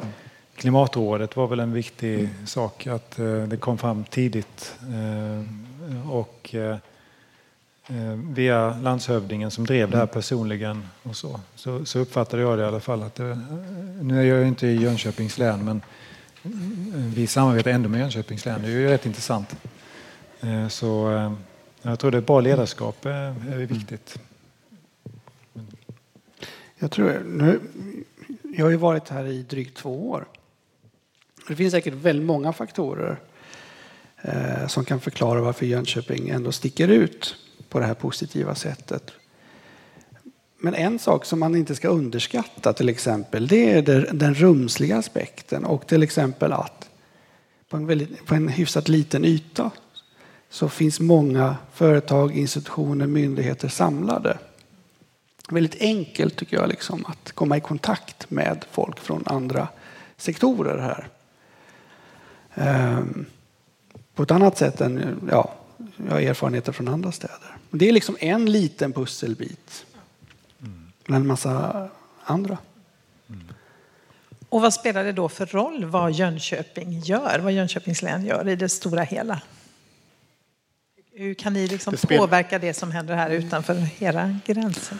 Klimatrådet 0.57 1.37
var 1.37 1.47
väl 1.47 1.61
en 1.61 1.73
viktig 1.73 2.29
sak 2.47 2.87
att 2.87 3.19
eh, 3.19 3.43
det 3.43 3.57
kom 3.57 3.79
fram 3.79 4.05
tidigt 4.05 4.75
eh, 4.81 6.11
och 6.11 6.55
eh, 6.55 6.77
via 8.15 8.79
landshövdingen 8.79 9.51
som 9.51 9.67
drev 9.67 9.91
det 9.91 9.97
här 9.97 10.07
personligen 10.07 10.89
och 11.03 11.17
så, 11.17 11.41
så, 11.55 11.85
så 11.85 11.99
uppfattade 11.99 12.43
jag 12.43 12.59
det 12.59 12.65
i 12.65 12.67
alla 12.67 12.81
fall 12.81 13.03
att 13.03 13.15
det, 13.15 13.41
nu 14.03 14.21
är 14.21 14.25
jag 14.25 14.49
inte 14.49 14.67
i 14.67 14.77
Jönköpings 14.77 15.39
län 15.39 15.65
men 15.65 15.83
vi 17.15 17.27
samarbetar 17.27 17.71
ändå 17.71 17.89
med 17.89 18.01
Jönköpings 18.01 18.45
län. 18.45 18.63
Det 18.63 18.69
är 18.69 18.71
ju 18.71 18.89
rätt 18.89 19.07
intressant. 19.07 19.57
Så 20.69 21.11
jag 21.83 21.99
tror 21.99 22.15
är 22.15 22.21
bra 22.21 22.41
ledarskap 22.41 23.07
är 23.07 23.67
viktigt. 23.67 24.19
Jag 26.79 26.91
tror 26.91 27.23
nu, 27.27 27.61
jag 28.57 28.65
har 28.65 28.71
ju 28.71 28.77
varit 28.77 29.09
här 29.09 29.27
i 29.27 29.43
drygt 29.43 29.77
två 29.77 30.11
år 30.11 30.25
det 31.49 31.57
finns 31.57 31.73
säkert 31.73 31.95
väldigt 31.95 32.27
många 32.27 32.53
faktorer 32.53 33.21
eh, 34.23 34.67
som 34.67 34.85
kan 34.85 35.01
förklara 35.01 35.41
varför 35.41 35.67
Jönköping 35.67 36.29
ändå 36.29 36.53
sticker 36.53 36.89
ut 36.89 37.37
på 37.75 37.81
det 37.81 37.87
här 37.87 37.95
positiva 37.95 38.55
sättet. 38.55 39.13
Men 40.59 40.75
en 40.75 40.99
sak 40.99 41.25
som 41.25 41.41
man 41.41 41.57
inte 41.57 41.75
ska 41.75 41.89
underskatta 41.89 42.73
till 42.73 42.89
exempel, 42.89 43.47
det 43.47 43.71
är 43.71 43.83
den 44.13 44.35
rumsliga 44.35 44.97
aspekten 44.97 45.65
och 45.65 45.87
till 45.87 46.03
exempel 46.03 46.53
att 46.53 46.89
på 47.69 47.77
en, 47.77 47.87
väldigt, 47.87 48.27
på 48.27 48.35
en 48.35 48.49
hyfsat 48.49 48.89
liten 48.89 49.25
yta 49.25 49.71
så 50.51 50.69
finns 50.69 51.01
många 51.01 51.57
företag, 51.73 52.37
institutioner, 52.37 53.07
myndigheter 53.07 53.69
samlade. 53.69 54.39
Väldigt 55.49 55.81
enkelt 55.81 56.37
tycker 56.37 56.57
jag 56.57 56.69
liksom, 56.69 57.05
att 57.07 57.33
komma 57.33 57.57
i 57.57 57.61
kontakt 57.61 58.31
med 58.31 58.65
folk 58.71 59.01
från 59.01 59.23
andra 59.27 59.69
sektorer 60.17 60.79
här. 60.79 61.09
Ehm, 62.55 63.27
på 64.15 64.23
ett 64.23 64.31
annat 64.31 64.59
sätt 64.59 64.81
än, 64.81 65.21
ja, 65.31 65.55
jag 65.97 66.13
har 66.13 66.21
erfarenheter 66.21 66.73
från 66.73 66.89
andra 66.89 67.13
städer. 67.13 67.54
Det 67.77 67.89
är 67.89 67.93
liksom 67.93 68.17
en 68.21 68.53
liten 68.53 68.93
pusselbit 68.93 69.87
bland 71.05 71.23
en 71.23 71.27
massa 71.27 71.89
andra. 72.25 72.59
Och 74.49 74.63
vad 74.63 74.75
spelar 74.75 75.05
det 75.05 75.13
då 75.13 75.29
för 75.29 75.47
roll 75.47 75.85
vad 75.85 76.13
Jönköping 76.13 77.01
gör, 77.01 77.39
vad 77.39 77.53
Jönköpings 77.53 78.03
län 78.03 78.27
gör 78.27 78.49
i 78.49 78.57
det 78.57 78.69
stora 78.69 79.03
hela? 79.03 79.41
Hur 81.13 81.35
kan 81.35 81.53
ni 81.53 81.69
liksom 81.69 81.95
det 82.01 82.19
påverka 82.19 82.59
det 82.59 82.75
som 82.75 82.91
händer 82.91 83.15
här 83.15 83.31
utanför 83.31 83.89
era 83.99 84.39
gränser? 84.47 84.99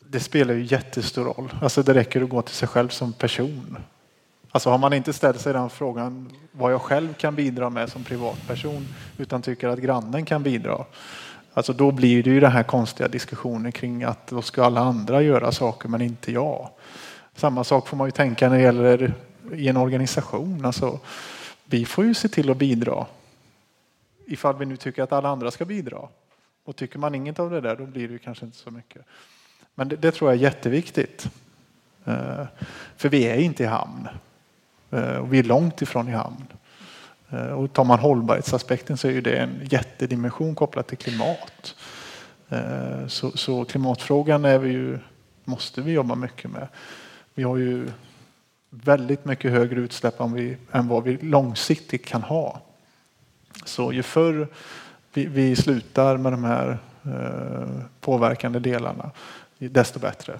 Det 0.00 0.20
spelar 0.20 0.54
ju 0.54 0.62
jättestor 0.62 1.24
roll. 1.24 1.52
Alltså 1.62 1.82
det 1.82 1.94
räcker 1.94 2.22
att 2.22 2.28
gå 2.28 2.42
till 2.42 2.54
sig 2.54 2.68
själv 2.68 2.88
som 2.88 3.12
person 3.12 3.76
Alltså 4.52 4.70
har 4.70 4.78
man 4.78 4.92
inte 4.92 5.12
ställt 5.12 5.40
sig 5.40 5.52
den 5.52 5.70
frågan 5.70 6.30
vad 6.52 6.72
jag 6.72 6.82
själv 6.82 7.14
kan 7.14 7.34
bidra 7.34 7.70
med 7.70 7.92
som 7.92 8.04
privatperson 8.04 8.86
utan 9.18 9.42
tycker 9.42 9.68
att 9.68 9.78
grannen 9.78 10.24
kan 10.24 10.42
bidra. 10.42 10.84
Alltså 11.54 11.72
då 11.72 11.90
blir 11.90 12.22
det 12.22 12.30
ju 12.30 12.40
den 12.40 12.52
här 12.52 12.62
konstiga 12.62 13.08
diskussionen 13.08 13.72
kring 13.72 14.04
att 14.04 14.26
då 14.26 14.42
ska 14.42 14.64
alla 14.64 14.80
andra 14.80 15.22
göra 15.22 15.52
saker 15.52 15.88
men 15.88 16.00
inte 16.00 16.32
jag. 16.32 16.70
Samma 17.34 17.64
sak 17.64 17.88
får 17.88 17.96
man 17.96 18.06
ju 18.06 18.10
tänka 18.10 18.48
när 18.48 18.56
det 18.56 18.62
gäller 18.62 19.14
i 19.52 19.68
en 19.68 19.76
organisation. 19.76 20.64
Alltså, 20.64 21.00
vi 21.64 21.84
får 21.84 22.04
ju 22.04 22.14
se 22.14 22.28
till 22.28 22.50
att 22.50 22.56
bidra. 22.56 23.06
ifall 24.26 24.56
vi 24.56 24.66
nu 24.66 24.76
tycker 24.76 25.02
att 25.02 25.12
alla 25.12 25.28
andra 25.28 25.50
ska 25.50 25.64
bidra. 25.64 26.08
Och 26.64 26.76
tycker 26.76 26.98
man 26.98 27.14
inget 27.14 27.38
av 27.38 27.50
det 27.50 27.60
där, 27.60 27.76
då 27.76 27.86
blir 27.86 28.08
det 28.08 28.18
kanske 28.18 28.44
inte 28.44 28.58
så 28.58 28.70
mycket. 28.70 29.02
Men 29.74 29.88
det, 29.88 29.96
det 29.96 30.12
tror 30.12 30.30
jag 30.30 30.38
är 30.38 30.42
jätteviktigt. 30.42 31.28
Eh, 32.04 32.44
för 32.96 33.08
vi 33.08 33.24
är 33.24 33.36
inte 33.36 33.62
i 33.62 33.66
hamn. 33.66 34.08
Eh, 34.90 35.16
och 35.16 35.32
vi 35.32 35.38
är 35.38 35.42
långt 35.42 35.82
ifrån 35.82 36.08
i 36.08 36.12
hamn. 36.12 36.46
Eh, 37.32 37.52
och 37.52 37.72
tar 37.72 37.84
man 37.84 37.98
hållbarhetsaspekten 37.98 38.96
så 38.96 39.08
är 39.08 39.20
det 39.20 39.36
en 39.36 39.60
jättedimension 39.70 40.54
kopplat 40.54 40.86
till 40.86 40.98
klimat. 40.98 41.74
Eh, 42.48 43.06
så, 43.06 43.30
så 43.30 43.64
klimatfrågan 43.64 44.44
är 44.44 44.58
vi 44.58 44.70
ju, 44.70 44.98
måste 45.44 45.80
vi 45.80 45.92
jobba 45.92 46.14
mycket 46.14 46.50
med. 46.50 46.68
Vi 47.34 47.42
har 47.42 47.56
ju 47.56 47.88
väldigt 48.70 49.24
mycket 49.24 49.50
högre 49.50 49.80
utsläpp 49.80 50.20
än, 50.20 50.32
vi, 50.32 50.56
än 50.72 50.88
vad 50.88 51.04
vi 51.04 51.16
långsiktigt 51.16 52.04
kan 52.04 52.22
ha. 52.22 52.60
Så 53.64 53.92
ju 53.92 54.02
förr 54.02 54.48
vi, 55.12 55.26
vi 55.26 55.56
slutar 55.56 56.16
med 56.16 56.32
de 56.32 56.44
här 56.44 56.78
eh, 57.04 57.84
påverkande 58.00 58.58
delarna, 58.58 59.10
desto 59.58 59.98
bättre. 59.98 60.38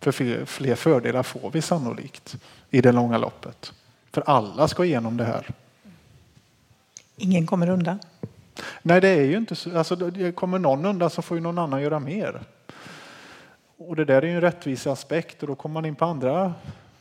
För 0.00 0.12
fler, 0.12 0.44
fler 0.44 0.74
fördelar 0.74 1.22
får 1.22 1.50
vi 1.50 1.62
sannolikt 1.62 2.36
i 2.70 2.80
det 2.80 2.92
långa 2.92 3.18
loppet. 3.18 3.72
För 4.12 4.22
alla 4.26 4.68
ska 4.68 4.84
igenom 4.84 5.16
det 5.16 5.24
här. 5.24 5.50
Ingen 7.16 7.46
kommer 7.46 7.70
undan? 7.70 7.98
Nej, 8.82 9.00
det 9.00 9.08
är 9.08 9.24
ju 9.24 9.36
inte 9.36 9.54
så. 9.54 9.78
Alltså, 9.78 10.10
kommer 10.34 10.58
någon 10.58 10.86
undan 10.86 11.10
så 11.10 11.22
får 11.22 11.36
ju 11.36 11.42
någon 11.42 11.58
annan 11.58 11.82
göra 11.82 11.98
mer. 11.98 12.40
Och 13.76 13.96
det 13.96 14.04
där 14.04 14.22
är 14.22 14.26
ju 14.26 14.34
en 14.34 14.40
rättviseaspekt 14.40 15.42
och 15.42 15.48
då 15.48 15.54
kommer 15.54 15.74
man 15.74 15.84
in 15.84 15.94
på 15.94 16.04
andra 16.04 16.54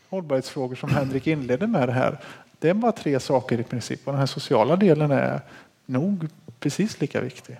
hållbarhetsfrågor 0.09 0.75
som 0.75 0.89
Henrik 0.89 1.27
inledde 1.27 1.67
med 1.67 1.89
det 1.89 1.93
här. 1.93 2.19
Det 2.59 2.69
är 2.69 2.73
bara 2.73 2.91
tre 2.91 3.19
saker 3.19 3.59
i 3.59 3.63
princip 3.63 4.07
och 4.07 4.13
den 4.13 4.19
här 4.19 4.25
sociala 4.25 4.75
delen 4.75 5.11
är 5.11 5.41
nog 5.85 6.27
precis 6.59 7.01
lika 7.01 7.21
viktig. 7.21 7.57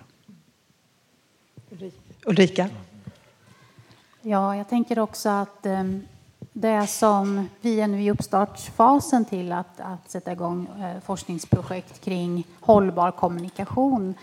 Ulrika? 2.24 2.68
Ja, 4.22 4.56
jag 4.56 4.68
tänker 4.68 4.98
också 4.98 5.28
att 5.28 5.66
ehm, 5.66 6.02
det 6.56 6.86
som 6.86 7.48
vi 7.60 7.80
är 7.80 7.88
nu 7.88 8.02
i 8.02 8.10
uppstartsfasen 8.10 9.24
till 9.24 9.52
att, 9.52 9.80
att 9.80 10.10
sätta 10.10 10.32
igång 10.32 10.66
eh, 10.66 11.00
forskningsprojekt 11.00 12.00
kring 12.04 12.46
hållbar 12.60 13.10
kommunikation. 13.10 14.14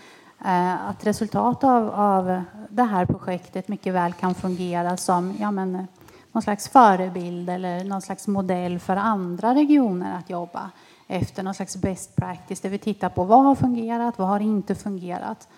Eh, 0.44 0.88
att 0.88 1.06
resultat 1.06 1.64
av, 1.64 1.90
av 1.90 2.42
det 2.68 2.82
här 2.82 3.06
projektet 3.06 3.68
mycket 3.68 3.94
väl 3.94 4.12
kan 4.12 4.34
fungera 4.34 4.96
som 4.96 5.34
ja, 5.40 5.50
men, 5.50 5.86
någon 6.32 6.42
slags 6.42 6.68
förebild 6.68 7.50
eller 7.50 7.84
någon 7.84 8.02
slags 8.02 8.28
modell 8.28 8.78
för 8.78 8.96
andra 8.96 9.54
regioner 9.54 10.18
att 10.18 10.30
jobba 10.30 10.70
efter 11.06 11.42
någon 11.42 11.54
slags 11.54 11.76
best 11.76 12.16
practice 12.16 12.60
där 12.60 12.70
vi 12.70 12.78
tittar 12.78 13.08
på 13.08 13.24
vad 13.24 13.44
har 13.44 13.54
fungerat, 13.54 14.18
vad 14.18 14.28
har 14.28 14.40
inte 14.40 14.74
fungerat 14.74 15.48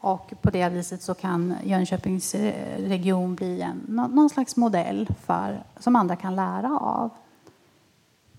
och 0.00 0.32
på 0.42 0.50
det 0.50 0.68
viset 0.68 1.02
så 1.02 1.14
kan 1.14 1.54
Jönköpings 1.64 2.34
eh, 2.34 2.78
region 2.88 3.34
bli 3.34 3.60
en, 3.60 3.84
någon 3.88 4.30
slags 4.30 4.56
modell 4.56 5.08
för, 5.24 5.62
som 5.80 5.96
andra 5.96 6.16
kan 6.16 6.36
lära 6.36 6.78
av. 6.78 7.10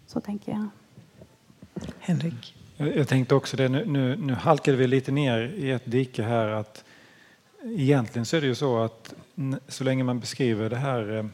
Så 0.08 0.22
tänker 0.22 0.52
jag. 0.52 0.68
Henrik? 2.00 2.56
Jag 2.78 3.08
tänkte 3.08 3.36
också 3.36 3.58
det, 3.58 3.70
nu, 3.70 3.86
nu, 3.86 4.16
nu 4.16 4.34
halkade 4.34 4.78
vi 4.78 4.88
lite 4.88 5.12
ner 5.12 5.54
i 5.56 5.72
ett 5.72 5.92
dike 5.92 6.24
här 6.24 6.48
att 6.48 6.84
egentligen 7.64 8.26
så 8.26 8.38
är 8.38 8.42
det 8.42 8.48
ju 8.48 8.56
så 8.56 8.84
att 8.84 9.14
så 9.68 9.84
länge 9.84 10.04
man 10.04 10.20
beskriver 10.20 10.70
det 10.70 10.76
här 10.76 11.18
eh, 11.18 11.26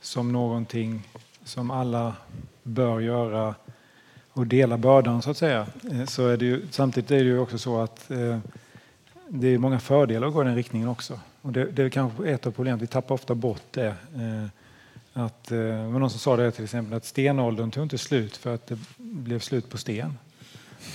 som 0.00 0.32
någonting 0.32 1.02
som 1.44 1.70
alla 1.70 2.16
bör 2.62 3.00
göra 3.00 3.54
och 4.32 4.46
dela 4.46 4.78
bördan 4.78 5.22
så 5.22 5.30
att 5.30 5.36
säga, 5.36 5.66
eh, 5.92 6.04
så 6.04 6.28
är 6.28 6.36
det 6.36 6.44
ju, 6.44 6.66
samtidigt 6.70 7.10
är 7.10 7.18
det 7.18 7.24
ju 7.24 7.38
också 7.38 7.58
så 7.58 7.80
att 7.80 8.10
det 9.28 9.48
är 9.48 9.58
många 9.58 9.80
fördelar 9.80 10.28
att 10.28 10.34
gå 10.34 10.42
i 10.42 10.44
den 10.44 10.54
riktningen 10.54 10.88
också. 10.88 11.20
Och 11.42 11.52
det, 11.52 11.64
det 11.64 11.82
är 11.82 11.88
kanske 11.88 12.30
ett 12.30 12.46
av 12.46 12.50
problemen, 12.50 12.78
vi 12.78 12.86
tappar 12.86 13.14
ofta 13.14 13.34
bort 13.34 13.62
det. 13.70 13.86
Eh, 14.14 14.46
att, 15.12 15.50
eh, 15.50 15.58
det 15.58 15.92
var 15.92 15.98
någon 15.98 16.10
som 16.10 16.18
sa 16.18 16.36
det 16.36 16.50
till 16.50 16.64
exempel 16.64 16.94
att 16.94 17.04
stenåldern 17.04 17.70
tog 17.70 17.82
inte 17.82 17.98
slut 17.98 18.36
för 18.36 18.54
att 18.54 18.66
det 18.66 18.78
blev 18.96 19.38
slut 19.38 19.70
på 19.70 19.78
sten. 19.78 20.18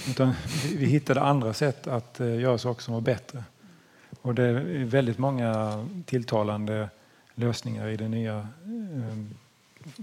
Utan 0.09 0.33
vi 0.75 0.85
hittade 0.85 1.21
andra 1.21 1.53
sätt 1.53 1.87
att 1.87 2.19
eh, 2.19 2.39
göra 2.39 2.57
saker 2.57 2.81
som 2.81 2.93
var 2.93 3.01
bättre. 3.01 3.43
Och 4.21 4.35
det 4.35 4.43
är 4.43 4.85
väldigt 4.85 5.17
många 5.17 5.85
tilltalande 6.05 6.89
lösningar 7.35 7.87
i 7.87 7.97
det 7.97 8.07
nya 8.07 8.37
eh, 8.37 9.25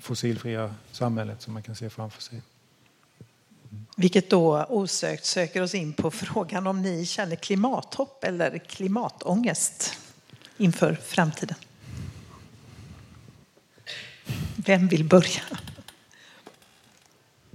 fossilfria 0.01 0.75
samhället 0.91 1.43
som 1.43 1.55
man 1.55 1.63
kan 1.63 1.75
se 1.75 1.91
framför 1.91 2.23
sig. 2.23 2.43
Vilket 3.97 4.31
då 4.31 4.65
osökt 4.69 5.25
söker 5.25 5.63
oss 5.63 5.75
in 5.75 5.93
på 5.93 6.11
frågan 6.11 6.67
om 6.67 6.83
ni 6.83 7.07
känner 7.07 7.37
klimathopp 7.37 8.25
eller 8.25 8.59
klimatångest 8.59 9.99
inför 10.57 10.95
framtiden. 10.95 11.57
Vem 14.57 14.89
vill 14.89 15.05
börja? 15.05 15.43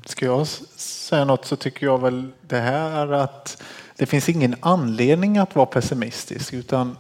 Ska 0.06 0.26
jag 0.26 0.48
säga 0.48 1.26
något 1.26 1.46
så 1.46 1.56
tycker 1.56 1.86
jag 1.86 2.02
väl 2.02 2.32
det 2.42 2.60
här 2.60 3.08
är 3.08 3.12
att 3.12 3.64
det 3.96 4.06
finns 4.06 4.30
ingen 4.30 4.56
anledning 4.60 5.38
att 5.38 5.56
vara 5.56 5.66
pessimistisk 5.66 6.54
utan 6.54 6.98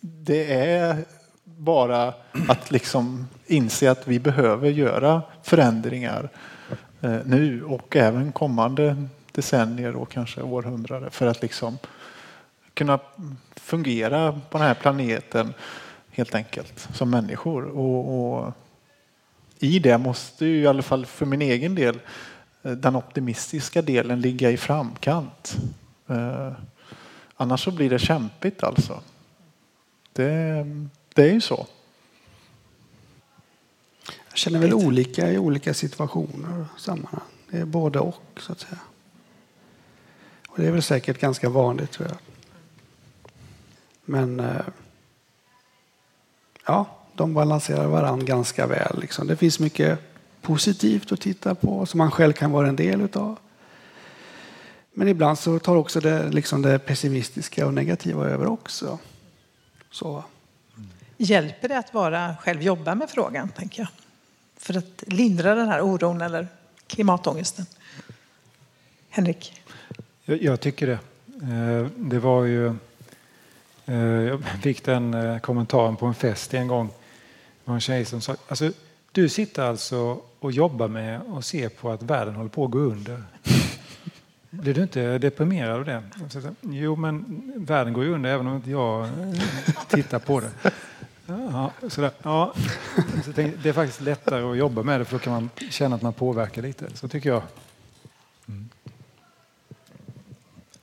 det 0.00 0.54
är 0.54 1.04
bara 1.44 2.14
att 2.48 2.70
liksom 2.70 3.28
inse 3.46 3.90
att 3.90 4.08
vi 4.08 4.18
behöver 4.18 4.70
göra 4.70 5.22
förändringar 5.42 6.30
Eh, 7.00 7.18
nu 7.24 7.64
och 7.64 7.96
även 7.96 8.32
kommande 8.32 9.06
decennier 9.32 9.96
och 9.96 10.10
kanske 10.10 10.42
århundraden 10.42 11.10
för 11.10 11.26
att 11.26 11.42
liksom 11.42 11.78
kunna 12.74 12.98
fungera 13.56 14.40
på 14.50 14.58
den 14.58 14.66
här 14.66 14.74
planeten 14.74 15.54
helt 16.10 16.34
enkelt 16.34 16.88
som 16.92 17.10
människor. 17.10 17.64
Och, 17.64 18.38
och 18.38 18.52
I 19.58 19.78
det 19.78 19.98
måste 19.98 20.46
ju 20.46 20.62
i 20.62 20.66
alla 20.66 20.82
fall 20.82 21.06
för 21.06 21.26
min 21.26 21.42
egen 21.42 21.74
del 21.74 21.98
eh, 22.62 22.72
den 22.72 22.96
optimistiska 22.96 23.82
delen 23.82 24.20
ligga 24.20 24.50
i 24.50 24.56
framkant. 24.56 25.56
Eh, 26.08 26.52
annars 27.36 27.64
så 27.64 27.70
blir 27.70 27.90
det 27.90 27.98
kämpigt 27.98 28.62
alltså. 28.62 29.00
Det, 30.12 30.66
det 31.14 31.22
är 31.22 31.32
ju 31.32 31.40
så. 31.40 31.66
Känner 34.40 34.58
väl 34.58 34.74
olika 34.74 35.32
i 35.32 35.38
olika 35.38 35.74
situationer 35.74 36.64
och 36.74 36.80
sammanhang. 36.80 37.20
Det 37.50 37.58
är 37.58 37.64
både 37.64 37.98
och, 37.98 38.22
så 38.36 38.52
att 38.52 38.60
säga. 38.60 38.78
Och 40.48 40.58
det 40.60 40.66
är 40.66 40.70
väl 40.70 40.82
säkert 40.82 41.20
ganska 41.20 41.48
vanligt, 41.48 41.90
tror 41.90 42.08
jag. 42.08 42.16
Men 44.04 44.40
eh, 44.40 44.60
ja, 46.66 46.86
de 47.14 47.34
balanserar 47.34 47.86
varandra 47.86 48.26
ganska 48.26 48.66
väl. 48.66 49.00
Liksom. 49.00 49.26
Det 49.26 49.36
finns 49.36 49.58
mycket 49.58 49.98
positivt 50.40 51.12
att 51.12 51.20
titta 51.20 51.54
på 51.54 51.86
som 51.86 51.98
man 51.98 52.10
själv 52.10 52.32
kan 52.32 52.52
vara 52.52 52.68
en 52.68 52.76
del 52.76 53.00
utav. 53.00 53.38
Men 54.92 55.08
ibland 55.08 55.38
så 55.38 55.58
tar 55.58 55.76
också 55.76 56.00
det, 56.00 56.30
liksom 56.30 56.62
det 56.62 56.78
pessimistiska 56.78 57.66
och 57.66 57.74
negativa 57.74 58.26
över 58.26 58.46
också. 58.46 58.98
Så. 59.90 60.24
Hjälper 61.16 61.68
det 61.68 61.78
att 61.78 61.94
vara 61.94 62.36
själv 62.40 62.62
jobba 62.62 62.94
med 62.94 63.10
frågan, 63.10 63.48
tänker 63.48 63.80
jag? 63.82 63.88
För 64.60 64.76
att 64.78 65.04
lindra 65.06 65.54
den 65.54 65.68
här 65.68 65.80
oron 65.80 66.20
eller 66.20 66.48
klimatångesten? 66.86 67.66
Henrik? 69.08 69.62
Jag, 70.24 70.42
jag 70.42 70.60
tycker 70.60 70.86
det. 70.86 70.98
Eh, 71.42 71.86
det 71.96 72.18
var 72.18 72.44
ju... 72.44 72.66
Eh, 73.86 73.94
jag 73.96 74.42
fick 74.62 74.84
den 74.84 75.14
eh, 75.14 75.38
kommentaren 75.38 75.96
på 75.96 76.06
en 76.06 76.14
fest 76.14 76.54
en 76.54 76.68
gång. 76.68 76.86
Det 76.86 76.94
var 77.64 77.74
en 77.74 77.80
tjej 77.80 78.04
som 78.04 78.20
sa 78.20 78.36
alltså, 78.48 78.72
du 79.12 79.28
sitter 79.28 79.62
alltså 79.62 80.20
och 80.38 80.52
jobbar 80.52 80.88
med 80.88 81.20
och 81.20 81.44
ser 81.44 81.68
på 81.68 81.90
att 81.90 82.02
världen 82.02 82.34
håller 82.34 82.50
på 82.50 82.64
att 82.64 82.70
gå 82.70 82.78
under. 82.78 83.22
Blir 84.50 84.74
du 84.74 84.82
inte 84.82 85.18
deprimerad 85.18 85.76
av 85.78 85.84
det? 85.84 86.02
Jo, 86.60 86.96
men 86.96 87.42
världen 87.56 87.92
går 87.92 88.04
ju 88.04 88.14
under 88.14 88.30
även 88.30 88.46
om 88.46 88.56
inte 88.56 88.70
jag 88.70 89.08
tittar 89.88 90.18
på 90.18 90.40
det. 90.40 90.50
Ja, 91.52 91.70
sådär. 91.88 92.10
Ja. 92.22 92.52
Så 93.24 93.30
det 93.32 93.66
är 93.66 93.72
faktiskt 93.72 94.00
lättare 94.00 94.50
att 94.50 94.56
jobba 94.56 94.82
med 94.82 95.00
det 95.00 95.04
för 95.04 95.12
då 95.12 95.18
kan 95.18 95.32
man 95.32 95.50
känna 95.70 95.96
att 95.96 96.02
man 96.02 96.12
påverkar 96.12 96.62
lite. 96.62 96.96
Så 96.96 97.08
tycker 97.08 97.28
jag. 97.28 97.42
Mm. 98.48 98.68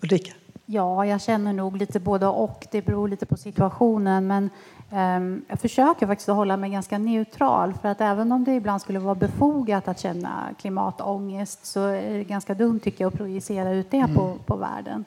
Ulrika? 0.02 0.34
Ja, 0.66 1.06
jag 1.06 1.22
känner 1.22 1.54
nog 1.54 1.78
lite 1.78 2.00
både 2.00 2.28
och. 2.28 2.68
Det 2.72 2.82
beror 2.82 3.08
lite 3.08 3.26
på 3.26 3.38
situationen. 3.38 4.28
Men 4.28 4.50
um, 4.90 5.46
jag 5.48 5.60
försöker 5.60 6.08
faktiskt 6.08 6.30
att 6.30 6.36
hålla 6.36 6.58
mig 6.58 6.70
ganska 6.70 6.98
neutral. 6.98 7.74
För 7.82 7.90
att 7.90 8.02
även 8.02 8.32
om 8.32 8.44
det 8.44 8.56
ibland 8.56 8.82
skulle 8.82 9.00
vara 9.00 9.16
befogat 9.16 9.88
att 9.88 10.00
känna 10.00 10.50
klimatångest 10.60 11.66
så 11.66 11.88
är 11.88 12.18
det 12.18 12.24
ganska 12.24 12.54
dumt 12.54 12.80
tycker 12.80 13.04
jag 13.04 13.14
att 13.14 13.18
projicera 13.18 13.72
ut 13.72 13.92
det 13.92 13.98
mm. 13.98 14.16
på, 14.16 14.38
på 14.46 14.56
världen. 14.56 15.06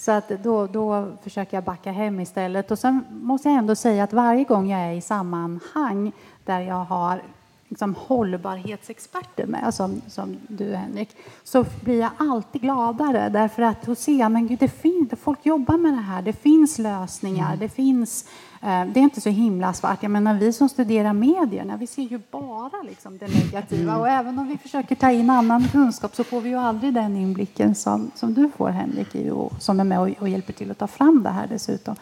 Så 0.00 0.12
att 0.12 0.28
då, 0.28 0.66
då 0.66 1.12
försöker 1.22 1.56
jag 1.56 1.64
backa 1.64 1.92
hem 1.92 2.20
istället. 2.20 2.70
Och 2.70 2.78
sen 2.78 3.04
måste 3.10 3.48
jag 3.48 3.58
ändå 3.58 3.74
säga 3.74 4.04
att 4.04 4.12
varje 4.12 4.44
gång 4.44 4.70
jag 4.70 4.80
är 4.80 4.92
i 4.92 5.00
sammanhang 5.00 6.12
där 6.44 6.60
jag 6.60 6.84
har 6.84 7.22
liksom, 7.68 7.94
hållbarhetsexperter 7.94 9.46
med, 9.46 9.74
som, 9.74 10.02
som 10.08 10.36
du 10.48 10.74
Henrik, 10.74 11.16
så 11.44 11.64
blir 11.84 12.00
jag 12.00 12.10
alltid 12.16 12.62
gladare 12.62 13.28
därför 13.28 13.62
att 13.62 13.82
då 13.82 13.94
ser 13.94 14.18
jag 14.18 14.32
men 14.32 14.46
gud, 14.46 14.58
det 14.58 14.68
finns, 14.68 15.10
folk 15.22 15.46
jobbar 15.46 15.76
med 15.76 15.92
det 15.92 16.00
här, 16.00 16.22
det 16.22 16.32
finns 16.32 16.78
lösningar, 16.78 17.48
mm. 17.48 17.58
det 17.58 17.68
finns 17.68 18.24
Eh, 18.62 18.86
det 18.86 19.00
är 19.00 19.02
inte 19.02 19.20
så 19.20 19.30
himla 19.30 19.72
svart. 19.72 20.02
Jag 20.02 20.10
menar, 20.10 20.34
vi 20.34 20.52
som 20.52 20.68
studerar 20.68 21.12
medierna, 21.12 21.76
vi 21.76 21.86
ser 21.86 22.02
ju 22.02 22.20
bara 22.30 22.82
liksom 22.82 23.18
det 23.18 23.26
negativa. 23.26 23.96
Och 23.96 24.08
även 24.08 24.38
om 24.38 24.48
vi 24.48 24.58
försöker 24.58 24.94
ta 24.94 25.10
in 25.10 25.30
annan 25.30 25.68
kunskap 25.68 26.16
så 26.16 26.24
får 26.24 26.40
vi 26.40 26.48
ju 26.48 26.56
aldrig 26.56 26.94
den 26.94 27.16
inblicken 27.16 27.74
som, 27.74 28.10
som 28.14 28.34
du 28.34 28.50
får, 28.56 28.68
Henrik, 28.68 29.32
och 29.32 29.52
som 29.62 29.80
är 29.80 29.84
med 29.84 30.00
och, 30.00 30.08
och 30.20 30.28
hjälper 30.28 30.52
till 30.52 30.70
att 30.70 30.78
ta 30.78 30.86
fram 30.86 31.22
det 31.22 31.30
här 31.30 31.46
dessutom, 31.46 31.96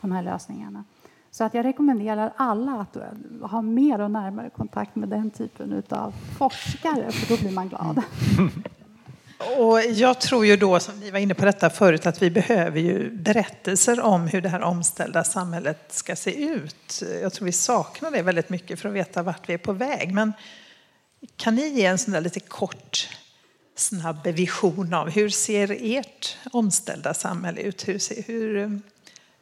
de 0.00 0.12
här 0.12 0.22
lösningarna. 0.22 0.84
Så 1.30 1.44
att 1.44 1.54
jag 1.54 1.64
rekommenderar 1.64 2.32
alla 2.36 2.72
att 2.72 2.96
eh, 2.96 3.02
ha 3.42 3.62
mer 3.62 4.00
och 4.00 4.10
närmare 4.10 4.50
kontakt 4.50 4.96
med 4.96 5.08
den 5.08 5.30
typen 5.30 5.82
av 5.88 6.14
forskare, 6.38 7.12
för 7.12 7.36
då 7.36 7.42
blir 7.42 7.54
man 7.54 7.68
glad. 7.68 8.02
Och 9.56 9.82
jag 9.82 10.20
tror 10.20 10.46
ju 10.46 10.56
då, 10.56 10.80
som 10.80 11.00
vi 11.00 11.10
var 11.10 11.18
inne 11.18 11.34
på 11.34 11.44
detta 11.44 11.70
förut, 11.70 12.06
att 12.06 12.22
vi 12.22 12.30
behöver 12.30 12.80
ju 12.80 13.10
berättelser 13.10 14.00
om 14.00 14.26
hur 14.26 14.40
det 14.40 14.48
här 14.48 14.62
omställda 14.62 15.24
samhället 15.24 15.78
ska 15.90 16.16
se 16.16 16.44
ut. 16.44 17.02
Jag 17.22 17.32
tror 17.32 17.46
vi 17.46 17.52
saknar 17.52 18.10
det 18.10 18.22
väldigt 18.22 18.48
mycket 18.48 18.80
för 18.80 18.88
att 18.88 18.94
veta 18.94 19.22
vart 19.22 19.48
vi 19.48 19.54
är 19.54 19.58
på 19.58 19.72
väg. 19.72 20.14
Men 20.14 20.32
kan 21.36 21.54
ni 21.54 21.68
ge 21.68 21.86
en 21.86 21.98
sån 21.98 22.12
där 22.12 22.20
lite 22.20 22.40
kort, 22.40 23.08
snabb 23.76 24.26
vision 24.26 24.94
av 24.94 25.10
hur 25.10 25.28
ser 25.28 25.76
ert 25.80 26.36
omställda 26.52 27.14
samhälle 27.14 27.60
ut? 27.60 27.88
Hur, 27.88 27.98
ser, 27.98 28.22
hur 28.22 28.80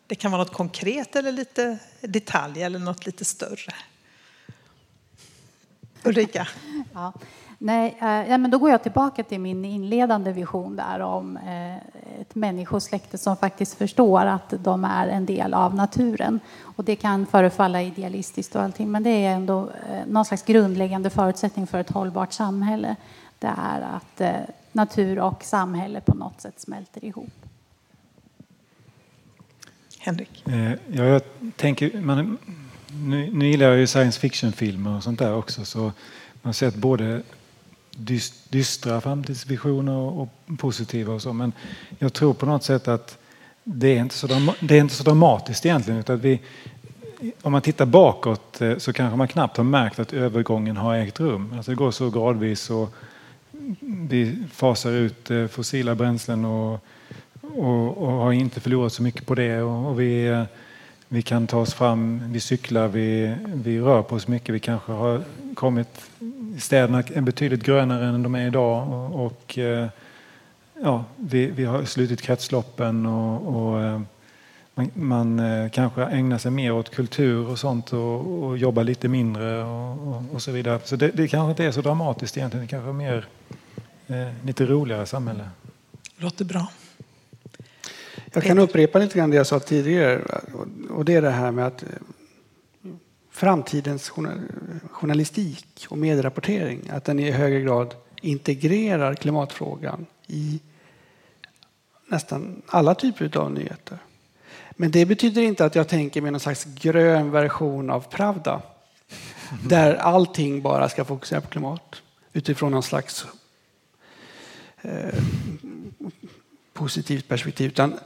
det 0.06 0.14
kan 0.14 0.30
vara 0.30 0.42
något 0.42 0.52
konkret 0.52 1.16
eller 1.16 1.32
lite 1.32 1.78
detalj 2.00 2.62
eller 2.62 2.78
något 2.78 3.06
lite 3.06 3.24
större. 3.24 3.74
Ulrika? 6.02 6.48
Ja. 6.92 7.12
Nej, 7.62 7.96
eh, 8.00 8.38
men 8.38 8.50
då 8.50 8.58
går 8.58 8.70
jag 8.70 8.82
tillbaka 8.82 9.22
till 9.22 9.40
min 9.40 9.64
inledande 9.64 10.32
vision 10.32 10.76
där 10.76 11.00
om 11.00 11.36
eh, 11.36 11.76
ett 12.20 12.34
människosläkte 12.34 13.18
som 13.18 13.36
faktiskt 13.36 13.74
förstår 13.74 14.26
att 14.26 14.54
de 14.58 14.84
är 14.84 15.08
en 15.08 15.26
del 15.26 15.54
av 15.54 15.74
naturen. 15.74 16.40
Och 16.62 16.84
det 16.84 16.96
kan 16.96 17.26
förefalla 17.26 17.82
idealistiskt 17.82 18.56
och 18.56 18.62
allting, 18.62 18.90
men 18.90 19.02
det 19.02 19.10
är 19.10 19.34
ändå 19.34 19.60
eh, 19.60 20.06
någon 20.06 20.24
slags 20.24 20.42
grundläggande 20.42 21.10
förutsättning 21.10 21.66
för 21.66 21.78
ett 21.78 21.90
hållbart 21.90 22.32
samhälle. 22.32 22.96
Det 23.38 23.52
är 23.56 23.80
att 23.80 24.20
eh, 24.20 24.30
natur 24.72 25.18
och 25.18 25.44
samhälle 25.44 26.00
på 26.00 26.14
något 26.14 26.40
sätt 26.40 26.60
smälter 26.60 27.04
ihop. 27.04 27.46
Henrik? 29.98 30.48
Eh, 30.48 30.72
ja, 30.72 31.04
jag 31.04 31.22
tänker, 31.56 32.00
man, 32.00 32.38
nu, 32.86 33.30
nu 33.32 33.48
gillar 33.48 33.66
jag 33.66 33.78
ju 33.78 33.86
science 33.86 34.20
fiction-filmer 34.20 34.96
och 34.96 35.02
sånt 35.02 35.18
där 35.18 35.34
också. 35.34 35.64
Så 35.64 35.80
man 35.80 35.92
har 36.42 36.52
sett 36.52 36.74
både 36.74 37.22
dystra 38.48 39.00
framtidsvisioner 39.00 39.96
och 39.96 40.28
positiva 40.58 41.14
och 41.14 41.22
så. 41.22 41.32
Men 41.32 41.52
jag 41.98 42.12
tror 42.12 42.34
på 42.34 42.46
något 42.46 42.64
sätt 42.64 42.88
att 42.88 43.18
det 43.64 43.88
är 43.88 44.00
inte 44.00 44.14
så, 44.14 44.26
det 44.60 44.76
är 44.76 44.80
inte 44.80 44.94
så 44.94 45.02
dramatiskt 45.02 45.66
egentligen. 45.66 46.00
Utan 46.00 46.18
vi, 46.18 46.40
om 47.42 47.52
man 47.52 47.62
tittar 47.62 47.86
bakåt 47.86 48.60
eh, 48.60 48.76
så 48.78 48.92
kanske 48.92 49.16
man 49.16 49.28
knappt 49.28 49.56
har 49.56 49.64
märkt 49.64 49.98
att 49.98 50.12
övergången 50.12 50.76
har 50.76 50.96
ägt 50.96 51.20
rum. 51.20 51.52
Alltså 51.56 51.70
det 51.70 51.76
går 51.76 51.90
så 51.90 52.10
gradvis 52.10 52.70
och 52.70 52.94
vi 53.80 54.36
fasar 54.52 54.90
ut 54.90 55.30
eh, 55.30 55.46
fossila 55.46 55.94
bränslen 55.94 56.44
och 56.44 56.84
och, 57.56 57.98
och, 57.98 58.12
har 58.12 58.32
inte 58.32 58.60
förlorat 58.60 58.92
så 58.92 59.02
mycket 59.02 59.26
på 59.26 59.34
det. 59.34 59.62
Och, 59.62 59.90
och 59.90 60.00
vi, 60.00 60.26
eh, 60.26 60.42
vi 61.08 61.22
kan 61.22 61.46
ta 61.46 61.58
oss 61.58 61.74
fram, 61.74 62.22
vi 62.32 62.40
cyklar, 62.40 62.88
vi, 62.88 63.34
vi 63.54 63.80
rör 63.80 64.02
på 64.02 64.16
oss 64.16 64.28
mycket. 64.28 64.54
Vi 64.54 64.60
kanske 64.60 64.92
har 64.92 65.22
kommit, 65.54 66.10
städerna 66.60 67.02
är 67.14 67.20
betydligt 67.20 67.62
grönare 67.62 68.06
än 68.06 68.22
de 68.22 68.34
är 68.34 68.46
idag. 68.46 68.88
Och, 68.88 69.26
och 69.26 69.58
eh, 69.58 69.88
ja, 70.82 71.04
vi, 71.16 71.46
vi 71.46 71.64
har 71.64 71.84
slutit 71.84 72.22
kretsloppen 72.22 73.06
och, 73.06 73.56
och 73.56 73.80
eh, 73.80 74.00
man, 74.74 74.90
man, 74.94 75.70
kanske 75.70 76.04
ägnar 76.04 76.38
sig 76.38 76.50
mer 76.50 76.72
åt 76.72 76.90
kultur 76.90 77.48
och 77.48 77.58
sånt 77.58 77.92
och, 77.92 78.44
och 78.44 78.58
jobbar 78.58 78.84
lite 78.84 79.08
mindre 79.08 79.64
och, 79.64 80.24
och 80.32 80.42
så 80.42 80.50
vidare. 80.50 80.80
Så 80.84 80.96
det, 80.96 81.08
det 81.08 81.28
kanske 81.28 81.50
inte 81.50 81.64
är 81.64 81.72
så 81.72 81.80
dramatiskt 81.80 82.36
egentligen. 82.36 82.66
Det 82.66 82.70
kanske 82.70 82.88
är 82.88 82.92
mer 82.92 83.26
eh, 84.06 84.28
lite 84.44 84.66
roligare 84.66 85.06
samhälle. 85.06 85.48
Låter 86.16 86.44
bra. 86.44 86.66
Jag 88.32 88.42
kan 88.42 88.58
upprepa 88.58 88.98
lite 88.98 89.18
grann 89.18 89.30
det 89.30 89.36
jag 89.36 89.46
sa 89.46 89.60
tidigare. 89.60 90.20
Och 90.90 91.04
det 91.04 91.14
är 91.14 91.22
det 91.22 91.30
här 91.30 91.50
med 91.50 91.66
att 91.66 91.82
eh, 91.82 91.88
framtidens 93.40 94.12
journalistik 94.90 95.86
och 95.88 95.98
medierapportering, 95.98 96.90
att 96.90 97.04
den 97.04 97.18
i 97.18 97.30
högre 97.30 97.60
grad 97.60 97.94
integrerar 98.20 99.14
klimatfrågan 99.14 100.06
i 100.26 100.60
nästan 102.06 102.62
alla 102.66 102.94
typer 102.94 103.36
av 103.36 103.52
nyheter. 103.52 103.98
Men 104.70 104.90
det 104.90 105.06
betyder 105.06 105.42
inte 105.42 105.64
att 105.64 105.74
jag 105.74 105.88
tänker 105.88 106.20
mig 106.20 106.30
någon 106.30 106.40
slags 106.40 106.64
grön 106.64 107.30
version 107.30 107.90
av 107.90 108.00
Pravda. 108.00 108.62
Där 109.64 109.94
allting 109.94 110.62
bara 110.62 110.88
ska 110.88 111.04
fokusera 111.04 111.40
på 111.40 111.48
klimat 111.48 112.02
utifrån 112.32 112.72
någon 112.72 112.82
slags 112.82 113.26
eh, 114.82 115.14
positivt 116.72 117.28
perspektiv. 117.28 117.68
Utan 117.68 117.98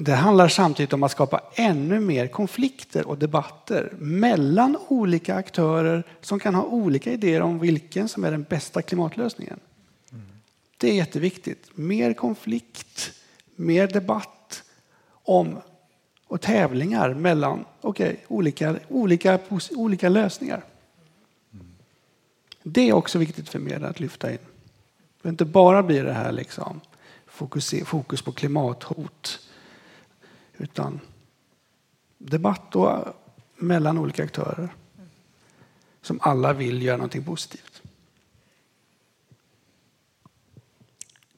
det 0.00 0.14
handlar 0.14 0.48
samtidigt 0.48 0.92
om 0.92 1.02
att 1.02 1.10
skapa 1.10 1.40
ännu 1.54 2.00
mer 2.00 2.26
konflikter 2.26 3.08
och 3.08 3.18
debatter 3.18 3.92
mellan 3.98 4.76
olika 4.88 5.34
aktörer 5.34 6.04
som 6.20 6.40
kan 6.40 6.54
ha 6.54 6.62
olika 6.62 7.12
idéer 7.12 7.40
om 7.40 7.58
vilken 7.58 8.08
som 8.08 8.24
är 8.24 8.30
den 8.30 8.42
bästa 8.42 8.82
klimatlösningen. 8.82 9.60
Det 10.76 10.90
är 10.90 10.94
jätteviktigt. 10.94 11.70
Mer 11.74 12.12
konflikt, 12.12 13.12
mer 13.56 13.86
debatt 13.86 14.62
om 15.10 15.56
och 16.26 16.40
tävlingar 16.40 17.14
mellan 17.14 17.64
okay, 17.80 18.16
olika, 18.28 18.76
olika, 18.88 19.38
olika 19.70 20.08
lösningar. 20.08 20.64
Det 22.62 22.88
är 22.88 22.92
också 22.92 23.18
viktigt 23.18 23.48
för 23.48 23.58
media 23.58 23.88
att 23.88 24.00
lyfta 24.00 24.32
in. 24.32 24.38
Det 25.22 25.28
inte 25.28 25.44
bara 25.44 25.82
blir 25.82 26.04
det 26.04 26.12
här 26.12 26.32
liksom, 26.32 26.80
fokus, 27.26 27.74
fokus 27.84 28.22
på 28.22 28.32
klimathot 28.32 29.47
utan 30.58 31.00
debatt 32.18 32.76
och 32.76 33.04
mellan 33.56 33.98
olika 33.98 34.24
aktörer 34.24 34.68
som 36.02 36.18
alla 36.22 36.52
vill 36.52 36.82
göra 36.82 36.96
någonting 36.96 37.24
positivt. 37.24 37.82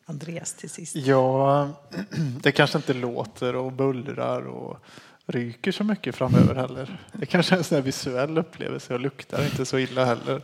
Andreas 0.04 0.54
till 0.54 0.70
sist. 0.70 0.96
Ja, 0.96 1.70
det 2.40 2.52
kanske 2.52 2.78
inte 2.78 2.94
låter 2.94 3.56
och 3.56 3.72
bullrar 3.72 4.42
och 4.42 4.78
ryker 5.26 5.72
så 5.72 5.84
mycket 5.84 6.14
framöver 6.14 6.54
heller. 6.54 7.00
Det 7.12 7.26
kanske 7.26 7.54
är 7.54 7.58
en 7.58 7.64
sån 7.64 7.82
visuell 7.82 8.38
upplevelse 8.38 8.94
och 8.94 9.00
luktar 9.00 9.44
inte 9.44 9.66
så 9.66 9.78
illa 9.78 10.04
heller. 10.04 10.42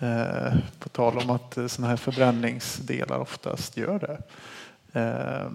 Eh, 0.00 0.54
på 0.78 0.88
tal 0.88 1.18
om 1.18 1.30
att 1.30 1.54
sådana 1.54 1.88
här 1.88 1.96
förbränningsdelar 1.96 3.18
oftast 3.18 3.76
gör 3.76 3.98
det. 3.98 4.18
Eh, 5.00 5.50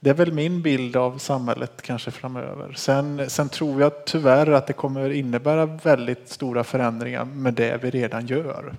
det 0.00 0.10
är 0.10 0.14
väl 0.14 0.32
min 0.32 0.62
bild 0.62 0.96
av 0.96 1.18
samhället 1.18 1.82
kanske 1.82 2.10
framöver. 2.10 2.72
Sen, 2.72 3.30
sen 3.30 3.48
tror 3.48 3.80
jag 3.80 4.04
tyvärr 4.04 4.50
att 4.50 4.66
det 4.66 4.72
kommer 4.72 5.10
innebära 5.10 5.66
väldigt 5.66 6.28
stora 6.28 6.64
förändringar 6.64 7.24
med 7.24 7.54
det 7.54 7.82
vi 7.82 7.90
redan 7.90 8.26
gör. 8.26 8.74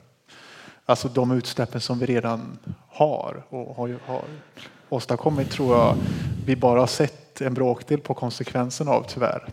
Alltså 0.86 1.08
de 1.08 1.32
utsläppen 1.32 1.82
som 1.82 2.00
vi 2.00 2.06
redan 2.06 2.58
har 2.90 3.44
och 3.50 3.76
har, 3.76 3.96
har 4.06 4.22
åstadkommit 4.90 5.52
tror 5.52 5.78
jag 5.78 5.96
vi 6.46 6.56
bara 6.56 6.80
har 6.80 6.88
sett 6.88 7.42
en 7.42 7.54
bråkdel 7.54 8.00
på 8.00 8.14
konsekvensen 8.14 8.88
av 8.88 9.06
tyvärr. 9.08 9.48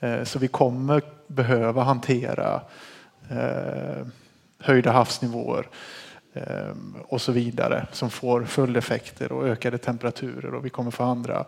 Eh, 0.00 0.24
så 0.24 0.38
vi 0.38 0.48
kommer 0.48 1.02
behöva 1.26 1.82
hantera 1.82 2.60
eh, 3.30 4.06
höjda 4.58 4.92
havsnivåer 4.92 5.68
Ehm, 6.34 6.96
och 7.08 7.22
så 7.22 7.32
vidare 7.32 7.86
som 7.92 8.10
får 8.10 8.44
följdeffekter 8.44 9.32
och 9.32 9.48
ökade 9.48 9.78
temperaturer 9.78 10.54
och 10.54 10.64
vi 10.64 10.70
kommer 10.70 10.90
få 10.90 11.04
andra 11.04 11.44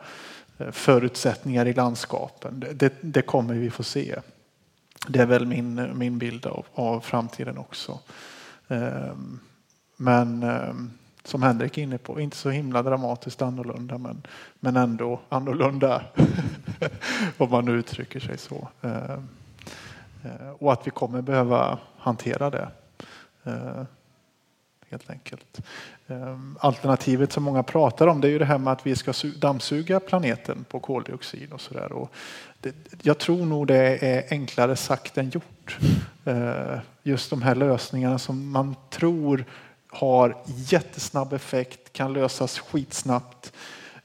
eh, 0.59 0.70
förutsättningar 0.70 1.66
i 1.66 1.72
landskapen. 1.72 2.64
Det, 2.74 2.93
det 3.01 3.22
kommer 3.22 3.55
vi 3.55 3.70
få 3.70 3.82
se. 3.82 4.18
Det 5.09 5.18
är 5.18 5.26
väl 5.26 5.47
min, 5.47 5.99
min 5.99 6.18
bild 6.18 6.47
av, 6.47 6.66
av 6.74 7.01
framtiden 7.01 7.59
också. 7.59 7.99
Ehm, 8.68 9.41
men 9.97 10.43
ehm, 10.43 10.91
som 11.24 11.43
Henrik 11.43 11.78
är 11.78 11.82
inne 11.82 11.99
på, 11.99 12.20
inte 12.20 12.37
så 12.37 12.51
himla 12.51 12.82
dramatiskt 12.82 13.43
annorlunda 13.43 13.99
men, 13.99 14.22
men 14.61 14.76
ändå 14.76 15.20
annorlunda. 15.28 16.03
Om 17.39 17.51
man 17.51 17.64
nu 17.64 17.72
uttrycker 17.72 18.20
sig 18.20 18.39
så. 18.39 18.68
Eh, 18.82 19.18
och 20.59 20.72
att 20.72 20.87
vi 20.87 20.91
kommer 20.91 21.22
behöva 21.22 21.78
hantera 21.99 22.51
det 22.51 22.68
helt 24.95 25.11
enkelt. 25.11 25.61
Ehm, 26.07 26.59
alternativet 26.61 27.32
som 27.32 27.42
många 27.42 27.62
pratar 27.62 28.07
om 28.07 28.20
det 28.20 28.28
är 28.28 28.30
ju 28.30 28.38
det 28.38 28.45
här 28.45 28.59
med 28.59 28.72
att 28.72 28.86
vi 28.86 28.97
ska 28.97 29.12
dammsuga 29.36 30.01
planeten 30.01 30.64
på 30.68 30.80
koldioxid 30.80 31.53
och 31.53 31.61
sådär. 31.61 32.09
Jag 33.03 33.18
tror 33.18 33.47
nog 33.47 33.66
det 33.66 33.99
är 34.07 34.24
enklare 34.30 34.76
sagt 34.76 35.18
än 35.18 35.30
gjort. 35.30 35.78
Ehm, 36.24 36.78
just 37.03 37.30
de 37.30 37.42
här 37.42 37.55
lösningarna 37.55 38.18
som 38.18 38.51
man 38.51 38.76
tror 38.90 39.45
har 39.88 40.36
jättesnabb 40.47 41.32
effekt, 41.32 41.92
kan 41.92 42.12
lösas 42.12 42.59
skitsnabbt. 42.59 43.53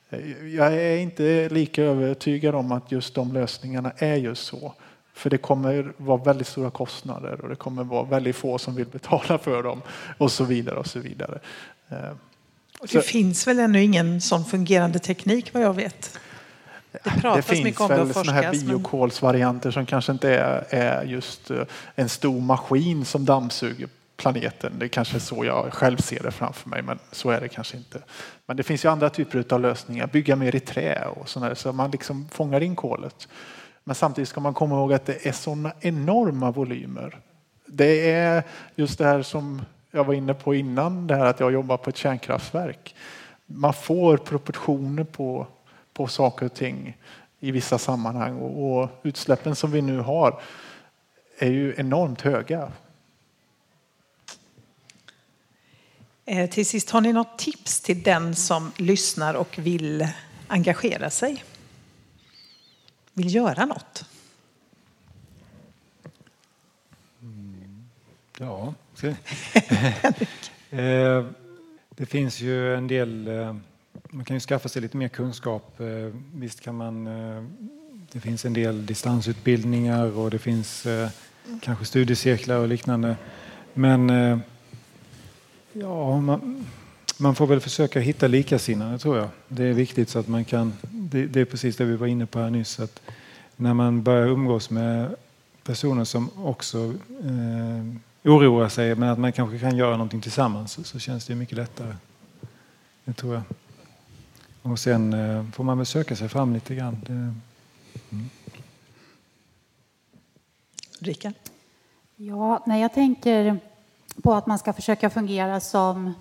Ehm, 0.09 0.55
jag 0.55 0.73
är 0.73 0.97
inte 0.97 1.49
lika 1.49 1.83
övertygad 1.83 2.55
om 2.55 2.71
att 2.71 2.91
just 2.91 3.15
de 3.15 3.33
lösningarna 3.33 3.91
är 3.97 4.15
just 4.15 4.45
så. 4.45 4.73
För 5.19 5.29
det 5.29 5.37
kommer 5.37 5.93
vara 5.97 6.17
väldigt 6.17 6.47
stora 6.47 6.71
kostnader 6.71 7.41
och 7.41 7.49
det 7.49 7.55
kommer 7.55 7.83
vara 7.83 8.03
väldigt 8.03 8.35
få 8.35 8.57
som 8.57 8.75
vill 8.75 8.87
betala 8.87 9.37
för 9.37 9.63
dem 9.63 9.81
och 10.17 10.31
så 10.31 10.43
vidare 10.43 10.75
och 10.75 10.87
så 10.87 10.99
vidare. 10.99 11.39
Och 12.79 12.87
det 12.87 12.93
så, 12.93 13.01
finns 13.01 13.47
väl 13.47 13.59
ännu 13.59 13.83
ingen 13.83 14.21
sån 14.21 14.45
fungerande 14.45 14.99
teknik 14.99 15.53
vad 15.53 15.63
jag 15.63 15.73
vet? 15.73 16.19
Det, 16.91 17.31
det 17.35 17.41
finns 17.41 17.79
väl 17.81 18.13
sådana 18.13 18.31
här 18.31 18.51
biokolsvarianter 18.51 19.71
som 19.71 19.85
kanske 19.85 20.11
inte 20.11 20.35
är, 20.35 20.65
är, 20.69 21.03
just 21.03 21.51
eh, 21.51 21.61
en 21.95 22.09
stor 22.09 22.41
maskin 22.41 23.05
som 23.05 23.25
dammsuger 23.25 23.87
planeten. 24.17 24.73
Det 24.79 24.85
är 24.85 24.89
kanske 24.89 25.19
så 25.19 25.45
jag 25.45 25.73
själv 25.73 25.97
ser 25.97 26.23
det 26.23 26.31
framför 26.31 26.69
mig, 26.69 26.81
men 26.81 26.99
så 27.11 27.29
är 27.29 27.41
det 27.41 27.47
kanske 27.47 27.77
inte. 27.77 27.99
Men 28.45 28.57
det 28.57 28.63
finns 28.63 28.85
ju 28.85 28.89
andra 28.89 29.09
typer 29.09 29.45
av 29.49 29.61
lösningar, 29.61 30.07
bygga 30.07 30.35
mer 30.35 30.55
i 30.55 30.59
trä 30.59 31.05
och 31.05 31.29
sådär, 31.29 31.55
så 31.55 31.73
man 31.73 31.91
liksom 31.91 32.27
fångar 32.31 32.61
in 32.61 32.75
kolet. 32.75 33.27
Men 33.89 33.95
samtidigt 33.95 34.29
ska 34.29 34.39
man 34.39 34.53
komma 34.53 34.75
ihåg 34.75 34.93
att 34.93 35.05
det 35.05 35.25
är 35.25 35.31
sådana 35.31 35.73
enorma 35.79 36.51
volymer. 36.51 37.19
Det 37.65 38.11
är 38.11 38.43
just 38.75 38.97
det 38.97 39.05
här 39.05 39.21
som 39.21 39.61
jag 39.91 40.03
var 40.03 40.13
inne 40.13 40.33
på 40.33 40.55
innan, 40.55 41.07
det 41.07 41.15
här 41.15 41.25
att 41.25 41.39
jag 41.39 41.51
jobbar 41.51 41.77
på 41.77 41.89
ett 41.89 41.97
kärnkraftverk. 41.97 42.95
Man 43.45 43.73
får 43.73 44.17
proportioner 44.17 45.03
på, 45.03 45.47
på 45.93 46.07
saker 46.07 46.45
och 46.45 46.53
ting 46.53 46.97
i 47.39 47.51
vissa 47.51 47.77
sammanhang 47.77 48.37
och, 48.37 48.81
och 48.81 48.89
utsläppen 49.03 49.55
som 49.55 49.71
vi 49.71 49.81
nu 49.81 49.99
har 49.99 50.41
är 51.39 51.49
ju 51.49 51.73
enormt 51.77 52.21
höga. 52.21 52.71
Eh, 56.25 56.49
till 56.49 56.65
sist, 56.65 56.89
har 56.89 57.01
ni 57.01 57.13
något 57.13 57.37
tips 57.37 57.81
till 57.81 58.03
den 58.03 58.35
som 58.35 58.71
lyssnar 58.77 59.33
och 59.33 59.59
vill 59.59 60.07
engagera 60.47 61.09
sig? 61.09 61.43
Vill 63.13 63.35
göra 63.35 63.65
något? 63.65 64.05
Mm, 67.21 67.89
ja, 68.37 68.73
Eh, 70.71 71.25
det 71.89 72.05
finns 72.05 72.41
ju 72.41 72.75
en 72.75 72.87
del, 72.87 73.27
eh, 73.27 73.55
man 74.09 74.25
kan 74.25 74.35
ju 74.35 74.39
skaffa 74.39 74.69
sig 74.69 74.81
lite 74.81 74.97
mer 74.97 75.07
kunskap. 75.07 75.79
Eh, 75.79 75.87
visst 76.33 76.61
kan 76.61 76.75
man, 76.75 77.03
det 78.11 78.19
finns 78.19 78.45
en 78.45 78.53
del 78.53 78.85
distansutbildningar 78.85 80.17
och 80.17 80.31
det 80.31 80.39
finns 80.39 80.87
kanske 81.61 81.85
studiecirklar 81.85 82.57
och 82.57 82.67
liknande. 82.67 83.15
Men 83.73 84.09
ja, 85.73 86.21
man, 86.21 86.65
man 87.21 87.35
får 87.35 87.47
väl 87.47 87.59
försöka 87.59 87.99
hitta 87.99 88.27
likasinnade 88.27 88.99
tror 88.99 89.17
jag. 89.17 89.29
Det 89.47 89.63
är 89.63 89.73
viktigt 89.73 90.09
så 90.09 90.19
att 90.19 90.27
man 90.27 90.45
kan, 90.45 90.73
det, 90.81 91.25
det, 91.25 91.41
är 91.41 91.45
precis 91.45 91.77
det 91.77 91.85
vi 91.85 91.95
var 91.95 92.07
inne 92.07 92.25
på 92.25 92.39
här 92.39 92.49
nyss, 92.49 92.79
att 92.79 93.01
när 93.55 93.73
man 93.73 94.03
börjar 94.03 94.27
umgås 94.27 94.69
med 94.69 95.15
personer 95.63 96.03
som 96.03 96.29
också 96.35 96.93
eh, 97.23 98.31
oroa 98.31 98.69
sig, 98.69 98.95
men 98.95 99.09
att 99.09 99.19
man 99.19 99.31
kanske 99.31 99.59
kan 99.59 99.77
göra 99.77 99.91
någonting 99.91 100.21
tillsammans 100.21 100.71
så, 100.71 100.83
så 100.83 100.99
känns 100.99 101.25
det 101.25 101.35
mycket 101.35 101.57
lättare. 101.57 101.95
Det 103.05 103.13
tror 103.13 103.33
jag. 103.33 103.43
Och 104.61 104.79
sen 104.79 105.13
eh, 105.13 105.45
får 105.51 105.63
man 105.63 105.77
väl 105.77 105.85
söka 105.85 106.15
sig 106.15 106.29
fram 106.29 106.53
lite 106.53 106.75
grann. 106.75 106.97
Det, 107.05 107.13
mm. 108.11 108.29
Rika? 110.99 111.33
Ja, 112.15 112.63
när 112.65 112.77
jag 112.77 112.93
tänker 112.93 113.59
på 114.23 114.33
att 114.33 114.47
man 114.47 114.59
ska 114.59 114.73
försöka 114.73 115.09
fungera 115.09 115.59
som 115.59 116.13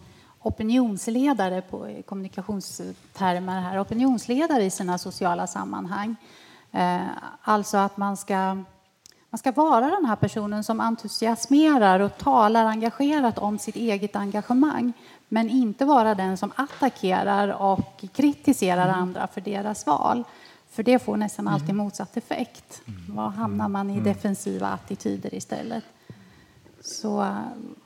opinionsledare 0.43 1.61
på 1.61 2.03
kommunikationstermer 2.07 3.61
här, 3.61 3.83
opinionsledare 3.83 4.65
i 4.65 4.71
sina 4.71 4.99
sociala 4.99 5.47
sammanhang. 5.47 6.17
Eh, 6.73 7.01
alltså 7.43 7.77
att 7.77 7.97
man 7.97 8.17
ska 8.17 8.57
man 9.31 9.39
ska 9.39 9.53
vara 9.53 9.91
den 9.91 10.05
här 10.05 10.17
personen 10.17 10.65
som 10.65 10.81
entusiasmerar 10.81 12.01
och 12.01 12.19
talar 12.19 12.65
engagerat 12.65 13.39
om 13.39 13.59
sitt 13.59 13.77
eget 13.77 14.17
engagemang 14.17 14.93
men 15.29 15.51
inte 15.51 15.85
vara 15.85 16.15
den 16.15 16.37
som 16.37 16.53
attackerar 16.57 17.49
och 17.49 18.05
kritiserar 18.15 18.89
mm. 18.89 19.01
andra 19.01 19.27
för 19.27 19.41
deras 19.41 19.87
val. 19.87 20.25
För 20.71 20.83
det 20.83 20.99
får 20.99 21.17
nästan 21.17 21.47
mm. 21.47 21.55
alltid 21.55 21.75
motsatt 21.75 22.17
effekt. 22.17 22.83
Mm. 22.87 23.17
Vad 23.17 23.33
hamnar 23.33 23.69
man 23.69 23.91
i 23.91 23.93
mm. 23.93 24.05
defensiva 24.05 24.67
attityder 24.67 25.35
istället? 25.35 25.85
Så 26.81 27.35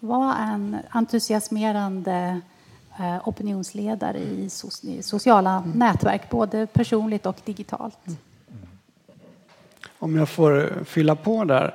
var 0.01 0.35
en 0.35 0.77
entusiasmerande 0.91 2.41
eh, 2.99 3.29
opinionsledare 3.29 4.19
i 4.19 4.51
sociala 5.03 5.65
nätverk, 5.75 6.31
både 6.31 6.67
personligt 6.67 7.27
och 7.27 7.37
digitalt 7.45 7.99
om 10.03 10.17
jag 10.17 10.29
får 10.29 10.85
fylla 10.85 11.17
på 11.17 11.45
där. 11.45 11.75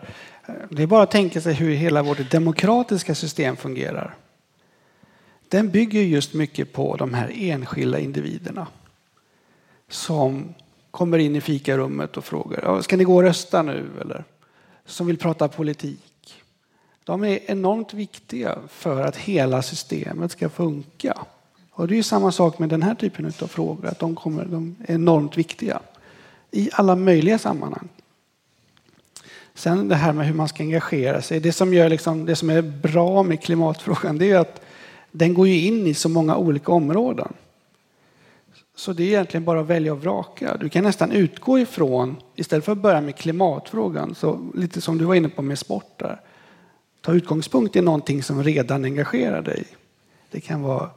Det 0.70 0.84
är 0.84 0.88
bara 0.88 1.03
att 1.03 1.11
tänka 1.11 1.41
sig 1.41 1.53
hur 1.53 1.76
hela 1.76 2.03
vårt 2.03 2.32
demokratiska 2.32 3.15
system 3.15 3.55
fungerar. 3.55 4.15
Den 5.49 5.70
bygger 5.70 6.01
just 6.01 6.34
mycket 6.34 6.74
på 6.74 6.95
de 6.95 7.13
här 7.13 7.32
enskilda 7.36 7.99
individerna 7.99 8.68
som 9.89 10.53
kommer 10.91 11.18
in 11.18 11.36
i 11.36 11.41
fikarummet 11.41 12.18
och 12.18 12.26
frågar 12.26 12.82
ska 12.82 12.97
ni 12.97 13.03
gå 13.03 13.15
och 13.15 13.22
rösta 13.22 13.61
nu 13.61 13.86
eller 14.01 14.24
som 14.86 15.07
vill 15.07 15.18
prata 15.18 15.47
politik. 15.47 16.07
De 17.08 17.24
är 17.24 17.39
enormt 17.45 17.93
viktiga 17.93 18.58
för 18.70 19.01
att 19.01 19.16
hela 19.16 19.62
systemet 19.62 20.32
ska 20.32 20.49
funka. 20.49 21.18
Och 21.72 21.88
det 21.88 21.97
är 21.97 22.03
samma 22.03 22.32
sak 22.32 22.60
med 22.60 22.70
den 22.70 22.84
här 22.84 22.95
typen 22.95 23.26
av 23.26 23.47
frågor, 23.47 23.88
att 23.88 23.99
de, 23.99 24.16
kommer, 24.16 24.45
de 24.45 24.76
är 24.88 24.95
enormt 24.95 25.38
viktiga 25.38 25.80
i 26.51 26.70
alla 26.74 26.95
möjliga 26.95 27.39
sammanhang. 27.39 27.88
Sen 29.53 29.88
det 29.88 29.95
här 29.95 30.14
med 30.14 30.28
hur 30.28 30.34
man 30.34 30.47
ska 30.47 30.64
engagera 30.64 31.22
sig. 31.22 31.39
Det 31.39 31.51
som, 31.51 31.74
gör 31.74 31.89
liksom, 31.89 32.26
det 32.26 32.36
som 32.36 32.49
är 32.49 32.62
bra 32.62 33.24
med 33.24 33.41
klimatfrågan 33.41 34.18
det 34.18 34.32
är 34.32 34.38
att 34.39 34.62
den 35.12 35.34
går 35.34 35.47
in 35.47 35.88
i 35.88 35.93
så 35.93 36.10
många 36.10 36.36
olika 36.36 36.72
områden. 36.72 37.34
Så 38.76 38.93
det 38.93 39.03
är 39.03 39.08
egentligen 39.08 39.45
bara 39.45 39.60
att 39.60 39.68
välja 39.68 39.91
och 39.91 40.01
vraka. 40.01 40.58
Du 40.58 40.70
kan 40.70 40.84
nästan 40.84 41.12
utgå 41.12 41.60
ifrån, 41.60 42.16
istället 42.36 42.66
för 42.66 42.72
att 42.72 42.78
börja 42.78 43.01
med 43.01 43.16
klimatfrågan, 43.16 44.16
så 44.16 44.51
lite 44.55 44.82
som 44.82 44.97
du 44.97 45.05
var 45.05 45.16
inne 45.16 45.30
på 45.30 45.41
med 45.41 45.60
sport 45.60 45.93
där. 45.97 46.22
Ta 47.08 47.14
utgångspunkt 47.14 47.76
i 47.76 47.82
någonting 47.82 48.24
som 48.24 48.43
redan 48.43 48.86
engagerar 48.86 49.41
dig. 49.41 49.66
Det 50.32 50.41
kan 50.41 50.62
vara 50.62 50.89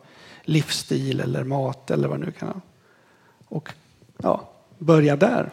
livsstil 0.43 1.21
eller 1.21 1.45
mat 1.45 1.91
eller 1.91 2.09
vad 2.09 2.21
det 2.21 2.27
nu 2.27 2.33
kan 2.33 2.49
vara. 2.49 2.61
Och 3.49 3.69
ja, 4.17 4.51
börja 4.79 5.17
där. 5.17 5.51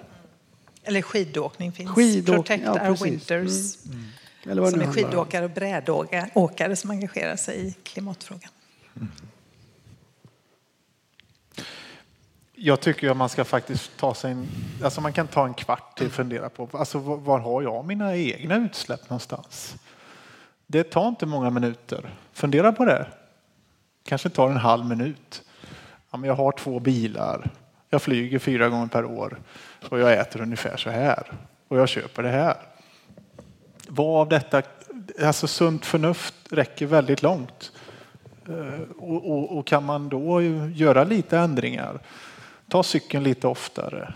Eller 0.84 1.02
skidåkning 1.02 1.72
finns. 1.72 1.90
Skidåkning, 1.90 2.36
Protect 2.36 2.64
ja, 2.66 2.90
Our 2.90 3.04
Winters. 3.04 3.86
Mm. 3.86 4.06
Mm. 4.46 4.72
som 4.72 4.82
är 4.82 4.92
skidåkare 4.92 5.46
och 5.46 5.52
brädåkare 5.52 6.76
som 6.76 6.92
engagerar 6.92 7.36
sig 7.36 7.68
i 7.68 7.76
klimatfrågan. 7.84 8.52
Mm. 8.96 9.12
Jag 12.56 12.80
tycker 12.80 13.10
att 13.10 13.18
man 13.18 13.30
ska 13.30 13.46
faktiskt 13.46 13.98
ta 13.98 14.14
sig 14.14 14.32
en, 14.32 14.48
alltså 14.84 15.02
man 15.02 15.14
kan 15.14 15.28
ta 15.28 15.46
en 15.46 15.54
kvart 15.54 15.98
till 15.98 16.08
att 16.08 16.14
fundera 16.14 16.50
på 16.50 16.70
alltså 16.72 17.00
var 17.00 17.40
har 17.40 17.62
jag 17.62 17.86
mina 17.86 18.16
egna 18.16 18.56
utsläpp 18.56 19.10
någonstans? 19.10 19.76
Det 20.68 20.84
tar 20.84 21.08
inte 21.08 21.26
många 21.26 21.50
minuter. 21.50 22.10
Fundera 22.34 22.72
på 22.72 22.86
det. 22.86 23.08
Kanske 24.04 24.30
tar 24.30 24.50
en 24.50 24.58
halv 24.58 24.86
minut. 24.86 25.44
Ja, 26.12 26.18
men 26.18 26.28
jag 26.28 26.36
har 26.36 26.52
två 26.52 26.80
bilar. 26.80 27.50
Jag 27.90 28.02
flyger 28.02 28.40
fyra 28.40 28.70
gånger 28.70 28.88
per 28.88 29.06
år 29.06 29.40
och 29.90 30.00
jag 30.00 30.14
äter 30.14 30.42
ungefär 30.42 30.78
så 30.78 30.90
här 30.90 31.32
och 31.68 31.80
jag 31.80 31.90
köper 31.90 32.24
det 32.24 32.30
här. 32.30 32.58
Vad 33.88 34.22
av 34.22 34.30
detta, 34.30 34.62
alltså 35.24 35.48
sunt 35.48 35.86
förnuft 35.86 36.36
räcker 36.50 36.86
väldigt 36.86 37.22
långt. 37.22 37.72
Eh, 38.48 38.82
och, 38.98 39.32
och, 39.32 39.58
och, 39.58 39.68
kan 39.68 39.84
man 39.84 40.10
då 40.10 40.42
göra 40.76 41.04
lite 41.04 41.38
ändringar, 41.38 42.00
ta 42.70 42.84
cykeln 42.84 43.24
lite 43.24 43.48
oftare, 43.48 44.14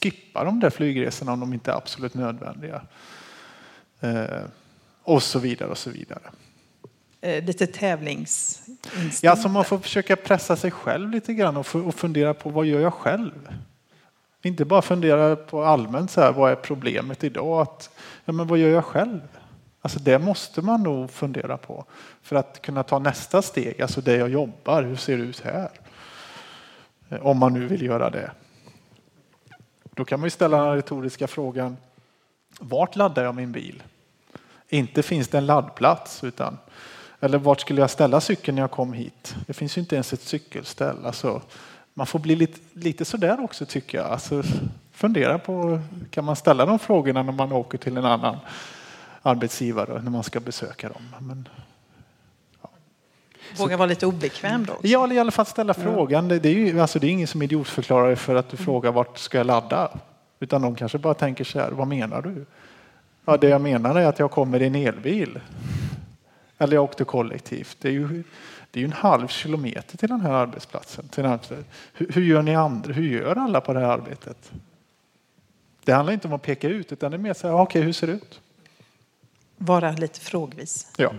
skippa 0.00 0.44
de 0.44 0.60
där 0.60 0.70
flygresorna 0.70 1.32
om 1.32 1.40
de 1.40 1.52
inte 1.52 1.70
är 1.70 1.76
absolut 1.76 2.14
nödvändiga. 2.14 2.82
Eh, 4.00 4.40
och 5.04 5.22
så 5.22 5.38
vidare 5.38 5.70
och 5.70 5.78
så 5.78 5.90
vidare. 5.90 6.22
Eh, 7.20 7.44
lite 7.44 7.66
tävlingsinstinkt? 7.66 9.22
Ja, 9.22 9.30
alltså 9.30 9.48
man 9.48 9.64
får 9.64 9.78
försöka 9.78 10.16
pressa 10.16 10.56
sig 10.56 10.70
själv 10.70 11.10
lite 11.10 11.34
grann 11.34 11.56
och 11.56 11.94
fundera 11.94 12.34
på 12.34 12.50
vad 12.50 12.66
gör 12.66 12.80
jag 12.80 12.94
själv? 12.94 13.48
Inte 14.42 14.64
bara 14.64 14.82
fundera 14.82 15.36
på 15.36 15.64
allmänt 15.64 16.10
så 16.10 16.20
här, 16.20 16.32
vad 16.32 16.50
är 16.52 16.56
problemet 16.56 17.24
idag? 17.24 17.62
Att, 17.62 17.90
ja, 18.24 18.32
men 18.32 18.46
vad 18.46 18.58
gör 18.58 18.68
jag 18.68 18.84
själv? 18.84 19.20
Alltså 19.80 19.98
det 19.98 20.18
måste 20.18 20.62
man 20.62 20.82
nog 20.82 21.10
fundera 21.10 21.56
på 21.56 21.84
för 22.22 22.36
att 22.36 22.62
kunna 22.62 22.82
ta 22.82 22.98
nästa 22.98 23.42
steg, 23.42 23.82
alltså 23.82 24.00
det 24.00 24.16
jag 24.16 24.28
jobbar, 24.28 24.82
hur 24.82 24.96
ser 24.96 25.16
det 25.16 25.22
ut 25.22 25.40
här? 25.40 25.70
Eh, 27.08 27.26
om 27.26 27.38
man 27.38 27.54
nu 27.54 27.66
vill 27.66 27.82
göra 27.82 28.10
det. 28.10 28.30
Då 29.94 30.04
kan 30.04 30.20
man 30.20 30.26
ju 30.26 30.30
ställa 30.30 30.64
den 30.64 30.74
retoriska 30.74 31.26
frågan, 31.26 31.76
vart 32.60 32.96
laddar 32.96 33.24
jag 33.24 33.34
min 33.34 33.52
bil? 33.52 33.82
Inte 34.74 35.02
finns 35.02 35.28
det 35.28 35.38
en 35.38 35.46
laddplats, 35.46 36.24
utan 36.24 36.58
eller 37.20 37.38
vart 37.38 37.60
skulle 37.60 37.80
jag 37.80 37.90
ställa 37.90 38.20
cykeln 38.20 38.54
när 38.54 38.62
jag 38.62 38.70
kom 38.70 38.92
hit? 38.92 39.36
Det 39.46 39.52
finns 39.52 39.76
ju 39.76 39.80
inte 39.80 39.94
ens 39.94 40.12
ett 40.12 40.20
cykelställ. 40.20 41.06
Alltså, 41.06 41.42
man 41.94 42.06
får 42.06 42.18
bli 42.18 42.36
lite, 42.36 42.60
lite 42.72 43.04
sådär 43.04 43.44
också 43.44 43.66
tycker 43.66 43.98
jag. 43.98 44.06
Alltså, 44.06 44.42
fundera 44.92 45.38
på, 45.38 45.80
kan 46.10 46.24
man 46.24 46.36
ställa 46.36 46.66
de 46.66 46.78
frågorna 46.78 47.22
när 47.22 47.32
man 47.32 47.52
åker 47.52 47.78
till 47.78 47.96
en 47.96 48.04
annan 48.04 48.36
arbetsgivare 49.22 50.02
när 50.02 50.10
man 50.10 50.22
ska 50.22 50.40
besöka 50.40 50.88
dem? 50.88 51.02
Men, 51.18 51.48
ja. 52.62 52.68
Våga 53.56 53.76
vara 53.76 53.88
lite 53.88 54.06
obekväm 54.06 54.66
då? 54.66 54.76
Ja, 54.82 55.12
i 55.12 55.18
alla 55.18 55.30
fall 55.30 55.46
ställa 55.46 55.74
frågan. 55.74 56.28
Det 56.28 56.46
är 56.46 56.52
ju 56.52 56.80
alltså, 56.80 56.98
det 56.98 57.06
är 57.06 57.10
ingen 57.10 57.28
som 57.28 57.42
idiotförklarar 57.42 58.14
för 58.14 58.34
att 58.34 58.50
du 58.50 58.56
mm. 58.56 58.64
frågar 58.64 58.92
vart 58.92 59.18
ska 59.18 59.38
jag 59.38 59.46
ladda? 59.46 59.98
Utan 60.40 60.62
de 60.62 60.74
kanske 60.74 60.98
bara 60.98 61.14
tänker 61.14 61.44
så 61.44 61.58
här, 61.58 61.70
vad 61.70 61.88
menar 61.88 62.22
du? 62.22 62.46
Ja, 63.24 63.36
det 63.36 63.48
jag 63.48 63.60
menar 63.60 63.94
är 63.94 64.06
att 64.06 64.18
jag 64.18 64.30
kommer 64.30 64.62
i 64.62 64.66
en 64.66 64.74
elbil. 64.74 65.40
Eller 66.58 66.74
jag 66.74 66.84
åkte 66.84 67.04
kollektivt. 67.04 67.76
Det 67.80 67.88
är 67.88 67.92
ju, 67.92 68.22
det 68.70 68.78
är 68.78 68.80
ju 68.80 68.84
en 68.84 68.92
halv 68.92 69.28
kilometer 69.28 69.98
till 69.98 70.08
den 70.08 70.20
här 70.20 70.32
arbetsplatsen. 70.32 71.08
Till 71.08 71.22
den 71.22 71.32
här, 71.32 71.64
hur, 71.92 72.12
hur, 72.12 72.22
gör 72.22 72.42
ni 72.42 72.54
andra? 72.54 72.92
Hur 72.92 73.08
gör 73.08 73.36
alla 73.36 73.60
på 73.60 73.72
det 73.72 73.80
här 73.80 73.88
arbetet? 73.88 74.52
Det 75.84 75.92
handlar 75.92 76.12
inte 76.12 76.28
om 76.28 76.34
att 76.34 76.42
peka 76.42 76.68
ut 76.68 76.92
utan 76.92 77.10
det 77.10 77.16
är 77.16 77.18
mer 77.18 77.34
så 77.34 77.46
här, 77.46 77.54
okej, 77.54 77.62
okay, 77.62 77.82
hur 77.82 77.92
ser 77.92 78.06
det 78.06 78.12
ut? 78.12 78.40
Vara 79.56 79.92
lite 79.92 80.20
frågvis. 80.20 80.88
Ja. 80.96 81.12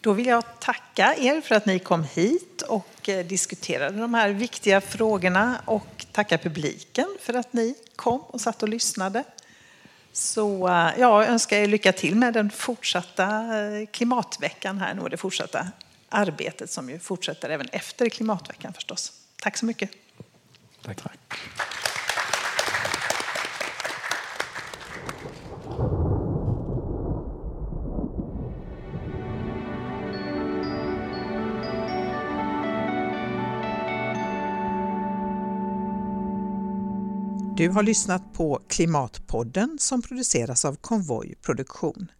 Då 0.00 0.12
vill 0.12 0.26
jag 0.26 0.60
tacka 0.60 1.14
er 1.18 1.40
för 1.40 1.54
att 1.54 1.66
ni 1.66 1.78
kom 1.78 2.04
hit 2.04 2.62
och 2.62 3.08
eh, 3.08 3.26
diskuterade 3.26 3.98
de 3.98 4.14
här 4.14 4.30
viktiga 4.30 4.80
frågorna 4.80 5.60
och 5.64 6.06
tacka 6.12 6.38
publiken 6.38 7.16
för 7.20 7.34
att 7.34 7.52
ni 7.52 7.74
kom 7.96 8.20
och 8.20 8.40
satt 8.40 8.62
och 8.62 8.68
lyssnade. 8.68 9.24
Så 10.12 10.68
eh, 10.68 10.72
ja, 10.72 10.94
jag 10.98 11.26
önskar 11.26 11.56
er 11.56 11.66
lycka 11.66 11.92
till 11.92 12.14
med 12.14 12.34
den 12.34 12.50
fortsatta 12.50 13.58
eh, 13.58 13.86
klimatveckan 13.86 14.78
här 14.78 14.94
nu 14.94 15.00
och 15.00 15.10
det 15.10 15.16
fortsatta 15.16 15.66
arbetet 16.08 16.70
som 16.70 16.90
ju 16.90 16.98
fortsätter 16.98 17.50
även 17.50 17.68
efter 17.68 18.08
klimatveckan 18.08 18.72
förstås. 18.72 19.12
Tack 19.42 19.56
så 19.56 19.66
mycket. 19.66 19.90
Tack. 20.82 21.02
Tack. 21.02 21.38
Du 37.58 37.68
har 37.68 37.82
lyssnat 37.82 38.32
på 38.32 38.60
Klimatpodden 38.68 39.76
som 39.80 40.02
produceras 40.02 40.64
av 40.64 40.74
Konvoj 40.74 41.34
Produktion. 41.42 42.10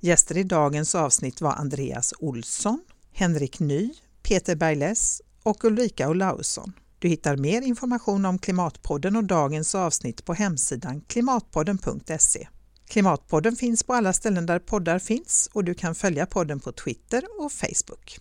Gäster 0.00 0.36
i 0.36 0.42
dagens 0.42 0.94
avsnitt 0.94 1.40
var 1.40 1.52
Andreas 1.52 2.14
Olsson, 2.18 2.80
Henrik 3.12 3.60
Ny, 3.60 3.94
Peter 4.22 4.56
Bergles 4.56 5.22
och 5.42 5.64
Ulrika 5.64 6.08
Olausson. 6.08 6.72
Du 6.98 7.08
hittar 7.08 7.36
mer 7.36 7.62
information 7.62 8.24
om 8.24 8.38
Klimatpodden 8.38 9.16
och 9.16 9.24
dagens 9.24 9.74
avsnitt 9.74 10.24
på 10.24 10.34
hemsidan 10.34 11.00
klimatpodden.se. 11.00 12.48
Klimatpodden 12.88 13.56
finns 13.56 13.82
på 13.82 13.94
alla 13.94 14.12
ställen 14.12 14.46
där 14.46 14.58
poddar 14.58 14.98
finns 14.98 15.48
och 15.52 15.64
du 15.64 15.74
kan 15.74 15.94
följa 15.94 16.26
podden 16.26 16.60
på 16.60 16.72
Twitter 16.72 17.24
och 17.38 17.52
Facebook. 17.52 18.18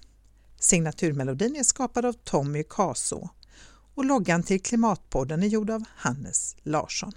Signaturmelodin 0.60 1.56
är 1.56 1.64
skapad 1.64 2.06
av 2.06 2.14
Tommy 2.14 2.64
Kaso 2.70 3.30
och 3.96 4.06
loggan 4.06 4.44
till 4.44 4.62
Klimatpodden 4.62 5.44
är 5.44 5.48
gjord 5.48 5.70
av 5.70 5.84
Hannes 5.96 6.56
Larsson. 6.64 7.14